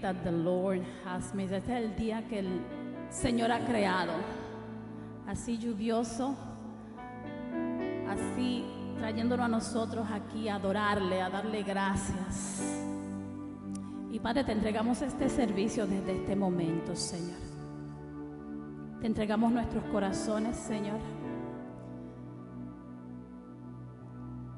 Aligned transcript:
that 0.00 0.22
the 0.24 0.32
Lord 0.32 0.82
has 1.04 1.34
made. 1.34 1.54
Este 1.54 1.72
es 1.72 1.84
el 1.84 1.96
día 1.96 2.26
que 2.28 2.40
el 2.40 2.60
Señor 3.10 3.50
ha 3.52 3.64
creado. 3.64 4.12
Así 5.26 5.58
lluvioso, 5.58 6.34
así 8.08 8.64
trayéndonos 8.98 9.44
a 9.44 9.48
nosotros 9.48 10.06
aquí 10.10 10.48
a 10.48 10.56
adorarle, 10.56 11.20
a 11.20 11.28
darle 11.28 11.62
gracias. 11.62 12.62
Y 14.10 14.18
Padre, 14.20 14.44
te 14.44 14.52
entregamos 14.52 15.02
este 15.02 15.28
servicio 15.28 15.86
desde 15.86 16.16
este 16.16 16.34
momento, 16.34 16.96
Señor. 16.96 17.38
Te 19.00 19.06
entregamos 19.06 19.52
nuestros 19.52 19.84
corazones, 19.84 20.56
Señor. 20.56 20.98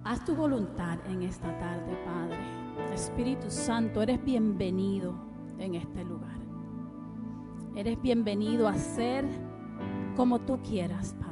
Haz 0.04 0.24
tu 0.24 0.34
voluntad 0.34 0.98
en 1.08 1.22
esta 1.22 1.58
tarde, 1.58 1.96
Padre. 2.04 2.94
Espíritu 2.94 3.50
Santo, 3.50 4.02
eres 4.02 4.24
bienvenido 4.24 5.29
en 5.60 5.74
este 5.74 6.04
lugar. 6.04 6.38
Eres 7.76 8.00
bienvenido 8.02 8.66
a 8.66 8.74
ser 8.74 9.24
como 10.16 10.40
tú 10.40 10.58
quieras, 10.62 11.14
Padre. 11.20 11.30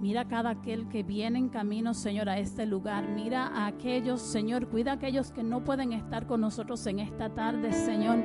Mira 0.00 0.22
a 0.22 0.28
cada 0.28 0.50
aquel 0.50 0.88
que 0.88 1.02
viene 1.02 1.38
en 1.38 1.50
camino, 1.50 1.92
Señor, 1.92 2.28
a 2.28 2.38
este 2.38 2.64
lugar. 2.64 3.06
Mira 3.08 3.46
a 3.46 3.66
aquellos, 3.66 4.22
Señor, 4.22 4.66
cuida 4.68 4.92
a 4.92 4.94
aquellos 4.94 5.30
que 5.30 5.42
no 5.42 5.62
pueden 5.62 5.92
estar 5.92 6.26
con 6.26 6.40
nosotros 6.40 6.84
en 6.86 7.00
esta 7.00 7.28
tarde, 7.28 7.72
Señor. 7.72 8.18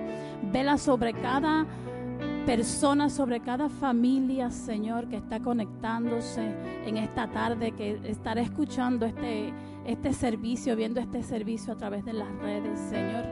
Vela 0.51 0.77
sobre 0.77 1.13
cada 1.13 1.65
persona, 2.45 3.09
sobre 3.09 3.41
cada 3.41 3.69
familia, 3.69 4.51
Señor, 4.51 5.09
que 5.09 5.17
está 5.17 5.39
conectándose 5.41 6.55
en 6.85 6.97
esta 6.97 7.27
tarde, 7.29 7.71
que 7.71 7.99
estará 8.05 8.41
escuchando 8.41 9.05
este, 9.05 9.51
este 9.85 10.13
servicio, 10.13 10.75
viendo 10.75 10.99
este 10.99 11.23
servicio 11.23 11.73
a 11.73 11.77
través 11.77 12.03
de 12.05 12.13
las 12.13 12.29
redes, 12.39 12.79
Señor. 12.79 13.25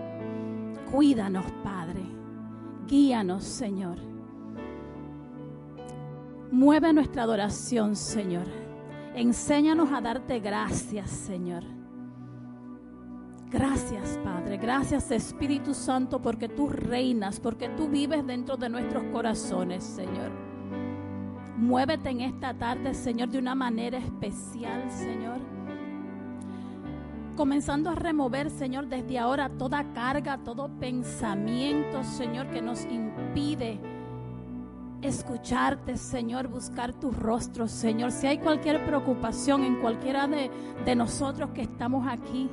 Cuídanos, 0.91 1.45
Padre. 1.63 2.03
Guíanos, 2.87 3.43
Señor. 3.43 3.97
Mueve 6.51 6.93
nuestra 6.93 7.23
adoración, 7.23 7.95
Señor. 7.95 8.45
Enséñanos 9.15 9.91
a 9.91 10.01
darte 10.01 10.39
gracias, 10.39 11.09
Señor. 11.09 11.63
Gracias, 13.49 14.19
Padre. 14.23 14.57
Gracias, 14.57 15.11
Espíritu 15.11 15.73
Santo, 15.73 16.21
porque 16.21 16.49
tú 16.49 16.69
reinas, 16.69 17.39
porque 17.39 17.69
tú 17.69 17.87
vives 17.87 18.25
dentro 18.25 18.57
de 18.57 18.69
nuestros 18.69 19.03
corazones, 19.11 19.83
Señor. 19.83 20.31
Muévete 21.57 22.09
en 22.09 22.21
esta 22.21 22.53
tarde, 22.53 22.93
Señor, 22.93 23.29
de 23.29 23.37
una 23.37 23.55
manera 23.55 23.97
especial, 23.97 24.89
Señor. 24.91 25.52
Comenzando 27.35 27.89
a 27.89 27.95
remover, 27.95 28.51
Señor, 28.51 28.87
desde 28.87 29.17
ahora 29.17 29.49
toda 29.49 29.91
carga, 29.93 30.37
todo 30.37 30.69
pensamiento, 30.79 32.03
Señor, 32.03 32.47
que 32.51 32.61
nos 32.61 32.85
impide 32.85 33.79
escucharte, 35.01 35.97
Señor, 35.97 36.47
buscar 36.47 36.93
tu 36.93 37.11
rostro, 37.11 37.67
Señor. 37.67 38.11
Si 38.11 38.27
hay 38.27 38.37
cualquier 38.37 38.85
preocupación 38.85 39.63
en 39.63 39.81
cualquiera 39.81 40.27
de, 40.27 40.51
de 40.85 40.95
nosotros 40.95 41.49
que 41.55 41.63
estamos 41.63 42.07
aquí, 42.07 42.49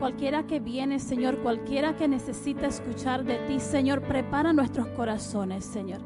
cualquiera 0.00 0.46
que 0.46 0.58
viene, 0.58 0.98
Señor, 0.98 1.38
cualquiera 1.38 1.96
que 1.96 2.08
necesita 2.08 2.66
escuchar 2.66 3.24
de 3.24 3.38
ti, 3.46 3.60
Señor, 3.60 4.02
prepara 4.02 4.52
nuestros 4.52 4.88
corazones, 4.88 5.64
Señor. 5.64 6.00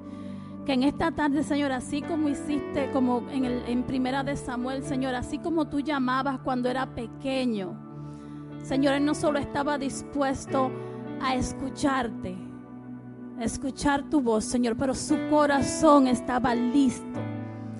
Que 0.67 0.73
en 0.73 0.83
esta 0.83 1.13
tarde, 1.13 1.45
Señor, 1.45 1.71
así 1.71 2.03
como 2.03 2.29
hiciste, 2.29 2.91
como 2.93 3.23
en, 3.31 3.85
primera 3.85 4.25
de 4.25 4.35
Samuel, 4.35 4.83
Señor, 4.83 5.15
así 5.15 5.39
como 5.39 5.69
tú 5.69 5.79
llamabas 5.79 6.41
cuando 6.41 6.69
era 6.69 6.93
pequeño, 6.93 7.79
Señor, 8.65 8.95
Él 8.95 9.05
no 9.05 9.15
solo 9.15 9.39
estaba 9.39 9.79
dispuesto 9.79 10.73
a 11.23 11.37
escucharte, 11.37 12.37
a 13.39 13.45
escuchar 13.45 14.11
tu 14.11 14.21
voz, 14.21 14.45
Señor, 14.45 14.77
pero 14.77 14.93
su 14.93 15.17
corazón 15.31 16.09
estaba 16.09 16.53
listo 16.57 17.21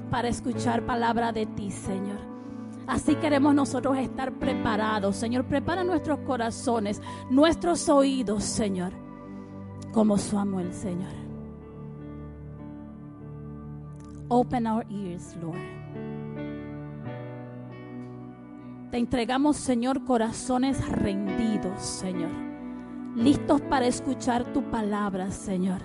para 0.09 0.29
escuchar 0.29 0.87
palabra 0.87 1.33
de 1.33 1.45
ti, 1.45 1.73
Señor. 1.73 2.21
Así 2.87 3.17
queremos 3.17 3.53
nosotros 3.53 3.99
estar 3.99 4.33
preparados, 4.35 5.17
Señor. 5.17 5.45
Prepara 5.47 5.83
nuestros 5.83 6.21
corazones, 6.21 7.03
nuestros 7.31 7.89
oídos, 7.89 8.45
Señor, 8.45 8.93
como 9.93 10.17
Samuel, 10.19 10.73
Señor. 10.73 11.26
Open 14.29 14.67
our 14.67 14.85
ears, 14.91 15.37
Lord. 15.41 15.61
Te 18.91 18.99
entregamos, 18.99 19.57
Señor, 19.57 20.05
corazones 20.05 20.89
rendidos, 20.89 21.81
Señor. 21.81 22.31
Listos 23.15 23.61
para 23.63 23.87
escuchar 23.87 24.45
tu 24.53 24.63
palabra, 24.65 25.31
Señor. 25.31 25.83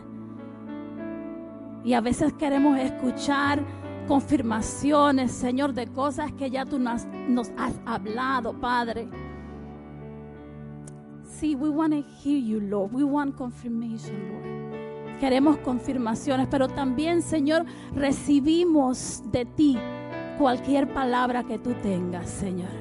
Y 1.84 1.94
a 1.94 2.02
veces 2.02 2.34
queremos 2.34 2.78
escuchar 2.80 3.64
confirmaciones, 4.08 5.32
Señor, 5.32 5.74
de 5.74 5.88
cosas 5.88 6.32
que 6.34 6.50
ya 6.50 6.66
tú 6.66 6.80
nos, 6.80 7.06
nos 7.28 7.52
has 7.58 7.80
hablado, 7.86 8.54
Padre. 8.60 9.08
Sí, 11.24 11.56
we 11.56 11.70
want 11.70 11.94
to 11.94 12.04
hear 12.24 12.40
you, 12.40 12.60
Lord. 12.60 12.92
We 12.94 13.04
want 13.04 13.36
confirmation, 13.36 14.30
Lord. 14.30 14.61
Queremos 15.22 15.58
confirmaciones, 15.60 16.48
pero 16.50 16.68
también, 16.68 17.22
Señor, 17.22 17.64
recibimos 17.94 19.22
de 19.32 19.46
ti 19.46 19.78
cualquier 20.40 20.92
palabra 20.92 21.44
que 21.44 21.60
tú 21.60 21.76
tengas, 21.76 22.28
Señor. 22.28 22.72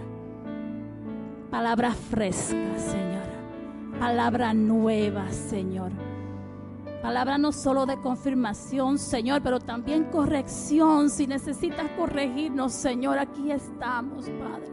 Palabra 1.50 1.92
fresca, 1.92 2.78
Señor. 2.78 3.28
Palabra 3.98 4.54
nueva, 4.54 5.30
Señor. 5.30 5.92
Palabra 7.02 7.36
no 7.36 7.52
solo 7.52 7.84
de 7.84 8.00
confirmación, 8.00 8.98
Señor, 8.98 9.42
pero 9.42 9.60
también 9.60 10.04
corrección. 10.04 11.10
Si 11.10 11.26
necesitas 11.26 11.90
corregirnos, 11.90 12.72
Señor, 12.72 13.18
aquí 13.18 13.50
estamos, 13.50 14.30
Padre. 14.30 14.72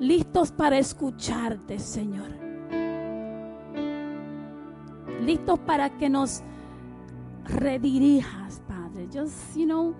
Listos 0.00 0.52
para 0.52 0.78
escucharte, 0.78 1.78
Señor. 1.78 2.45
Listos 5.26 5.58
para 5.58 5.90
que 5.90 6.08
nos 6.08 6.42
redirijas, 7.46 8.62
Padre. 8.68 9.08
Just, 9.12 9.56
you 9.56 9.66
know, 9.66 9.92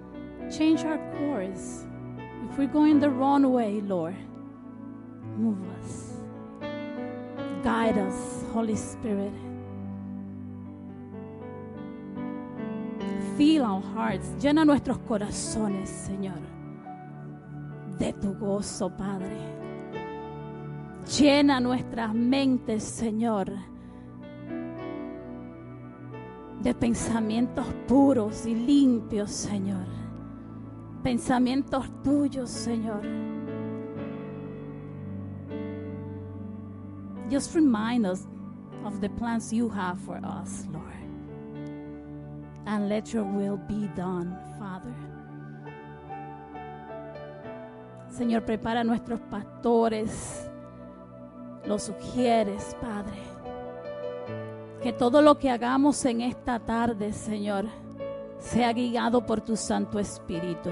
change 0.48 0.84
our 0.84 0.98
course. 1.19 1.84
If 2.48 2.56
we're 2.56 2.72
going 2.72 3.00
the 3.00 3.10
wrong 3.10 3.42
way, 3.53 3.81
Lord, 3.81 4.14
move 5.37 5.59
us. 5.81 6.12
Guide 7.64 7.99
us, 7.99 8.44
Holy 8.52 8.76
Spirit. 8.76 9.32
Fill 13.37 13.64
our 13.64 13.82
hearts, 13.96 14.31
llena 14.40 14.64
nuestros 14.64 14.99
corazones, 14.99 15.90
Señor, 15.90 16.38
de 17.99 18.12
tu 18.12 18.32
gozo, 18.34 18.90
Padre. 18.96 19.37
Llena 21.19 21.61
nuestras 21.61 22.14
mentes, 22.14 22.84
Señor, 22.84 23.50
de 26.62 26.75
pensamientos 26.75 27.67
puros 27.87 28.47
y 28.47 28.55
limpios, 28.55 29.31
Señor. 29.31 29.87
Pensamientos 31.03 31.85
tuyos, 32.03 32.50
Señor. 32.50 33.03
Just 37.31 37.55
remind 37.55 38.06
us 38.06 38.26
of 38.85 39.00
the 39.00 39.08
plans 39.08 39.53
you 39.53 39.69
have 39.69 40.00
for 40.00 40.20
us, 40.25 40.67
Lord. 40.73 40.85
And 42.67 42.88
let 42.88 43.12
your 43.12 43.25
will 43.25 43.56
be 43.56 43.88
done, 43.94 44.37
Father. 44.58 44.94
Señor, 48.11 48.44
prepara 48.44 48.82
nuestros 48.85 49.20
pastores. 49.31 50.49
Los 51.67 51.85
sugieres, 51.85 52.75
Padre. 52.81 53.36
Que 54.87 54.93
todo 54.93 55.21
lo 55.21 55.37
que 55.37 55.50
hagamos 55.50 56.05
en 56.05 56.21
esta 56.21 56.61
tarde, 56.61 57.12
Señor, 57.12 57.65
sea 58.38 58.73
guiado 58.73 59.27
por 59.27 59.41
tu 59.41 59.56
Santo 59.56 59.99
Espíritu. 59.99 60.71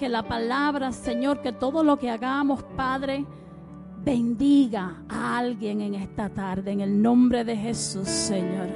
Que 0.00 0.08
la 0.08 0.24
palabra, 0.24 0.90
Señor, 0.90 1.42
que 1.42 1.52
todo 1.52 1.84
lo 1.84 1.96
que 1.96 2.10
hagamos, 2.10 2.64
Padre, 2.76 3.24
bendiga 4.02 5.04
a 5.08 5.38
alguien 5.38 5.80
en 5.80 5.94
esta 5.94 6.28
tarde, 6.28 6.72
en 6.72 6.80
el 6.80 7.00
nombre 7.00 7.44
de 7.44 7.56
Jesús, 7.56 8.08
Señor. 8.08 8.66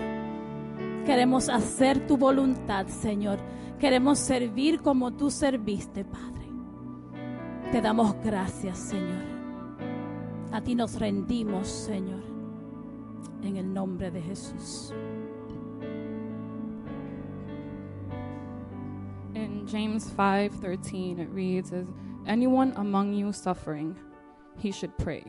Queremos 1.04 1.48
hacer 1.48 2.06
tu 2.06 2.16
voluntad, 2.16 2.86
Señor. 2.86 3.40
Queremos 3.80 4.20
servir 4.20 4.82
como 4.82 5.14
tú 5.14 5.32
serviste, 5.32 6.04
Padre. 6.04 6.46
Te 7.72 7.80
damos 7.80 8.14
gracias, 8.22 8.78
Señor. 8.78 9.31
A 10.52 10.60
ti 10.60 10.74
nos 10.74 10.98
rendimos, 11.00 11.66
Señor, 11.66 12.22
en 13.42 13.56
el 13.56 13.72
nombre 13.72 14.10
de 14.10 14.20
Jesús. 14.20 14.92
In 19.34 19.66
James 19.66 20.10
5:13 20.10 21.20
it 21.20 21.30
reads 21.30 21.72
is 21.72 21.88
anyone 22.26 22.74
among 22.76 23.14
you 23.14 23.32
suffering 23.32 23.96
he 24.58 24.70
should 24.70 24.94
pray. 24.98 25.24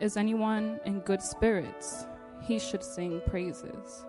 Is 0.00 0.16
anyone 0.16 0.80
in 0.86 1.00
good 1.00 1.20
spirits 1.20 2.06
he 2.40 2.58
should 2.58 2.82
sing 2.82 3.20
praises. 3.26 4.06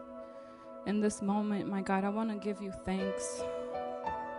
In 0.86 1.02
this 1.02 1.22
moment, 1.22 1.68
my 1.68 1.82
God, 1.82 2.06
I 2.06 2.10
want 2.10 2.30
to 2.30 2.38
give 2.38 2.62
you 2.62 2.72
thanks 2.86 3.44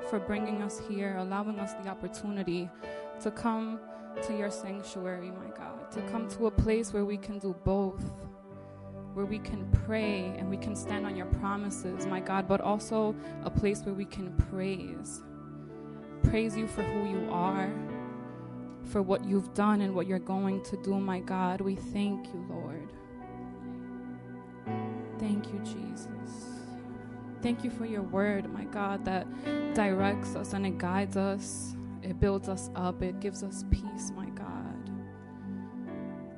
for 0.08 0.18
bringing 0.18 0.62
us 0.62 0.80
here, 0.88 1.16
allowing 1.18 1.58
us 1.58 1.74
the 1.82 1.90
opportunity 1.90 2.70
to 3.20 3.30
come 3.30 3.78
to 4.22 4.36
your 4.36 4.50
sanctuary, 4.50 5.30
my 5.30 5.56
God, 5.56 5.90
to 5.92 6.00
come 6.10 6.28
to 6.30 6.46
a 6.46 6.50
place 6.50 6.92
where 6.92 7.04
we 7.04 7.16
can 7.16 7.38
do 7.38 7.54
both, 7.64 8.02
where 9.14 9.26
we 9.26 9.38
can 9.38 9.68
pray 9.86 10.34
and 10.38 10.48
we 10.48 10.56
can 10.56 10.74
stand 10.74 11.06
on 11.06 11.16
your 11.16 11.26
promises, 11.26 12.06
my 12.06 12.20
God, 12.20 12.48
but 12.48 12.60
also 12.60 13.14
a 13.44 13.50
place 13.50 13.82
where 13.82 13.94
we 13.94 14.04
can 14.04 14.32
praise. 14.50 15.22
Praise 16.22 16.56
you 16.56 16.66
for 16.66 16.82
who 16.82 17.08
you 17.08 17.28
are, 17.30 17.72
for 18.84 19.02
what 19.02 19.24
you've 19.24 19.52
done 19.54 19.82
and 19.82 19.94
what 19.94 20.06
you're 20.06 20.18
going 20.18 20.62
to 20.64 20.76
do, 20.78 20.98
my 20.98 21.20
God. 21.20 21.60
We 21.60 21.76
thank 21.76 22.26
you, 22.28 22.44
Lord. 22.48 22.92
Thank 25.18 25.52
you, 25.52 25.60
Jesus. 25.60 26.08
Thank 27.42 27.62
you 27.62 27.70
for 27.70 27.84
your 27.84 28.02
word, 28.02 28.52
my 28.52 28.64
God, 28.64 29.04
that 29.04 29.26
directs 29.74 30.34
us 30.34 30.54
and 30.54 30.66
it 30.66 30.78
guides 30.78 31.16
us. 31.16 31.76
It 32.04 32.20
builds 32.20 32.48
us 32.48 32.70
up. 32.76 33.02
It 33.02 33.18
gives 33.20 33.42
us 33.42 33.64
peace, 33.70 34.12
my 34.14 34.28
God. 34.30 34.90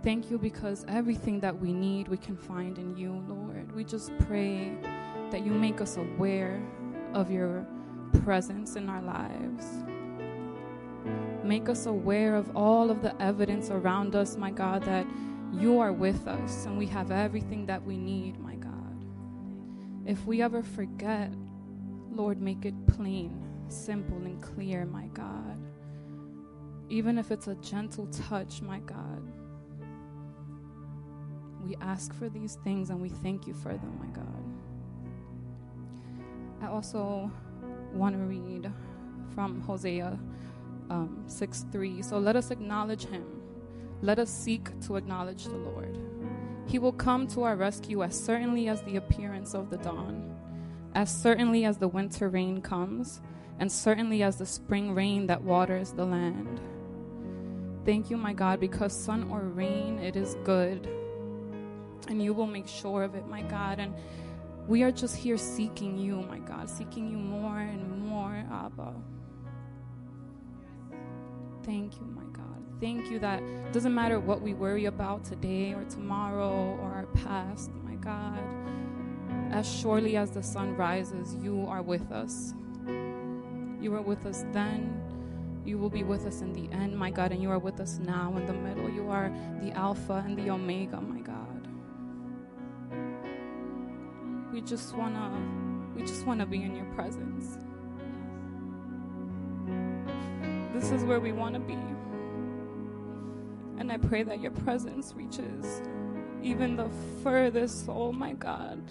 Thank 0.04 0.30
you 0.30 0.38
because 0.38 0.84
everything 0.86 1.40
that 1.40 1.58
we 1.58 1.72
need, 1.72 2.06
we 2.06 2.16
can 2.16 2.36
find 2.36 2.78
in 2.78 2.96
you, 2.96 3.24
Lord. 3.28 3.74
We 3.74 3.82
just 3.82 4.16
pray 4.20 4.78
that 5.32 5.44
you 5.44 5.50
make 5.50 5.80
us 5.80 5.96
aware 5.96 6.62
of 7.12 7.30
your 7.32 7.66
presence 8.22 8.76
in 8.76 8.88
our 8.88 9.02
lives. 9.02 9.66
Make 11.42 11.68
us 11.68 11.86
aware 11.86 12.36
of 12.36 12.56
all 12.56 12.90
of 12.90 13.02
the 13.02 13.20
evidence 13.20 13.70
around 13.70 14.14
us, 14.14 14.36
my 14.36 14.52
God, 14.52 14.84
that 14.84 15.06
you 15.52 15.80
are 15.80 15.92
with 15.92 16.28
us 16.28 16.66
and 16.66 16.78
we 16.78 16.86
have 16.86 17.10
everything 17.10 17.66
that 17.66 17.82
we 17.84 17.96
need, 17.96 18.38
my 18.38 18.54
God. 18.54 19.04
If 20.04 20.24
we 20.26 20.42
ever 20.42 20.62
forget, 20.62 21.32
Lord, 22.10 22.40
make 22.40 22.64
it 22.64 22.74
plain, 22.86 23.45
simple, 23.68 24.18
and 24.18 24.42
clear, 24.42 24.84
my 24.86 25.06
God. 25.08 25.58
Even 26.88 27.18
if 27.18 27.30
it's 27.30 27.48
a 27.48 27.54
gentle 27.56 28.06
touch, 28.06 28.62
my 28.62 28.80
God. 28.80 29.22
We 31.64 31.76
ask 31.80 32.14
for 32.14 32.28
these 32.28 32.58
things 32.62 32.90
and 32.90 33.00
we 33.00 33.08
thank 33.08 33.46
you 33.46 33.54
for 33.54 33.72
them, 33.72 33.98
my 33.98 34.06
God. 34.08 34.44
I 36.62 36.68
also 36.68 37.30
want 37.92 38.14
to 38.14 38.22
read 38.22 38.70
from 39.34 39.60
Hosea 39.60 40.18
um, 40.90 41.24
6 41.26 41.66
3. 41.72 42.02
So 42.02 42.18
let 42.18 42.36
us 42.36 42.50
acknowledge 42.50 43.06
him. 43.06 43.24
Let 44.02 44.18
us 44.18 44.30
seek 44.30 44.78
to 44.82 44.96
acknowledge 44.96 45.44
the 45.44 45.56
Lord. 45.56 45.98
He 46.66 46.78
will 46.78 46.92
come 46.92 47.26
to 47.28 47.44
our 47.44 47.56
rescue 47.56 48.02
as 48.02 48.18
certainly 48.18 48.68
as 48.68 48.82
the 48.82 48.96
appearance 48.96 49.54
of 49.54 49.70
the 49.70 49.78
dawn, 49.78 50.36
as 50.94 51.14
certainly 51.14 51.64
as 51.64 51.78
the 51.78 51.88
winter 51.88 52.28
rain 52.28 52.60
comes, 52.60 53.20
and 53.58 53.70
certainly 53.70 54.22
as 54.22 54.36
the 54.36 54.46
spring 54.46 54.94
rain 54.94 55.26
that 55.26 55.42
waters 55.42 55.92
the 55.92 56.04
land. 56.04 56.60
Thank 57.84 58.10
you, 58.10 58.16
my 58.16 58.32
God, 58.32 58.60
because 58.60 58.92
sun 58.92 59.30
or 59.30 59.40
rain, 59.40 59.98
it 59.98 60.16
is 60.16 60.36
good. 60.44 60.88
And 62.08 62.22
you 62.22 62.34
will 62.34 62.46
make 62.46 62.68
sure 62.68 63.02
of 63.02 63.14
it, 63.14 63.26
my 63.28 63.42
God. 63.42 63.78
And 63.78 63.94
we 64.66 64.82
are 64.82 64.90
just 64.90 65.16
here 65.16 65.38
seeking 65.38 65.96
you, 65.96 66.22
my 66.22 66.38
God, 66.38 66.68
seeking 66.68 67.08
you 67.10 67.16
more 67.16 67.58
and 67.58 68.04
more, 68.04 68.44
Abba. 68.50 68.92
Thank 71.62 71.96
you, 71.96 72.06
my 72.06 72.24
God. 72.32 72.62
Thank 72.80 73.10
you 73.10 73.18
that 73.20 73.42
doesn't 73.72 73.94
matter 73.94 74.20
what 74.20 74.42
we 74.42 74.54
worry 74.54 74.84
about 74.84 75.24
today 75.24 75.72
or 75.72 75.84
tomorrow 75.84 76.76
or 76.80 76.92
our 76.92 77.06
past, 77.06 77.70
my 77.84 77.94
God. 77.94 78.42
As 79.52 79.66
surely 79.66 80.16
as 80.16 80.30
the 80.30 80.42
sun 80.42 80.76
rises, 80.76 81.34
you 81.36 81.64
are 81.68 81.82
with 81.82 82.10
us. 82.12 82.52
You 83.80 83.90
were 83.90 84.02
with 84.02 84.26
us 84.26 84.44
then. 84.52 85.02
You 85.64 85.78
will 85.78 85.90
be 85.90 86.04
with 86.04 86.26
us 86.26 86.42
in 86.42 86.52
the 86.52 86.72
end, 86.74 86.96
my 86.96 87.10
God, 87.10 87.32
and 87.32 87.42
you 87.42 87.50
are 87.50 87.58
with 87.58 87.80
us 87.80 87.98
now 87.98 88.36
in 88.36 88.46
the 88.46 88.52
middle. 88.52 88.88
You 88.88 89.08
are 89.10 89.32
the 89.60 89.72
Alpha 89.72 90.22
and 90.24 90.38
the 90.38 90.50
Omega, 90.50 91.00
my 91.00 91.20
God. 91.20 91.68
We 94.52 94.60
just 94.60 94.94
wanna 94.96 95.30
we 95.94 96.02
just 96.02 96.26
wanna 96.26 96.46
be 96.46 96.62
in 96.62 96.76
your 96.76 96.86
presence. 96.94 97.58
This 100.72 100.90
is 100.90 101.04
where 101.04 101.20
we 101.20 101.32
wanna 101.32 101.60
be. 101.60 101.78
And 103.78 103.90
I 103.90 103.98
pray 103.98 104.22
that 104.22 104.40
your 104.40 104.52
presence 104.52 105.14
reaches 105.16 105.82
even 106.42 106.76
the 106.76 106.88
furthest 107.22 107.86
soul, 107.86 108.12
my 108.12 108.34
God. 108.34 108.82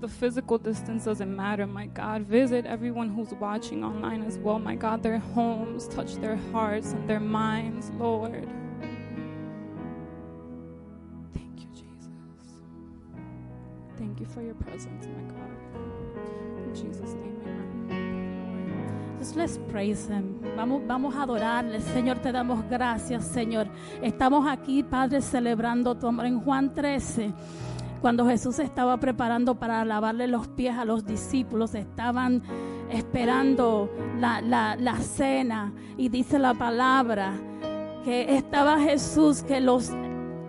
The 0.00 0.08
physical 0.08 0.56
distance 0.56 1.04
doesn't 1.04 1.36
matter, 1.36 1.66
my 1.66 1.84
God. 1.84 2.22
Visit 2.22 2.64
everyone 2.64 3.10
who's 3.10 3.34
watching 3.34 3.84
online 3.84 4.22
as 4.22 4.38
well, 4.38 4.58
my 4.58 4.74
God. 4.74 5.02
Their 5.02 5.18
homes, 5.18 5.88
touch 5.88 6.14
their 6.14 6.36
hearts 6.52 6.92
and 6.92 7.06
their 7.06 7.20
minds, 7.20 7.90
Lord. 7.98 8.48
Thank 11.34 11.60
you, 11.60 11.68
Jesus. 11.72 12.08
Thank 13.98 14.20
you 14.20 14.26
for 14.26 14.40
your 14.40 14.54
presence, 14.54 15.06
my 15.06 15.34
God. 15.34 15.50
In 16.64 16.74
Jesus' 16.74 17.12
name, 17.12 17.36
amen. 17.44 19.16
Just 19.18 19.36
let's 19.36 19.58
praise 19.70 20.06
Him. 20.06 20.40
Vamos, 20.56 20.80
vamos 20.86 21.14
a 21.14 21.24
adorarle. 21.24 21.78
Señor, 21.92 22.20
te 22.22 22.32
damos 22.32 22.64
gracias, 22.70 23.26
Señor. 23.26 23.68
Estamos 24.00 24.48
aquí, 24.48 24.82
Padre, 24.82 25.20
celebrando 25.20 25.94
tu 25.94 26.06
amor. 26.06 26.24
En 26.24 26.40
Juan 26.40 26.72
13, 26.72 27.34
cuando 28.00 28.26
Jesús 28.26 28.58
estaba 28.58 28.98
preparando 28.98 29.56
para 29.56 29.84
lavarle 29.84 30.26
los 30.26 30.48
pies 30.48 30.76
a 30.76 30.84
los 30.84 31.04
discípulos, 31.04 31.74
estaban 31.74 32.42
esperando 32.90 33.90
la, 34.18 34.40
la, 34.40 34.76
la 34.76 34.96
cena. 34.96 35.72
Y 35.96 36.08
dice 36.08 36.38
la 36.38 36.54
palabra 36.54 37.34
que 38.04 38.36
estaba 38.36 38.80
Jesús 38.80 39.42
que 39.42 39.60
los 39.60 39.90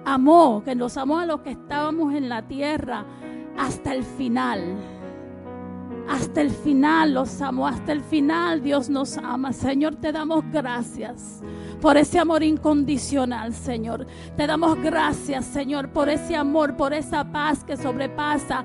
amó, 0.06 0.64
que 0.64 0.76
los 0.76 0.98
amó 0.98 1.20
a 1.20 1.26
los 1.26 1.42
que 1.42 1.52
estábamos 1.52 2.14
en 2.14 2.30
la 2.30 2.48
tierra 2.48 3.06
hasta 3.58 3.94
el 3.94 4.04
final. 4.04 4.78
Hasta 6.10 6.42
el 6.42 6.52
final 6.52 7.14
los 7.14 7.42
amó, 7.42 7.68
hasta 7.68 7.92
el 7.92 8.02
final 8.02 8.62
Dios 8.62 8.90
nos 8.90 9.18
ama. 9.18 9.54
Señor, 9.54 9.96
te 9.96 10.12
damos 10.12 10.44
gracias 10.52 11.42
por 11.82 11.98
ese 11.98 12.20
amor 12.20 12.44
incondicional, 12.44 13.54
Señor. 13.54 14.06
Te 14.38 14.46
damos 14.46 14.80
gracias, 14.82 15.46
Señor, 15.46 15.90
por 15.90 16.10
ese 16.10 16.36
amor, 16.36 16.78
por 16.78 16.94
esa 16.94 17.32
paz 17.32 17.64
que 17.64 17.76
sobrepasa 17.78 18.64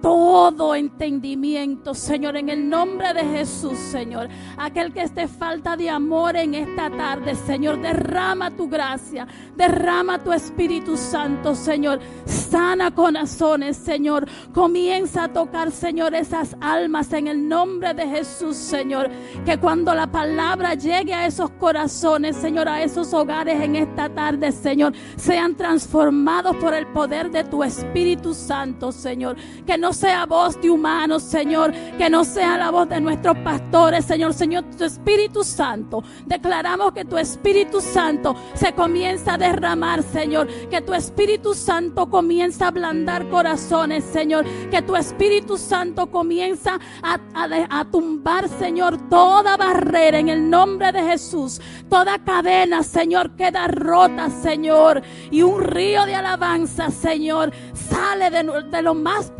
todo 0.00 0.74
entendimiento, 0.74 1.94
Señor, 1.94 2.36
en 2.36 2.48
el 2.48 2.68
nombre 2.68 3.12
de 3.14 3.24
Jesús, 3.24 3.78
Señor. 3.78 4.28
Aquel 4.56 4.92
que 4.92 5.02
esté 5.02 5.28
falta 5.28 5.76
de 5.76 5.90
amor 5.90 6.36
en 6.36 6.54
esta 6.54 6.90
tarde, 6.90 7.34
Señor, 7.34 7.80
derrama 7.80 8.50
tu 8.50 8.68
gracia, 8.68 9.26
derrama 9.56 10.18
tu 10.18 10.32
Espíritu 10.32 10.96
Santo, 10.96 11.54
Señor. 11.54 12.00
Sana 12.24 12.90
corazones, 12.90 13.76
Señor. 13.76 14.26
Comienza 14.54 15.24
a 15.24 15.32
tocar, 15.32 15.70
Señor, 15.70 16.14
esas 16.14 16.56
almas 16.60 17.12
en 17.12 17.28
el 17.28 17.48
nombre 17.48 17.92
de 17.94 18.06
Jesús, 18.06 18.56
Señor. 18.56 19.10
Que 19.44 19.58
cuando 19.58 19.94
la 19.94 20.06
palabra 20.06 20.74
llegue 20.74 21.12
a 21.12 21.26
esos 21.26 21.50
corazones, 21.50 22.36
Señor, 22.36 22.68
a 22.68 22.82
esos 22.82 23.12
hogares 23.12 23.60
en 23.60 23.76
esta 23.76 24.08
tarde, 24.08 24.52
Señor, 24.52 24.92
sean 25.16 25.56
transformados 25.56 26.56
por 26.56 26.74
el 26.74 26.86
poder 26.86 27.30
de 27.30 27.44
tu 27.44 27.62
Espíritu 27.62 28.34
Santo, 28.34 28.92
Señor. 28.92 29.36
Que 29.66 29.76
no 29.76 29.87
sea 29.92 30.26
voz 30.26 30.60
de 30.60 30.70
humanos, 30.70 31.22
Señor, 31.22 31.72
que 31.96 32.10
no 32.10 32.24
sea 32.24 32.56
la 32.58 32.70
voz 32.70 32.88
de 32.88 33.00
nuestros 33.00 33.36
pastores, 33.38 34.04
Señor, 34.04 34.34
Señor, 34.34 34.64
tu 34.76 34.84
Espíritu 34.84 35.44
Santo. 35.44 36.02
Declaramos 36.26 36.92
que 36.92 37.04
tu 37.04 37.16
Espíritu 37.16 37.80
Santo 37.80 38.34
se 38.54 38.72
comienza 38.72 39.34
a 39.34 39.38
derramar, 39.38 40.02
Señor, 40.02 40.48
que 40.68 40.80
tu 40.80 40.94
Espíritu 40.94 41.54
Santo 41.54 42.08
comienza 42.08 42.66
a 42.66 42.68
ablandar 42.68 43.28
corazones, 43.28 44.04
Señor, 44.04 44.44
que 44.70 44.82
tu 44.82 44.96
Espíritu 44.96 45.56
Santo 45.56 46.10
comienza 46.10 46.78
a, 47.02 47.84
tumbar, 47.90 48.48
Señor, 48.48 49.08
toda 49.08 49.56
barrera 49.56 50.18
en 50.18 50.28
el 50.28 50.48
nombre 50.48 50.92
de 50.92 51.02
Jesús, 51.02 51.60
toda 51.88 52.18
cadena, 52.18 52.82
Señor, 52.82 53.36
queda 53.36 53.68
rota, 53.68 54.30
Señor, 54.30 55.02
y 55.30 55.42
un 55.42 55.62
río 55.62 56.04
de 56.06 56.14
alabanza, 56.14 56.90
Señor, 56.90 57.52
sale 57.72 58.30
de, 58.30 58.82
lo 58.82 58.94
más 58.94 59.30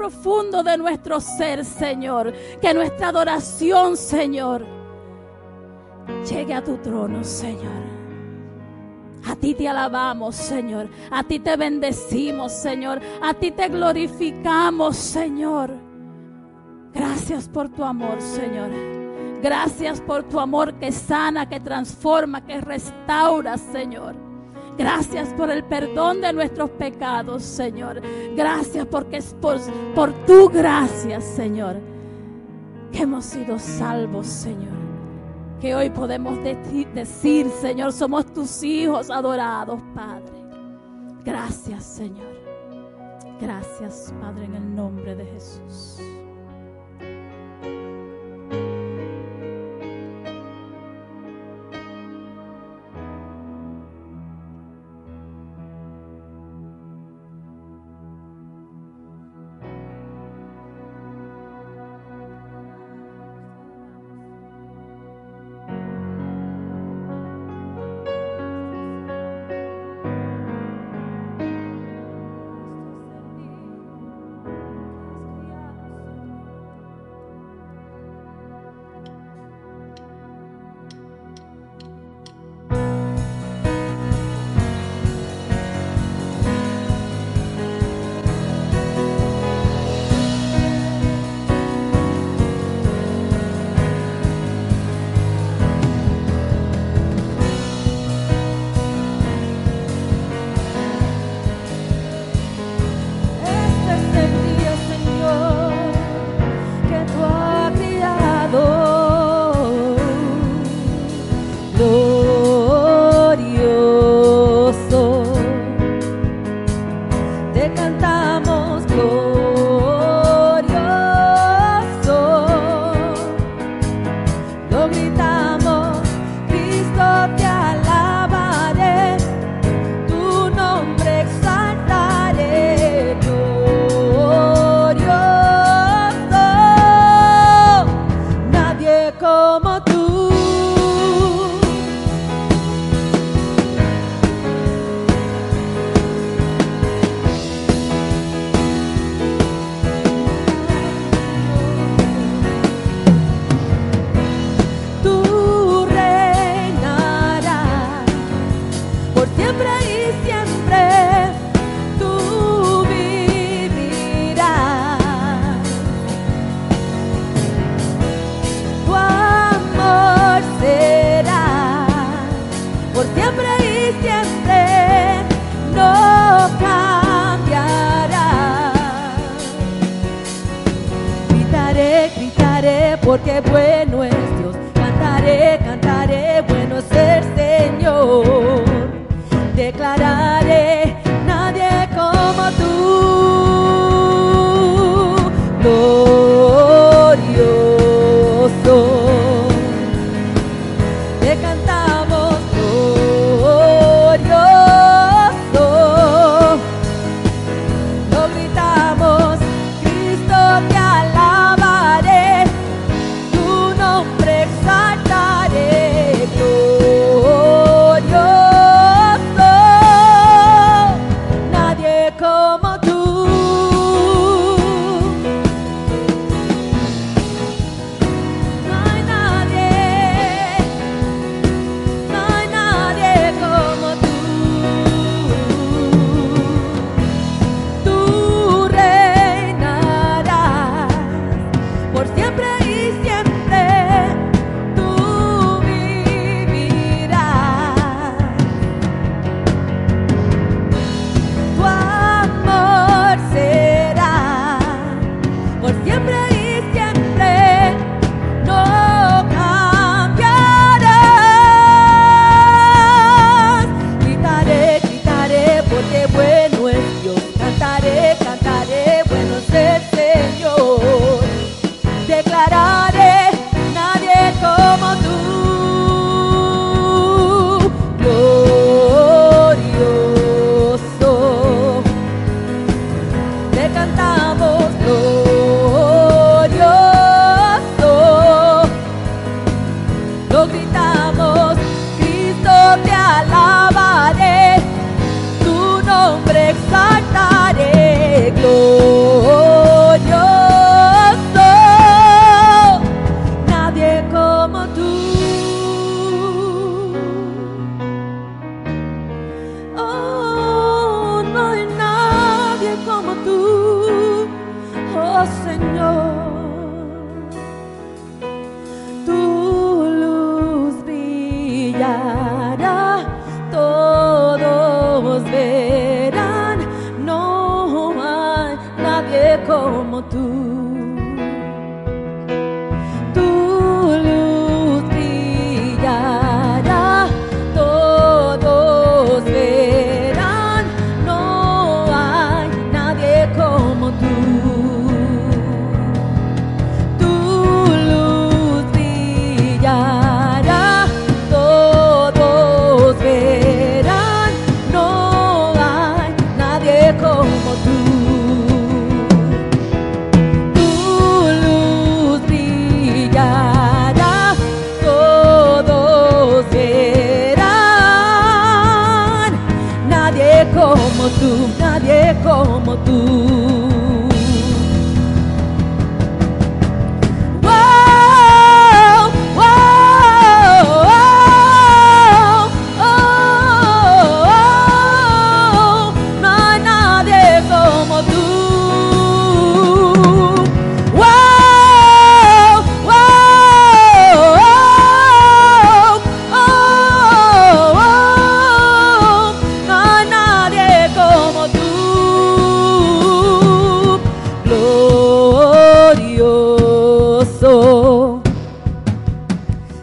de 0.43 0.79
nuestro 0.79 1.21
ser, 1.21 1.65
Señor. 1.65 2.33
Que 2.61 2.73
nuestra 2.73 3.09
adoración, 3.09 3.97
Señor, 3.97 4.65
llegue 6.29 6.55
a 6.55 6.63
tu 6.63 6.77
trono, 6.77 7.25
Señor. 7.25 7.89
A 9.27 9.35
ti 9.35 9.55
te 9.55 9.69
alabamos, 9.69 10.37
Señor. 10.37 10.89
A 11.11 11.25
ti 11.25 11.39
te 11.41 11.57
bendecimos, 11.57 12.53
Señor. 12.53 13.01
A 13.21 13.35
ti 13.35 13.51
te 13.51 13.69
glorificamos, 13.69 14.97
Señor. 14.97 15.71
Gracias 16.95 17.49
por 17.49 17.69
tu 17.69 17.85
amor, 17.85 18.21
Señor. 18.21 18.71
Gracias 19.43 20.01
por 20.01 20.23
tu 20.25 20.41
amor 20.41 20.75
que 20.75 20.93
sana, 20.93 21.49
que 21.49 21.61
transforma, 21.61 22.45
que 22.45 22.61
restaura, 22.61 23.59
Señor. 23.59 24.28
Gracias 24.79 25.29
por 25.31 25.51
el 25.51 25.65
perdón 25.65 26.21
de 26.21 26.33
nuestros 26.33 26.71
pecados, 26.71 27.43
Señor. 27.43 28.01
Gracias 28.37 28.87
porque 28.87 29.17
es 29.17 29.35
por, 29.41 29.59
por 29.95 30.13
tu 30.25 30.49
gracia, 30.49 31.21
Señor, 31.21 31.77
que 32.93 33.03
hemos 33.03 33.25
sido 33.25 33.59
salvos, 33.59 34.29
Señor. 34.29 34.79
Que 35.61 35.75
hoy 35.75 35.91
podemos 35.91 36.39
decir, 36.45 37.51
Señor, 37.61 37.93
somos 37.93 38.33
tus 38.33 38.63
hijos 38.63 39.11
adorados, 39.11 39.83
Padre. 39.93 40.33
Gracias, 41.25 41.83
Señor. 41.83 42.39
Gracias, 43.41 44.15
Padre, 44.21 44.45
en 44.45 44.55
el 44.55 44.75
nombre 44.77 45.17
de 45.17 45.25
Jesús. 45.27 45.99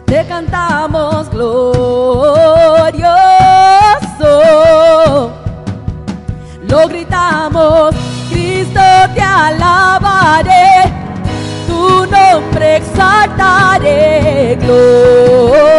te 0.06 0.24
cantamos 0.26 1.28
glorioso. 1.30 3.02
Lo 6.62 6.88
gritamos, 6.88 7.94
Cristo 8.30 8.80
te 9.14 9.20
alabaré, 9.20 10.92
tu 11.66 12.06
nombre 12.06 12.76
exaltaré, 12.76 14.56
glorioso. 14.60 15.76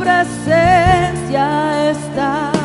presencia 0.00 1.90
está. 1.90 2.59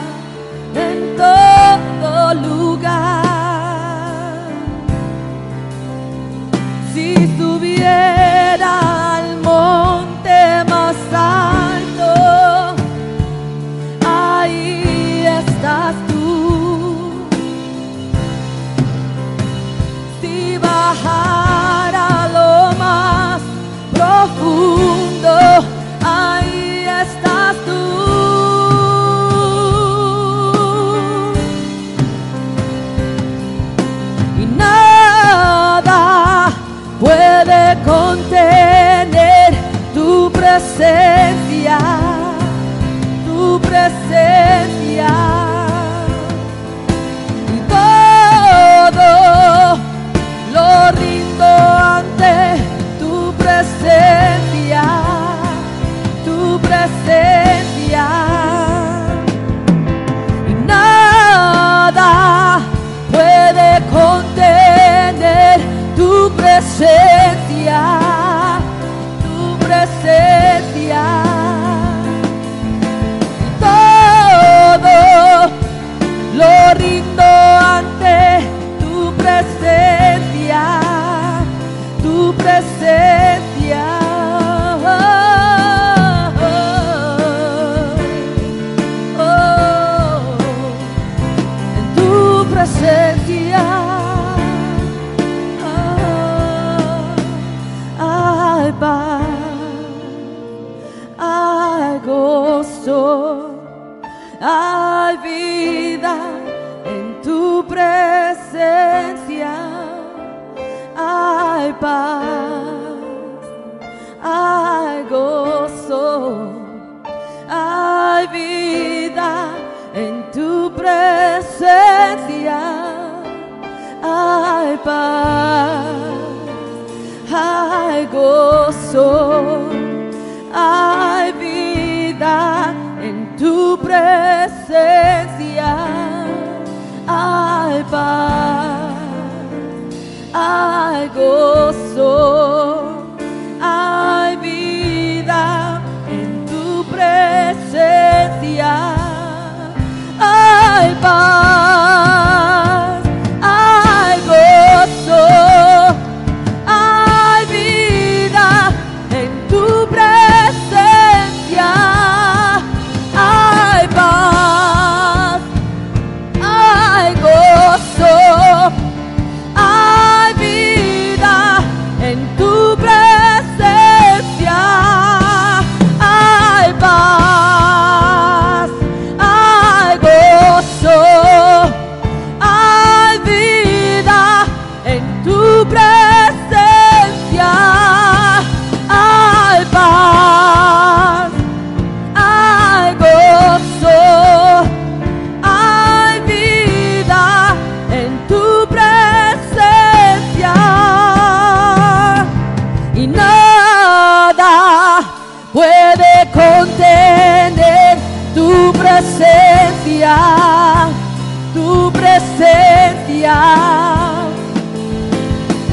tu 211.53 211.91
presencia. 211.91 213.37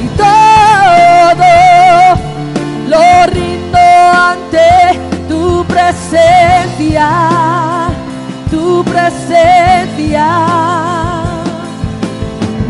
Y 0.03 0.07
todo 0.17 1.49
lo 2.87 3.25
rindo 3.27 3.77
ante 4.29 4.99
tu 5.29 5.63
presencia, 5.65 7.09
tu 8.49 8.83
presencia. 8.83 10.27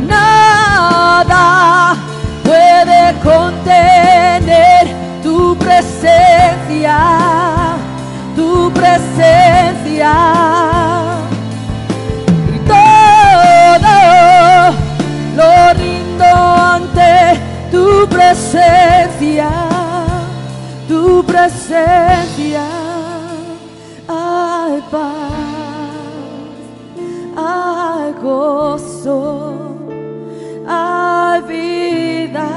Nada 0.07 1.95
puede 2.43 3.13
contener 3.23 4.87
tu 5.23 5.55
presencia, 5.57 6.97
tu 8.35 8.71
presencia. 8.73 10.62
presencia, 18.53 19.49
tu 20.87 21.23
presencia, 21.25 22.63
hay 24.07 24.79
paz, 24.91 25.31
hay 27.35 28.13
gozo, 28.21 29.53
hay 30.67 31.41
vida 31.41 32.47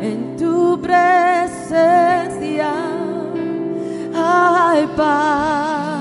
en 0.00 0.36
tu 0.36 0.76
presencia, 0.80 2.72
hay 4.16 4.86
paz, 4.96 6.00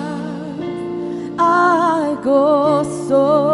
hay 1.38 2.15
gozo. 2.23 3.46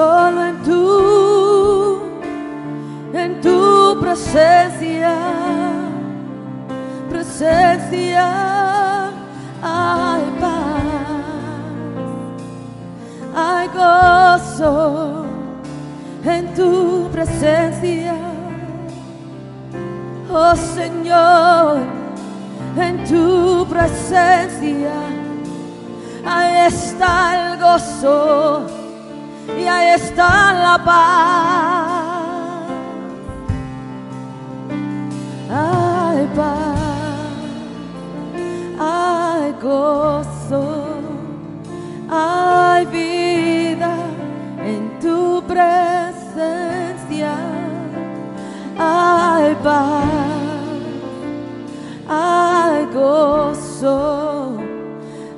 Solo 0.00 0.40
en 0.46 0.56
tu, 0.62 2.00
en 3.12 3.40
tu 3.42 4.00
presencia, 4.00 5.14
presencia 7.10 8.24
hay 9.62 10.22
paz, 10.40 11.20
hay 13.36 13.68
gozo 13.68 15.26
en 16.24 16.54
tu 16.54 17.10
presencia. 17.12 18.14
Oh 20.32 20.56
Señor, 20.56 21.76
en 22.78 23.04
tu 23.04 23.66
presencia, 23.68 24.94
ahí 26.24 26.68
está 26.68 27.52
el 27.52 27.60
gozo 27.60 28.79
y 29.58 29.66
ahí 29.66 29.88
está 29.94 30.52
la 30.52 30.84
paz. 30.84 32.10
Hay 35.52 36.26
paz, 36.36 36.78
hay 38.78 39.52
gozo, 39.62 40.64
hay 42.08 42.86
vida 42.86 43.94
en 44.64 44.98
tu 45.00 45.42
presencia. 45.46 47.34
Hay 48.78 49.54
paz, 49.62 50.04
hay 52.08 52.86
gozo, 52.94 54.56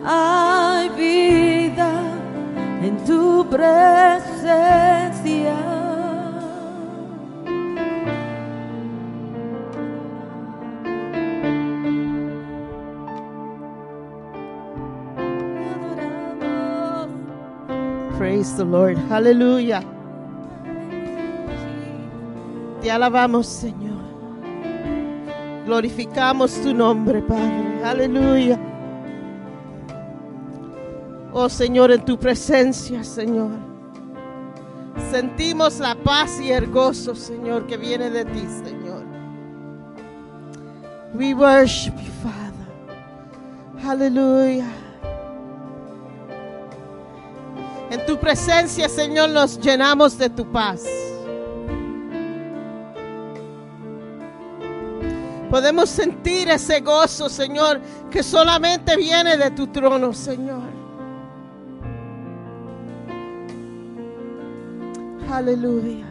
hay 0.05 0.52
presencia. 3.53 5.53
Praise 18.17 18.57
the 18.57 18.65
Lord. 18.65 18.97
Aleluya. 19.11 19.83
Te 22.81 22.91
alabamos, 22.91 23.47
Señor. 23.47 24.01
Glorificamos 25.67 26.59
tu 26.63 26.73
nombre, 26.73 27.21
Padre. 27.21 27.85
Aleluya. 27.85 28.72
Oh 31.33 31.49
Señor, 31.49 31.91
en 31.91 32.05
tu 32.05 32.19
presencia, 32.19 33.03
Señor. 33.03 33.53
Sentimos 35.11 35.79
la 35.79 35.95
paz 35.95 36.39
y 36.41 36.53
el 36.53 36.71
gozo, 36.71 37.15
Señor, 37.15 37.67
que 37.67 37.79
viene 37.79 38.11
de 38.11 38.25
ti, 38.27 38.47
Señor. 38.63 39.05
We 41.15 41.33
worship 41.33 41.95
you, 41.97 42.13
Father. 42.23 43.89
Aleluya. 43.89 44.67
En 47.91 48.05
tu 48.07 48.19
presencia, 48.19 48.89
Señor, 48.89 49.31
nos 49.31 49.59
llenamos 49.59 50.19
de 50.19 50.29
tu 50.29 50.51
paz. 50.51 50.85
Podemos 55.51 55.91
sentir 55.91 56.49
ese 56.49 56.81
gozo, 56.81 57.29
Señor, 57.29 57.81
que 58.11 58.23
solamente 58.23 58.97
viene 58.97 59.37
de 59.37 59.51
tu 59.51 59.67
trono, 59.67 60.15
Señor. 60.15 60.82
Aleluya. 65.33 66.05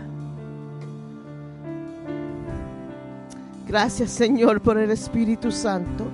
Gracias, 3.68 4.10
Señor, 4.10 4.62
por 4.62 4.80
el 4.80 4.90
Espíritu 4.90 5.52
Santo. 5.52 6.08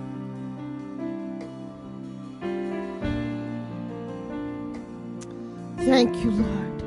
Thank 5.77 6.21
you, 6.21 6.31
Lord, 6.31 6.83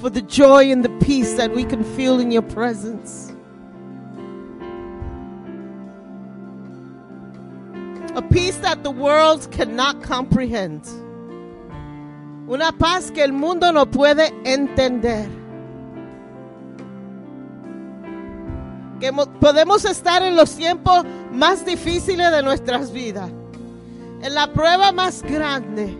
for 0.00 0.10
the 0.10 0.22
joy 0.22 0.70
and 0.70 0.84
the 0.84 0.96
peace 1.04 1.34
that 1.34 1.52
we 1.52 1.64
can 1.64 1.82
feel 1.96 2.20
in 2.20 2.30
your 2.30 2.42
presence. 2.42 3.32
A 8.14 8.22
peace 8.22 8.56
that 8.58 8.84
the 8.84 8.92
world 8.92 9.50
cannot 9.50 10.04
comprehend. 10.04 10.88
Una 12.46 12.72
paz 12.72 13.10
que 13.10 13.24
el 13.24 13.32
mundo 13.32 13.72
no 13.72 13.86
puede 13.90 14.32
entender. 14.44 15.28
Que 19.00 19.10
mo- 19.10 19.26
podemos 19.40 19.84
estar 19.84 20.22
en 20.22 20.36
los 20.36 20.54
tiempos 20.54 21.04
más 21.32 21.64
difíciles 21.64 22.30
de 22.30 22.42
nuestras 22.42 22.92
vidas. 22.92 23.30
En 24.22 24.34
la 24.34 24.52
prueba 24.52 24.92
más 24.92 25.22
grande. 25.22 25.98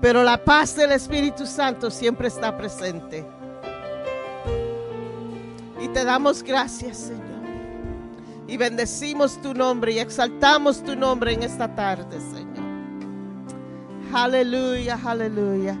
Pero 0.00 0.22
la 0.22 0.36
paz 0.42 0.76
del 0.76 0.92
Espíritu 0.92 1.46
Santo 1.46 1.90
siempre 1.90 2.28
está 2.28 2.56
presente. 2.56 3.26
Y 5.80 5.88
te 5.88 6.04
damos 6.04 6.42
gracias, 6.42 6.96
Señor. 6.98 7.25
Y 8.48 8.56
bendecimos 8.56 9.40
tu 9.42 9.54
nombre 9.54 9.92
y 9.92 9.98
exaltamos 9.98 10.82
tu 10.84 10.94
nombre 10.94 11.32
en 11.32 11.42
esta 11.42 11.74
tarde, 11.74 12.20
Señor. 12.20 12.64
Aleluya, 14.12 14.98
aleluya. 15.04 15.76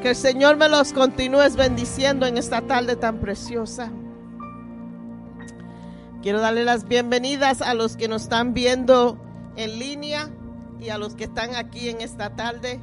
Que 0.00 0.10
el 0.10 0.16
Señor 0.16 0.56
me 0.56 0.68
los 0.68 0.92
continúes 0.92 1.56
bendiciendo 1.56 2.26
en 2.26 2.38
esta 2.38 2.62
tarde 2.62 2.96
tan 2.96 3.20
preciosa. 3.20 3.92
Quiero 6.22 6.40
darle 6.40 6.64
las 6.64 6.88
bienvenidas 6.88 7.60
a 7.60 7.74
los 7.74 7.96
que 7.96 8.08
nos 8.08 8.22
están 8.22 8.54
viendo 8.54 9.20
en 9.56 9.78
línea 9.78 10.30
y 10.80 10.88
a 10.88 10.96
los 10.96 11.14
que 11.14 11.24
están 11.24 11.54
aquí 11.54 11.90
en 11.90 12.00
esta 12.00 12.34
tarde. 12.34 12.80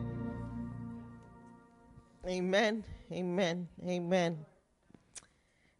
Amén, 2.23 2.85
amén, 3.09 3.67
amén. 3.81 4.45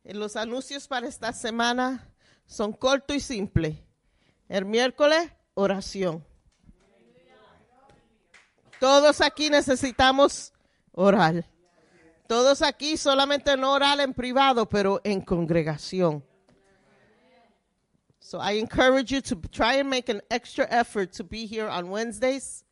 Los 0.04 0.36
anuncios 0.36 0.88
para 0.88 1.08
esta 1.08 1.32
semana 1.34 2.11
son 2.52 2.74
cortos 2.74 3.16
y 3.16 3.20
simples. 3.22 3.78
El 4.50 4.66
miércoles, 4.66 5.32
oración. 5.54 6.22
Todos 8.78 9.22
aquí 9.22 9.50
necesitamos 9.50 10.52
orar. 10.92 11.46
Todos 12.28 12.62
aquí 12.62 12.98
solamente 12.98 13.56
no 13.56 13.72
orar 13.72 14.02
en 14.02 14.14
privado, 14.14 14.68
pero 14.68 15.00
en 15.06 15.22
congregación. 15.22 16.26
So 18.20 18.40
I 18.40 18.60
encourage 18.60 19.14
you 19.14 19.22
to 19.22 19.36
try 19.50 19.80
and 19.80 19.90
make 19.90 20.10
an 20.10 20.22
extra 20.30 20.68
effort 20.70 21.14
to 21.14 21.24
be 21.24 21.46
here 21.46 21.70
on 21.70 21.90
Wednesdays 21.90 22.66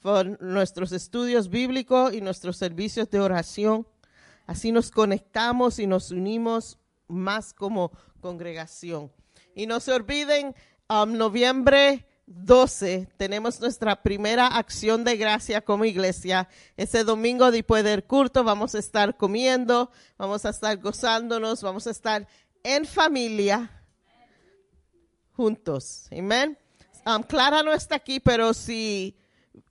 for 0.00 0.24
nuestros 0.42 0.90
estudios 0.90 1.48
bíblicos 1.48 2.12
y 2.12 2.20
nuestros 2.20 2.56
servicios 2.56 3.08
de 3.10 3.20
oración. 3.20 3.86
Así 4.48 4.72
nos 4.72 4.90
conectamos 4.90 5.78
y 5.78 5.86
nos 5.86 6.10
unimos 6.10 6.78
más 7.06 7.52
como 7.52 7.92
congregación. 8.24 9.12
Y 9.54 9.66
no 9.66 9.80
se 9.80 9.92
olviden, 9.92 10.54
um, 10.88 11.12
noviembre 11.12 12.06
12 12.24 13.06
tenemos 13.18 13.60
nuestra 13.60 14.02
primera 14.02 14.46
acción 14.46 15.04
de 15.04 15.18
gracia 15.18 15.60
como 15.60 15.84
iglesia. 15.84 16.48
Ese 16.78 17.04
domingo 17.04 17.50
después 17.50 17.84
del 17.84 18.02
culto 18.02 18.42
vamos 18.42 18.74
a 18.74 18.78
estar 18.78 19.18
comiendo, 19.18 19.90
vamos 20.16 20.46
a 20.46 20.48
estar 20.48 20.74
gozándonos, 20.78 21.62
vamos 21.62 21.86
a 21.86 21.90
estar 21.90 22.26
en 22.62 22.86
familia 22.86 23.70
juntos. 25.32 26.08
Amén. 26.10 26.56
Um, 27.04 27.22
Clara 27.22 27.62
no 27.62 27.74
está 27.74 27.96
aquí, 27.96 28.20
pero 28.20 28.54
si 28.54 29.14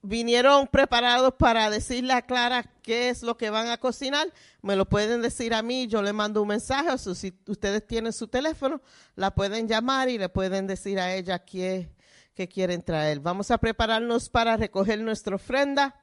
vinieron 0.01 0.67
preparados 0.67 1.33
para 1.37 1.69
decirle 1.69 2.13
a 2.13 2.21
Clara 2.21 2.63
qué 2.81 3.09
es 3.09 3.23
lo 3.23 3.37
que 3.37 3.49
van 3.49 3.67
a 3.67 3.77
cocinar, 3.77 4.31
me 4.61 4.75
lo 4.75 4.85
pueden 4.85 5.21
decir 5.21 5.53
a 5.53 5.61
mí, 5.61 5.87
yo 5.87 6.01
le 6.01 6.13
mando 6.13 6.41
un 6.41 6.49
mensaje, 6.49 6.91
o 6.91 6.97
si 6.97 7.33
ustedes 7.47 7.85
tienen 7.85 8.13
su 8.13 8.27
teléfono, 8.27 8.81
la 9.15 9.33
pueden 9.33 9.67
llamar 9.67 10.09
y 10.09 10.17
le 10.17 10.29
pueden 10.29 10.67
decir 10.67 10.99
a 10.99 11.13
ella 11.13 11.39
qué, 11.39 11.89
qué 12.33 12.47
quieren 12.47 12.81
traer. 12.81 13.19
Vamos 13.19 13.51
a 13.51 13.57
prepararnos 13.57 14.29
para 14.29 14.57
recoger 14.57 14.99
nuestra 15.01 15.35
ofrenda. 15.35 15.99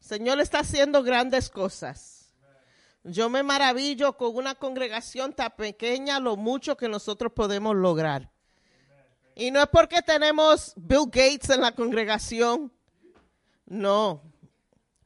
Señor 0.00 0.40
está 0.40 0.60
haciendo 0.60 1.02
grandes 1.02 1.48
cosas. 1.48 2.34
Yo 3.04 3.28
me 3.28 3.42
maravillo 3.42 4.16
con 4.16 4.36
una 4.36 4.54
congregación 4.54 5.32
tan 5.32 5.52
pequeña 5.56 6.20
lo 6.20 6.36
mucho 6.36 6.76
que 6.76 6.88
nosotros 6.88 7.32
podemos 7.32 7.76
lograr. 7.76 8.33
Y 9.34 9.50
no 9.50 9.60
es 9.60 9.68
porque 9.68 10.02
tenemos 10.02 10.72
Bill 10.76 11.06
Gates 11.06 11.50
en 11.50 11.60
la 11.60 11.72
congregación, 11.72 12.72
no, 13.66 14.22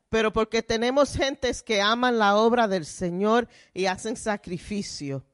pero 0.09 0.33
porque 0.33 0.63
tenemos 0.63 1.15
gentes 1.15 1.63
que 1.63 1.81
aman 1.81 2.19
la 2.19 2.37
obra 2.37 2.69
del 2.69 2.85
Señor 2.87 3.49
y 3.73 3.87
hacen 3.87 4.17
sacrificio. 4.17 5.25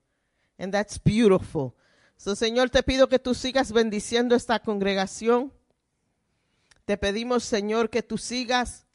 And 0.58 0.72
that's 0.72 1.00
beautiful. 1.02 1.74
So, 2.16 2.36
Señor, 2.36 2.70
te 2.70 2.82
pido 2.82 3.08
que 3.08 3.18
tú 3.18 3.34
sigas 3.34 3.72
bendiciendo 3.72 4.34
esta 4.34 4.60
congregación. 4.60 5.52
Te 6.84 6.96
pedimos, 6.96 7.44
Señor, 7.44 7.90
que 7.90 8.02
tú 8.02 8.18
sigas 8.18 8.86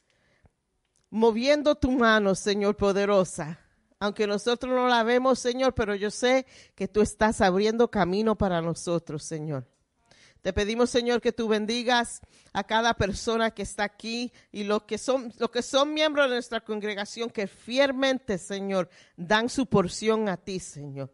moviendo 1.10 1.74
tu 1.74 1.90
mano, 1.90 2.34
Señor 2.34 2.76
poderosa. 2.76 3.58
Aunque 3.98 4.26
nosotros 4.26 4.74
no 4.74 4.88
la 4.88 5.02
vemos, 5.02 5.38
Señor, 5.38 5.74
pero 5.74 5.94
yo 5.94 6.10
sé 6.10 6.46
que 6.74 6.88
tú 6.88 7.02
estás 7.02 7.40
abriendo 7.40 7.90
camino 7.90 8.36
para 8.36 8.62
nosotros, 8.62 9.22
Señor. 9.22 9.69
Te 10.42 10.52
pedimos, 10.54 10.88
Señor, 10.88 11.20
que 11.20 11.32
tú 11.32 11.48
bendigas 11.48 12.22
a 12.52 12.64
cada 12.64 12.94
persona 12.94 13.50
que 13.50 13.62
está 13.62 13.84
aquí 13.84 14.32
y 14.50 14.64
los 14.64 14.84
que 14.84 14.96
son, 14.96 15.32
los 15.38 15.50
que 15.50 15.62
son 15.62 15.92
miembros 15.92 16.28
de 16.28 16.36
nuestra 16.36 16.60
congregación 16.60 17.28
que 17.28 17.46
fielmente, 17.46 18.38
Señor, 18.38 18.88
dan 19.16 19.48
su 19.50 19.66
porción 19.66 20.28
a 20.28 20.38
ti, 20.38 20.58
Señor. 20.58 21.12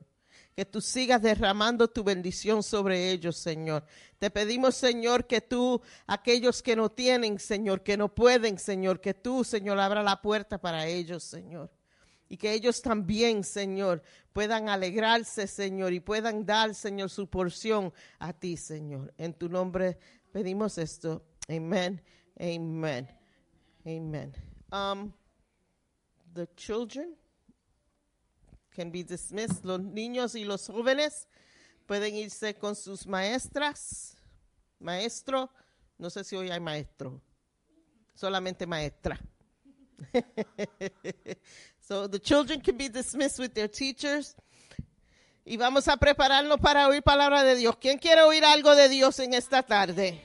Que 0.55 0.65
tú 0.65 0.81
sigas 0.81 1.21
derramando 1.21 1.89
tu 1.89 2.03
bendición 2.03 2.63
sobre 2.63 3.11
ellos, 3.11 3.37
Señor. 3.37 3.85
Te 4.19 4.31
pedimos, 4.31 4.75
Señor, 4.77 5.27
que 5.27 5.41
tú, 5.41 5.83
aquellos 6.07 6.63
que 6.63 6.77
no 6.77 6.89
tienen, 6.89 7.39
Señor, 7.39 7.83
que 7.83 7.97
no 7.97 8.15
pueden, 8.15 8.59
Señor, 8.59 9.01
que 9.01 9.13
tú, 9.13 9.45
Señor, 9.45 9.79
abra 9.79 10.03
la 10.03 10.23
puerta 10.23 10.59
para 10.59 10.87
ellos, 10.87 11.25
Señor. 11.25 11.76
Y 12.29 12.37
que 12.37 12.53
ellos 12.53 12.83
también, 12.83 13.45
Señor, 13.45 14.03
puedan 14.33 14.69
alegrarse, 14.69 15.47
Señor, 15.47 15.93
y 15.93 16.01
puedan 16.01 16.45
dar, 16.45 16.75
Señor, 16.75 17.11
su 17.11 17.29
porción 17.29 17.93
a 18.19 18.33
ti, 18.33 18.57
Señor. 18.57 19.15
En 19.17 19.33
tu 19.33 19.49
nombre 19.49 19.99
pedimos 20.33 20.77
esto. 20.79 21.25
Amén. 21.49 22.03
Amen. 22.41 23.09
Amen. 23.87 24.35
Um, 24.73 25.13
the 26.35 26.49
children 26.57 27.15
can 28.75 28.91
be 28.91 29.05
dismissed. 29.05 29.65
Los 29.65 29.81
niños 29.81 30.35
y 30.35 30.45
los 30.45 30.67
jóvenes 30.67 31.29
pueden 31.87 32.17
irse 32.17 32.55
con 32.55 32.75
sus 32.75 33.07
maestras. 33.07 34.17
Maestro, 34.81 35.51
no 35.99 36.11
sé 36.11 36.25
si 36.25 36.37
hoy 36.37 36.51
hay 36.51 36.61
maestro, 36.61 37.23
solamente 38.15 38.67
maestra. 38.67 39.19
so 41.87 42.09
the 42.09 42.19
children 42.19 42.61
can 42.61 42.77
be 42.77 42.89
dismissed 42.89 43.39
with 43.39 43.55
their 43.55 43.69
teachers. 43.69 44.35
Y 45.45 45.57
vamos 45.57 45.87
a 45.87 45.97
prepararnos 45.97 46.59
para 46.61 46.89
oír 46.89 47.03
palabra 47.03 47.45
de 47.45 47.55
Dios. 47.55 47.77
¿Quién 47.77 47.99
quiere 47.99 48.23
oír 48.23 48.45
algo 48.45 48.75
de 48.75 48.89
Dios 48.89 49.21
en 49.21 49.33
esta 49.35 49.63
tarde? 49.63 50.21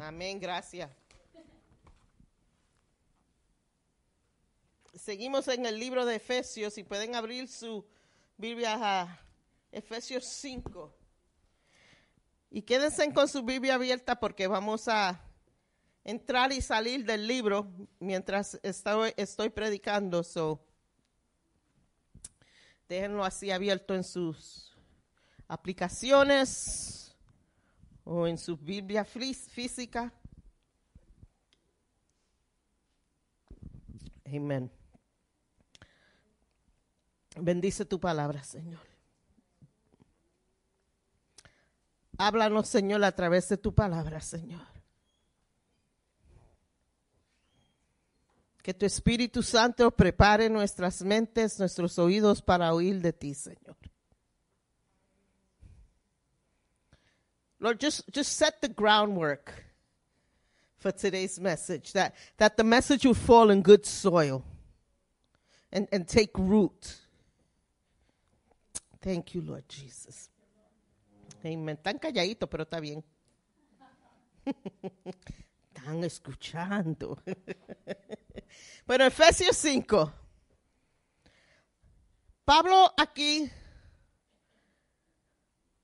Amén, 0.00 0.40
gracias. 0.40 0.90
Seguimos 4.94 5.46
en 5.46 5.66
el 5.66 5.78
libro 5.78 6.04
de 6.04 6.16
Efesios 6.16 6.76
y 6.76 6.82
pueden 6.82 7.14
abrir 7.14 7.46
su 7.46 7.86
Biblia 8.36 8.76
a 8.80 9.20
Efesios 9.70 10.24
5. 10.24 10.92
Y 12.50 12.62
quédense 12.62 13.12
con 13.12 13.28
su 13.28 13.44
Biblia 13.44 13.74
abierta 13.74 14.18
porque 14.18 14.48
vamos 14.48 14.88
a 14.88 15.27
entrar 16.08 16.50
y 16.52 16.62
salir 16.62 17.04
del 17.04 17.26
libro 17.26 17.70
mientras 18.00 18.58
estoy, 18.62 19.50
predicando. 19.50 20.22
So, 20.24 20.58
déjenlo 22.88 23.26
así 23.26 23.50
abierto 23.50 23.94
en 23.94 24.02
sus 24.02 24.74
aplicaciones 25.46 27.14
o 28.04 28.26
en 28.26 28.38
su 28.38 28.56
Biblia 28.56 29.04
fí- 29.04 29.34
física. 29.34 30.10
Amén. 34.24 34.70
Bendice 37.36 37.84
tu 37.84 38.00
palabra, 38.00 38.42
Señor. 38.42 38.80
Háblanos, 42.16 42.66
Señor, 42.66 43.04
a 43.04 43.12
través 43.12 43.46
de 43.50 43.58
tu 43.58 43.74
palabra, 43.74 44.22
Señor. 44.22 44.67
Que 48.62 48.74
tu 48.74 48.84
Espíritu 48.84 49.42
Santo 49.42 49.90
prepare 49.90 50.48
nuestras 50.48 51.02
mentes, 51.02 51.58
nuestros 51.58 51.98
oídos 51.98 52.42
para 52.42 52.74
oír 52.74 53.00
de 53.00 53.12
ti, 53.12 53.34
Señor. 53.34 53.76
Lord, 57.60 57.80
just, 57.80 58.02
just 58.12 58.34
set 58.34 58.60
the 58.60 58.68
groundwork 58.68 59.64
for 60.78 60.92
today's 60.92 61.40
message, 61.40 61.92
that, 61.92 62.14
that 62.36 62.56
the 62.56 62.64
message 62.64 63.04
would 63.04 63.16
fall 63.16 63.50
in 63.50 63.62
good 63.62 63.84
soil 63.84 64.44
and, 65.72 65.88
and 65.90 66.06
take 66.06 66.30
root. 66.38 66.96
Thank 69.00 69.34
you, 69.34 69.42
Lord 69.42 69.68
Jesus. 69.68 70.30
Amen. 71.44 71.78
Tan 71.82 71.98
calladito, 71.98 72.48
pero 72.48 72.64
está 72.64 72.80
bien. 72.80 73.02
Están 75.78 76.02
escuchando. 76.02 77.22
bueno, 78.86 79.04
Efesios 79.04 79.56
5. 79.56 80.12
Pablo 82.44 82.92
aquí 82.96 83.48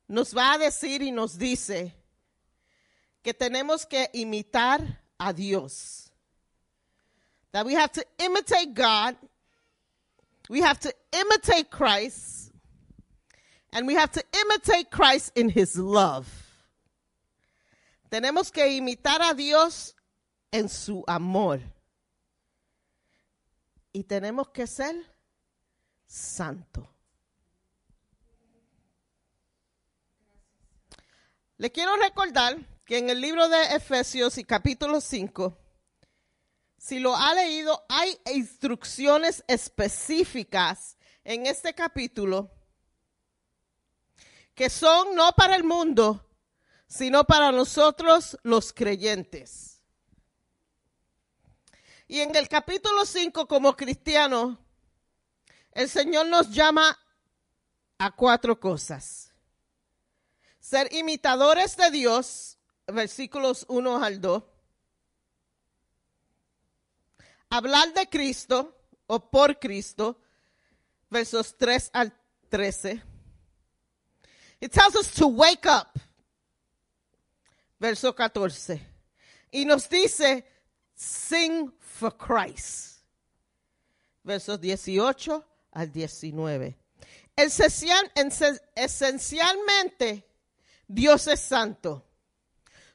nos 0.09 0.35
va 0.35 0.55
a 0.55 0.59
decir 0.59 1.01
y 1.01 1.13
nos 1.13 1.39
dice 1.39 1.95
que 3.23 3.33
tenemos 3.33 3.87
que 3.87 4.11
imitar 4.15 5.01
a 5.17 5.33
Dios. 5.33 6.11
That 7.53 7.65
we 7.65 7.75
have 7.75 7.93
to 7.93 8.05
imitate 8.19 8.75
God. 8.75 9.17
We 10.51 10.61
have 10.61 10.81
to 10.81 10.93
imitate 11.13 11.71
Christ. 11.71 12.51
And 13.73 13.87
we 13.87 13.95
have 13.95 14.11
to 14.11 14.25
imitate 14.41 14.91
Christ 14.91 15.31
in 15.37 15.51
his 15.51 15.79
love. 15.79 16.44
Tenemos 18.15 18.53
que 18.53 18.71
imitar 18.71 19.21
a 19.23 19.35
Dios 19.35 19.97
en 20.53 20.69
su 20.69 21.03
amor. 21.09 21.61
Y 23.93 24.05
tenemos 24.05 24.51
que 24.51 24.69
ser 24.69 24.95
santo. 26.07 26.89
Le 31.57 31.73
quiero 31.73 31.97
recordar 31.97 32.57
que 32.85 32.99
en 32.99 33.11
el 33.11 33.21
libro 33.21 33.49
de 33.49 33.75
Efesios 33.75 34.39
y 34.39 34.45
capítulo 34.45 35.01
5, 35.01 35.59
si 36.79 37.01
lo 37.01 37.17
ha 37.17 37.35
leído, 37.35 37.85
hay 37.89 38.17
instrucciones 38.33 39.43
específicas 39.49 40.97
en 41.25 41.47
este 41.47 41.75
capítulo 41.75 42.49
que 44.55 44.71
son 44.71 45.17
no 45.17 45.33
para 45.33 45.57
el 45.57 45.65
mundo, 45.65 46.25
sino 46.87 47.25
para 47.25 47.53
nosotros 47.53 48.39
los 48.43 48.73
creyentes. 48.73 49.83
Y 52.07 52.21
en 52.21 52.35
el 52.37 52.49
capítulo 52.49 53.07
5, 53.07 53.49
como 53.49 53.77
cristianos, 53.77 54.59
el 55.73 55.89
Señor 55.89 56.27
nos 56.27 56.51
llama 56.51 56.99
a 57.99 58.11
cuatro 58.11 58.61
cosas. 58.61 59.33
Ser 60.61 60.93
imitadores 60.95 61.77
de 61.77 61.91
Dios, 61.91 62.59
versículos 62.87 63.65
1 63.69 64.05
al 64.05 64.21
2. 64.21 64.43
Hablar 67.51 67.93
de 67.95 68.09
Cristo 68.09 68.77
o 69.07 69.31
por 69.31 69.59
Cristo, 69.59 70.21
versos 71.11 71.57
3 71.57 71.91
al 71.93 72.13
13. 72.49 73.03
It 74.61 74.73
tells 74.73 74.95
us 74.95 75.13
to 75.15 75.27
wake 75.27 75.67
up. 75.67 75.99
Verso 77.85 78.15
14. 78.15 78.81
Y 79.51 79.67
nos 79.67 79.91
dice, 79.91 80.43
sing 80.95 81.71
for 81.79 82.17
Christ. 82.17 83.03
Versos 84.23 84.59
18 84.59 85.45
al 85.73 85.93
19. 85.93 86.79
Esencial- 87.37 88.11
esencialmente, 88.75 90.27
Dios 90.89 91.27
es 91.27 91.41
santo. 91.41 92.07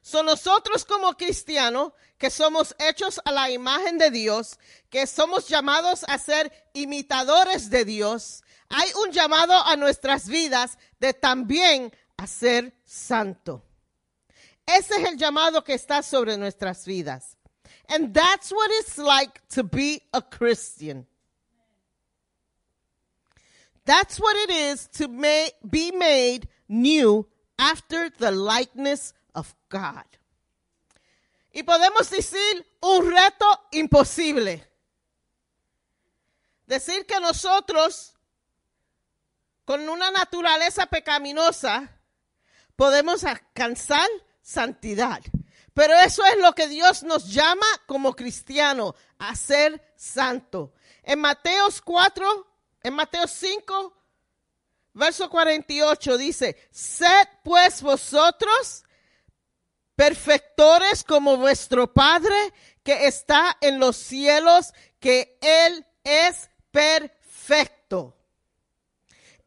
Son 0.02 0.26
nosotros 0.26 0.84
como 0.84 1.16
cristianos 1.16 1.92
que 2.18 2.28
somos 2.28 2.74
hechos 2.80 3.20
a 3.24 3.30
la 3.30 3.48
imagen 3.48 3.96
de 3.96 4.10
Dios, 4.10 4.58
que 4.88 5.06
somos 5.06 5.46
llamados 5.46 6.04
a 6.08 6.18
ser 6.18 6.50
imitadores 6.72 7.70
de 7.70 7.84
Dios. 7.84 8.42
Hay 8.68 8.90
un 9.04 9.12
llamado 9.12 9.52
a 9.54 9.76
nuestras 9.76 10.26
vidas 10.26 10.78
de 10.98 11.14
también 11.14 11.92
ser 12.26 12.74
santo. 12.84 13.69
Ese 14.66 14.94
es 14.96 15.08
el 15.08 15.16
llamado 15.16 15.64
que 15.64 15.74
está 15.74 16.02
sobre 16.02 16.36
nuestras 16.36 16.84
vidas. 16.86 17.36
And 17.88 18.14
that's 18.14 18.52
what 18.52 18.70
it's 18.80 18.98
like 18.98 19.40
to 19.50 19.64
be 19.64 20.02
a 20.12 20.22
Christian. 20.22 21.06
That's 23.84 24.20
what 24.20 24.36
it 24.36 24.50
is 24.50 24.88
to 24.98 25.08
ma- 25.08 25.50
be 25.68 25.90
made 25.90 26.48
new 26.68 27.26
after 27.58 28.10
the 28.10 28.30
likeness 28.30 29.12
of 29.34 29.54
God. 29.68 30.04
Y 31.52 31.62
podemos 31.64 32.08
decir 32.10 32.64
un 32.80 33.10
reto 33.10 33.46
imposible. 33.72 34.64
Decir 36.66 37.04
que 37.06 37.18
nosotros 37.18 38.14
con 39.70 39.88
una 39.88 40.10
naturaleza 40.10 40.86
pecaminosa, 40.86 41.96
podemos 42.74 43.22
alcanzar 43.22 44.08
santidad. 44.50 45.20
Pero 45.74 45.94
eso 46.00 46.24
es 46.24 46.38
lo 46.38 46.52
que 46.52 46.66
Dios 46.66 47.02
nos 47.04 47.32
llama 47.32 47.66
como 47.86 48.14
cristiano, 48.14 48.94
a 49.18 49.36
ser 49.36 49.92
santo. 49.96 50.72
En 51.02 51.20
Mateos 51.20 51.80
4, 51.80 52.46
en 52.82 52.94
Mateo 52.94 53.26
5, 53.26 53.96
verso 54.94 55.30
48 55.30 56.18
dice, 56.18 56.56
sed 56.70 57.28
pues 57.44 57.80
vosotros 57.80 58.84
perfectores 59.94 61.04
como 61.04 61.36
vuestro 61.36 61.92
Padre 61.92 62.34
que 62.82 63.06
está 63.06 63.56
en 63.60 63.78
los 63.78 63.96
cielos, 63.96 64.72
que 64.98 65.38
Él 65.40 65.86
es 66.02 66.50
perfecto. 66.72 68.16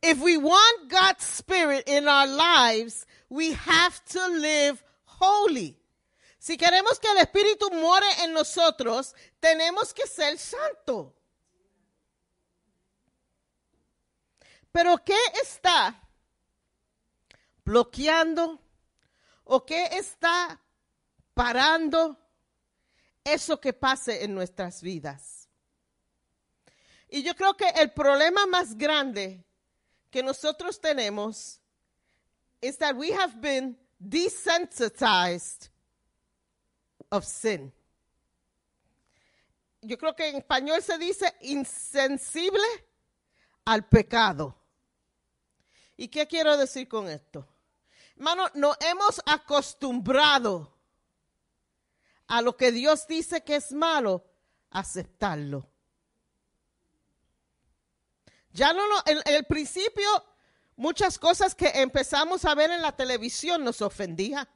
If 0.01 0.21
we 0.21 0.37
want 0.37 0.89
God's 0.89 1.25
Spirit 1.25 1.87
in 1.87 2.07
our 2.07 2.27
lives, 2.27 3.05
we 3.29 3.53
have 3.53 3.99
to 4.11 4.27
live 4.29 4.83
holy. 5.19 5.79
Si 6.39 6.57
queremos 6.57 6.99
que 6.99 7.09
el 7.09 7.17
Espíritu 7.19 7.71
more 7.71 8.05
en 8.23 8.33
nosotros, 8.33 9.15
tenemos 9.39 9.93
que 9.93 10.05
ser 10.07 10.37
santo. 10.37 11.15
Pero 14.71 14.97
¿qué 15.05 15.17
está 15.41 15.95
bloqueando 17.63 18.59
o 19.45 19.65
qué 19.65 19.85
está 19.91 20.59
parando 21.33 22.17
eso 23.23 23.61
que 23.61 23.71
pase 23.71 24.23
en 24.23 24.33
nuestras 24.33 24.81
vidas? 24.81 25.47
Y 27.07 27.21
yo 27.21 27.35
creo 27.35 27.55
que 27.55 27.69
el 27.69 27.91
problema 27.91 28.47
más 28.47 28.75
grande 28.75 29.45
que 30.09 30.23
nosotros 30.23 30.81
tenemos 30.81 31.61
is 32.59 32.77
that 32.79 32.95
we 32.95 33.13
have 33.13 33.39
been 33.39 33.77
desensitized 34.09 35.69
of 37.09 37.25
sin. 37.25 37.71
Yo 39.81 39.97
creo 39.97 40.15
que 40.15 40.29
en 40.29 40.37
español 40.37 40.81
se 40.81 40.97
dice 40.97 41.33
insensible 41.41 42.63
al 43.65 43.87
pecado. 43.87 44.55
¿Y 45.97 46.07
qué 46.07 46.27
quiero 46.27 46.57
decir 46.57 46.87
con 46.87 47.09
esto? 47.09 47.47
Hermano, 48.15 48.49
nos 48.55 48.77
hemos 48.79 49.21
acostumbrado 49.25 50.73
a 52.27 52.41
lo 52.41 52.55
que 52.55 52.71
Dios 52.71 53.07
dice 53.07 53.43
que 53.43 53.57
es 53.57 53.71
malo, 53.71 54.25
aceptarlo. 54.69 55.69
Ya 58.51 58.71
no, 58.71 58.87
no 58.87 58.95
en, 59.05 59.17
en 59.25 59.35
el 59.35 59.45
principio, 59.45 60.09
muchas 60.75 61.19
cosas 61.19 61.55
que 61.55 61.67
empezamos 61.81 62.45
a 62.45 62.55
ver 62.55 62.71
en 62.71 62.81
la 62.81 62.91
televisión 62.91 63.63
nos 63.63 63.81
ofendían. 63.81 64.47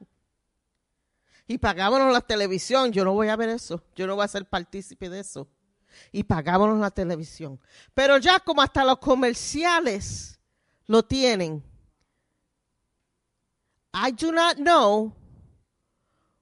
Y 1.46 1.58
pagábamos 1.58 2.12
la 2.12 2.20
televisión. 2.20 2.92
Yo 2.92 3.04
no 3.04 3.14
voy 3.14 3.28
a 3.28 3.36
ver 3.36 3.48
eso. 3.48 3.82
Yo 3.96 4.06
no 4.06 4.16
voy 4.16 4.24
a 4.24 4.28
ser 4.28 4.46
partícipe 4.46 5.08
de 5.08 5.20
eso. 5.20 5.48
Y 6.12 6.24
pagábamos 6.24 6.78
la 6.78 6.90
televisión. 6.90 7.58
Pero 7.94 8.18
ya 8.18 8.38
como 8.38 8.60
hasta 8.60 8.84
los 8.84 8.98
comerciales 8.98 10.38
lo 10.86 11.02
tienen. 11.02 11.64
I 13.94 14.12
do 14.12 14.30
not 14.30 14.56
know 14.56 15.14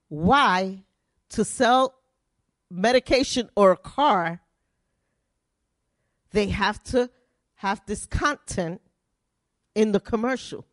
why 0.09 0.85
to 1.31 1.45
sell 1.45 1.95
medication 2.69 3.51
or 3.55 3.73
a 3.73 3.77
car, 3.77 4.41
they 6.33 6.49
have 6.49 6.83
to 6.83 7.09
have 7.57 7.83
this 7.87 8.07
content 8.07 8.81
in 9.77 9.93
the 9.93 10.01
commercial. 10.01 10.65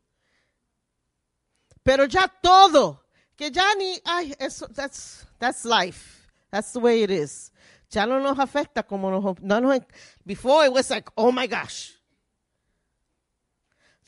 Pero 1.84 2.06
ya 2.06 2.28
todo, 2.42 3.04
que 3.38 3.52
ya 3.52 3.76
ni, 3.76 4.00
ay, 4.06 4.34
eso, 4.40 4.68
that's, 4.68 5.28
that's 5.38 5.66
life. 5.66 6.26
That's 6.50 6.72
the 6.72 6.80
way 6.80 7.04
it 7.04 7.12
is. 7.12 7.52
Ya 7.90 8.06
no 8.06 8.20
nos 8.20 8.40
afecta 8.40 8.88
como 8.88 9.12
nos, 9.12 9.42
no 9.42 9.60
nos, 9.60 9.82
before 10.26 10.66
it 10.66 10.72
was 10.72 10.90
like, 10.90 11.10
oh 11.18 11.32
my 11.32 11.46
gosh. 11.48 11.92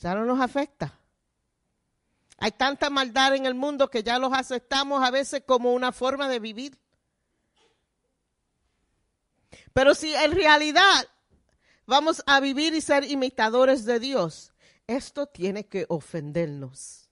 Ya 0.00 0.14
no 0.14 0.24
nos 0.24 0.40
afecta. 0.40 0.90
Hay 2.38 2.52
tanta 2.52 2.88
maldad 2.88 3.34
en 3.34 3.46
el 3.46 3.54
mundo 3.54 3.88
que 3.88 4.02
ya 4.02 4.18
los 4.18 4.32
aceptamos 4.32 5.02
a 5.02 5.10
veces 5.10 5.42
como 5.46 5.74
una 5.74 5.92
forma 5.92 6.28
de 6.28 6.38
vivir. 6.38 6.78
Pero 9.74 9.94
si 9.94 10.14
en 10.14 10.32
realidad 10.32 11.06
vamos 11.86 12.22
a 12.26 12.40
vivir 12.40 12.74
y 12.74 12.80
ser 12.80 13.04
imitadores 13.04 13.84
de 13.84 14.00
Dios, 14.00 14.52
esto 14.86 15.26
tiene 15.26 15.66
que 15.66 15.86
ofendernos. 15.88 17.08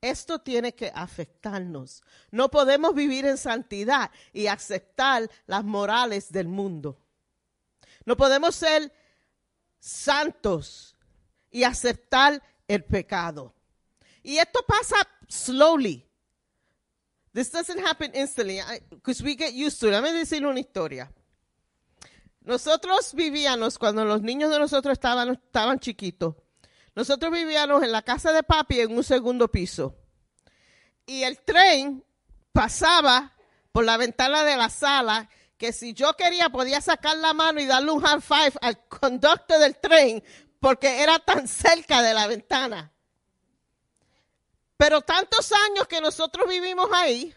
Esto 0.00 0.38
tiene 0.38 0.74
que 0.74 0.92
afectarnos. 0.94 2.02
No 2.30 2.50
podemos 2.50 2.94
vivir 2.94 3.24
en 3.24 3.38
santidad 3.38 4.10
y 4.32 4.48
aceptar 4.48 5.30
las 5.46 5.64
morales 5.64 6.30
del 6.30 6.46
mundo. 6.46 6.98
No 8.04 8.16
podemos 8.16 8.54
ser 8.54 8.92
santos 9.78 10.94
y 11.50 11.64
aceptar 11.64 12.42
el 12.68 12.84
pecado. 12.84 13.54
Y 14.22 14.36
esto 14.36 14.60
pasa 14.66 14.96
slowly. 15.28 16.06
This 17.32 17.50
doesn't 17.50 17.80
happen 17.84 18.12
instantly 18.14 18.60
because 18.90 19.22
we 19.22 19.34
get 19.34 19.54
used 19.54 19.80
to 19.80 19.88
it. 19.88 19.92
Déjame 19.92 20.12
decir 20.12 20.46
una 20.46 20.60
historia. 20.60 21.10
Nosotros 22.42 23.14
vivíamos, 23.14 23.78
cuando 23.78 24.04
los 24.04 24.20
niños 24.20 24.50
de 24.50 24.58
nosotros 24.58 24.92
estaban, 24.92 25.30
estaban 25.30 25.80
chiquitos, 25.80 26.36
nosotros 26.94 27.32
vivíamos 27.32 27.82
en 27.82 27.92
la 27.92 28.02
casa 28.02 28.32
de 28.32 28.42
papi 28.42 28.80
en 28.80 28.96
un 28.96 29.02
segundo 29.02 29.48
piso. 29.48 29.96
Y 31.06 31.22
el 31.22 31.40
tren 31.40 32.04
pasaba 32.52 33.32
por 33.72 33.84
la 33.84 33.96
ventana 33.96 34.44
de 34.44 34.56
la 34.56 34.70
sala, 34.70 35.28
que 35.58 35.72
si 35.72 35.92
yo 35.92 36.14
quería 36.14 36.50
podía 36.50 36.80
sacar 36.80 37.16
la 37.16 37.34
mano 37.34 37.60
y 37.60 37.66
darle 37.66 37.90
un 37.90 38.00
high 38.00 38.20
five 38.20 38.52
al 38.60 38.86
conductor 38.86 39.58
del 39.58 39.76
tren, 39.78 40.22
porque 40.60 41.02
era 41.02 41.18
tan 41.18 41.48
cerca 41.48 42.00
de 42.00 42.14
la 42.14 42.26
ventana. 42.26 42.92
Pero 44.76 45.00
tantos 45.02 45.52
años 45.52 45.86
que 45.88 46.00
nosotros 46.00 46.48
vivimos 46.48 46.88
ahí, 46.92 47.34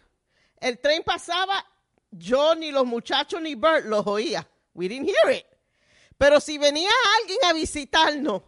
el 0.59 0.79
tren 0.79 1.03
pasaba, 1.03 1.65
yo 2.11 2.55
ni 2.55 2.71
los 2.71 2.85
muchachos 2.85 3.41
ni 3.41 3.55
Bert 3.55 3.85
los 3.85 4.05
oía. 4.05 4.47
We 4.73 4.87
didn't 4.87 5.09
hear 5.09 5.35
it. 5.35 5.45
Pero 6.17 6.39
si 6.39 6.57
venía 6.57 6.89
alguien 7.21 7.39
a 7.45 7.53
visitarnos 7.53 8.43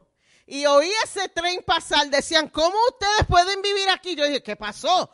y 0.51 0.65
oía 0.65 1.03
ese 1.03 1.29
tren 1.29 1.61
pasar, 1.63 2.09
decían, 2.09 2.49
¿cómo 2.49 2.75
ustedes 2.89 3.27
pueden 3.27 3.61
vivir 3.61 3.87
aquí? 3.89 4.15
Yo 4.15 4.25
dije, 4.25 4.41
¿qué 4.41 4.55
pasó? 4.55 5.11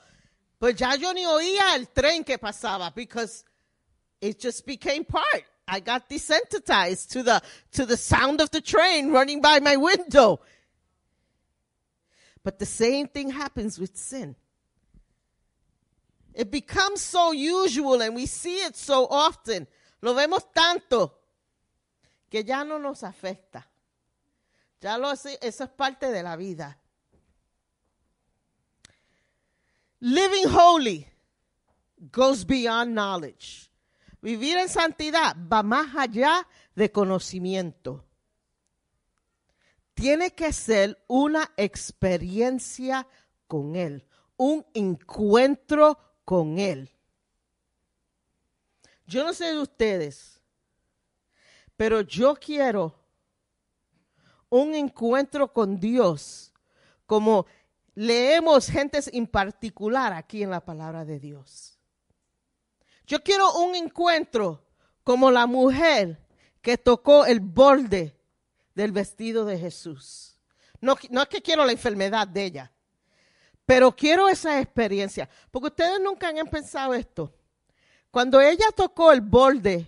Pues 0.57 0.77
ya 0.77 0.95
yo 0.95 1.13
ni 1.13 1.25
oía 1.25 1.75
el 1.75 1.89
tren 1.89 2.23
que 2.23 2.37
pasaba 2.37 2.95
because 2.95 3.43
it 4.21 4.39
just 4.41 4.65
became 4.65 5.03
part. 5.03 5.43
I 5.67 5.81
got 5.81 6.07
desensitized 6.07 7.09
to 7.09 7.23
the, 7.23 7.41
to 7.73 7.85
the 7.85 7.97
sound 7.97 8.39
of 8.39 8.49
the 8.51 8.61
train 8.61 9.11
running 9.11 9.41
by 9.41 9.59
my 9.59 9.75
window. 9.75 10.39
But 12.41 12.57
the 12.57 12.65
same 12.65 13.07
thing 13.09 13.29
happens 13.31 13.77
with 13.77 13.97
sin. 13.97 14.37
It 16.33 16.49
becomes 16.49 17.01
so 17.01 17.33
usual 17.33 18.01
and 18.01 18.15
we 18.15 18.25
see 18.25 18.59
it 18.59 18.77
so 18.77 19.05
often. 19.09 19.67
Lo 20.01 20.13
vemos 20.13 20.43
tanto 20.53 21.11
que 22.31 22.41
ya 22.43 22.63
no 22.63 22.77
nos 22.77 23.01
afecta. 23.01 23.65
Ya 24.85 24.99
lo, 24.99 25.11
eso 25.11 25.29
es 25.41 25.69
parte 25.75 26.11
de 26.11 26.21
la 26.21 26.35
vida. 26.35 26.79
Living 29.99 30.45
holy 30.45 31.07
goes 32.11 32.45
beyond 32.45 32.93
knowledge. 32.93 33.71
Vivir 34.21 34.59
en 34.59 34.69
santidad 34.69 35.35
va 35.51 35.63
más 35.63 35.95
allá 35.95 36.47
de 36.75 36.91
conocimiento. 36.91 38.05
Tiene 39.95 40.35
que 40.35 40.53
ser 40.53 41.03
una 41.07 41.51
experiencia 41.57 43.07
con 43.47 43.75
Él, 43.75 44.05
un 44.37 44.63
encuentro 44.75 45.97
con 46.23 46.59
Él. 46.59 46.91
Yo 49.07 49.23
no 49.23 49.33
sé 49.33 49.45
de 49.45 49.61
ustedes, 49.61 50.43
pero 51.75 52.01
yo 52.01 52.35
quiero 52.35 53.04
un 54.55 54.73
encuentro 54.73 55.51
con 55.51 55.81
Dios, 55.81 56.53
como 57.05 57.45
leemos 57.93 58.67
gentes 58.67 59.09
en 59.11 59.27
particular 59.27 60.13
aquí 60.13 60.43
en 60.43 60.49
la 60.49 60.63
palabra 60.63 61.03
de 61.03 61.19
Dios. 61.19 61.77
Yo 63.05 63.21
quiero 63.21 63.53
un 63.55 63.75
encuentro 63.75 64.63
como 65.03 65.29
la 65.29 65.45
mujer 65.45 66.25
que 66.61 66.77
tocó 66.77 67.25
el 67.25 67.41
borde 67.41 68.17
del 68.73 68.93
vestido 68.93 69.43
de 69.43 69.59
Jesús. 69.59 70.39
No, 70.79 70.95
no 71.09 71.23
es 71.23 71.27
que 71.27 71.41
quiero 71.41 71.65
la 71.65 71.73
enfermedad 71.73 72.25
de 72.25 72.45
ella, 72.45 72.71
pero 73.65 73.93
quiero 73.93 74.29
esa 74.29 74.61
experiencia, 74.61 75.29
porque 75.51 75.67
ustedes 75.67 75.99
nunca 75.99 76.29
han 76.29 76.47
pensado 76.47 76.93
esto. 76.93 77.35
Cuando 78.09 78.39
ella 78.39 78.67
tocó 78.73 79.11
el 79.11 79.19
borde 79.19 79.85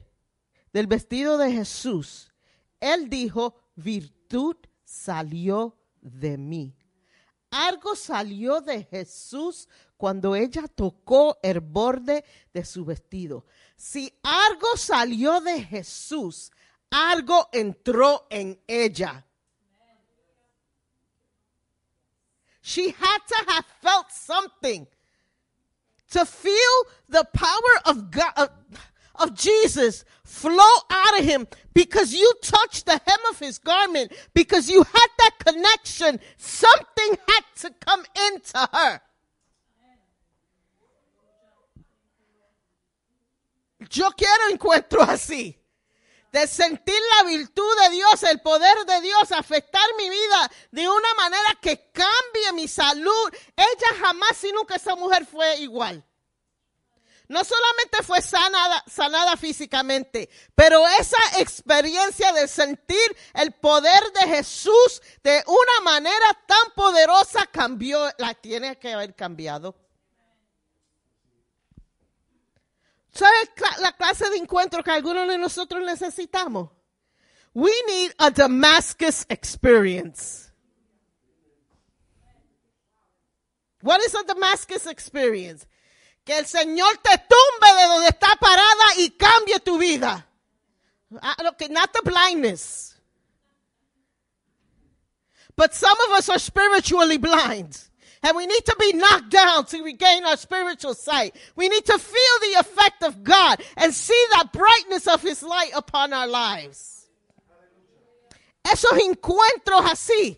del 0.73 0.87
vestido 0.87 1.37
de 1.37 1.53
Jesús, 1.53 2.33
él 2.81 3.09
dijo, 3.09 3.55
virtud 3.75 4.16
salió 4.83 5.77
de 6.01 6.37
mí. 6.37 6.75
Algo 7.49 7.95
salió 7.95 8.61
de 8.61 8.83
Jesús 8.83 9.67
cuando 9.95 10.35
ella 10.35 10.67
tocó 10.67 11.37
el 11.41 11.59
borde 11.59 12.23
de 12.53 12.65
su 12.65 12.85
vestido. 12.85 13.45
Si 13.75 14.13
algo 14.21 14.75
salió 14.75 15.39
de 15.41 15.63
Jesús, 15.63 16.51
algo 16.89 17.49
entró 17.51 18.27
en 18.29 18.59
ella. 18.67 19.25
She 22.61 22.89
had 22.89 23.19
to 23.27 23.51
have 23.51 23.65
felt 23.81 24.11
something 24.11 24.87
to 26.11 26.25
feel 26.25 26.87
the 27.07 27.23
power 27.33 27.81
of 27.85 28.11
God 28.11 28.49
of, 29.19 29.33
Jesus 29.33 30.05
flow 30.23 30.75
out 30.89 31.19
of 31.19 31.25
him 31.25 31.47
because 31.73 32.13
you 32.13 32.31
touched 32.41 32.85
the 32.85 32.99
hem 33.05 33.19
of 33.31 33.39
his 33.39 33.57
garment 33.57 34.11
because 34.33 34.69
you 34.69 34.83
had 34.83 35.07
that 35.19 35.31
connection 35.39 36.19
something 36.37 37.17
had 37.27 37.43
to 37.55 37.71
come 37.79 38.03
into 38.27 38.69
her 38.73 39.01
yo 43.91 44.11
quiero 44.11 44.49
encuentro 44.51 45.01
así 45.03 45.57
de 46.31 46.45
sentir 46.47 46.99
la 47.17 47.23
virtud 47.23 47.75
de 47.83 47.89
Dios, 47.95 48.23
el 48.23 48.41
poder 48.41 48.85
de 48.85 49.01
Dios, 49.01 49.31
afectar 49.31 49.81
mi 49.97 50.09
vida 50.09 50.51
de 50.71 50.87
una 50.87 51.13
manera 51.15 51.57
que 51.61 51.89
cambie 51.91 52.53
mi 52.53 52.67
salud. 52.67 53.33
Ella 53.55 53.99
jamás 54.01 54.43
y 54.43 54.51
nunca 54.51 54.75
esa 54.75 54.95
mujer 54.95 55.25
fue 55.25 55.55
igual. 55.61 56.05
No 57.29 57.43
solamente 57.43 58.03
fue 58.03 58.21
sanada, 58.21 58.83
sanada 58.87 59.35
físicamente, 59.35 60.29
pero 60.55 60.87
esa 60.87 61.17
experiencia 61.39 62.31
de 62.31 62.47
sentir 62.47 63.17
el 63.33 63.51
poder 63.51 64.01
de 64.13 64.35
Jesús 64.35 65.01
de 65.23 65.43
una 65.45 65.81
manera 65.83 66.39
tan 66.47 66.71
poderosa 66.73 67.45
cambió, 67.47 68.09
la 68.17 68.33
tiene 68.33 68.77
que 68.77 68.93
haber 68.93 69.13
cambiado. 69.13 69.75
¿Sabes 73.11 73.49
la 73.79 73.91
clase 73.91 74.29
de 74.29 74.37
encuentro 74.37 74.81
que 74.81 74.91
algunos 74.91 75.27
de 75.27 75.37
nosotros 75.37 75.83
necesitamos? 75.83 76.69
We 77.53 77.71
need 77.87 78.13
a 78.19 78.29
Damascus 78.29 79.25
experience. 79.27 80.51
What 83.81 83.99
is 84.05 84.13
a 84.15 84.23
Damascus 84.23 84.85
experience? 84.85 85.65
Que 86.27 86.37
el 86.37 86.45
Señor 86.45 86.97
te 86.97 87.17
tumbe 87.17 87.81
de 87.81 87.87
donde 87.87 88.09
está 88.09 88.35
parada 88.35 88.95
y 88.97 89.11
cambie 89.11 89.61
tu 89.61 89.77
vida. 89.77 90.27
Ah, 91.21 91.37
okay, 91.51 91.69
not 91.69 91.93
the 91.93 92.01
blindness. 92.03 92.97
But 95.55 95.73
some 95.73 95.97
of 96.09 96.17
us 96.17 96.27
are 96.27 96.37
spiritually 96.37 97.17
blind. 97.17 97.79
And 98.21 98.35
we 98.35 98.45
need 98.45 98.65
to 98.65 98.75
be 98.77 98.91
knocked 98.91 99.29
down 99.29 99.67
to 99.67 99.81
regain 99.81 100.25
our 100.25 100.35
spiritual 100.35 100.95
sight. 100.95 101.33
We 101.55 101.69
need 101.69 101.85
to 101.85 101.97
feel 101.97 102.39
the 102.41 102.59
effect 102.59 103.03
of 103.03 103.23
God 103.23 103.63
and 103.77 103.93
see 103.93 104.25
that 104.31 104.51
brightness 104.51 105.07
of 105.07 105.21
His 105.21 105.41
light 105.41 105.71
upon 105.73 106.11
our 106.11 106.27
lives. 106.27 107.07
Esos 108.65 108.99
encuentros 108.99 109.89
así 109.89 110.37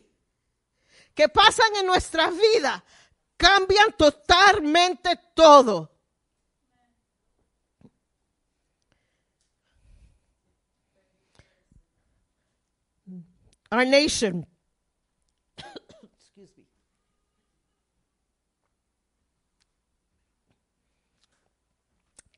que 1.16 1.28
pasan 1.30 1.76
en 1.78 1.88
nuestras 1.88 2.32
vidas 2.38 2.84
cambian 3.40 3.94
totalmente 3.98 5.16
todo. 5.34 5.90
Our 13.72 13.86
nation 13.86 14.46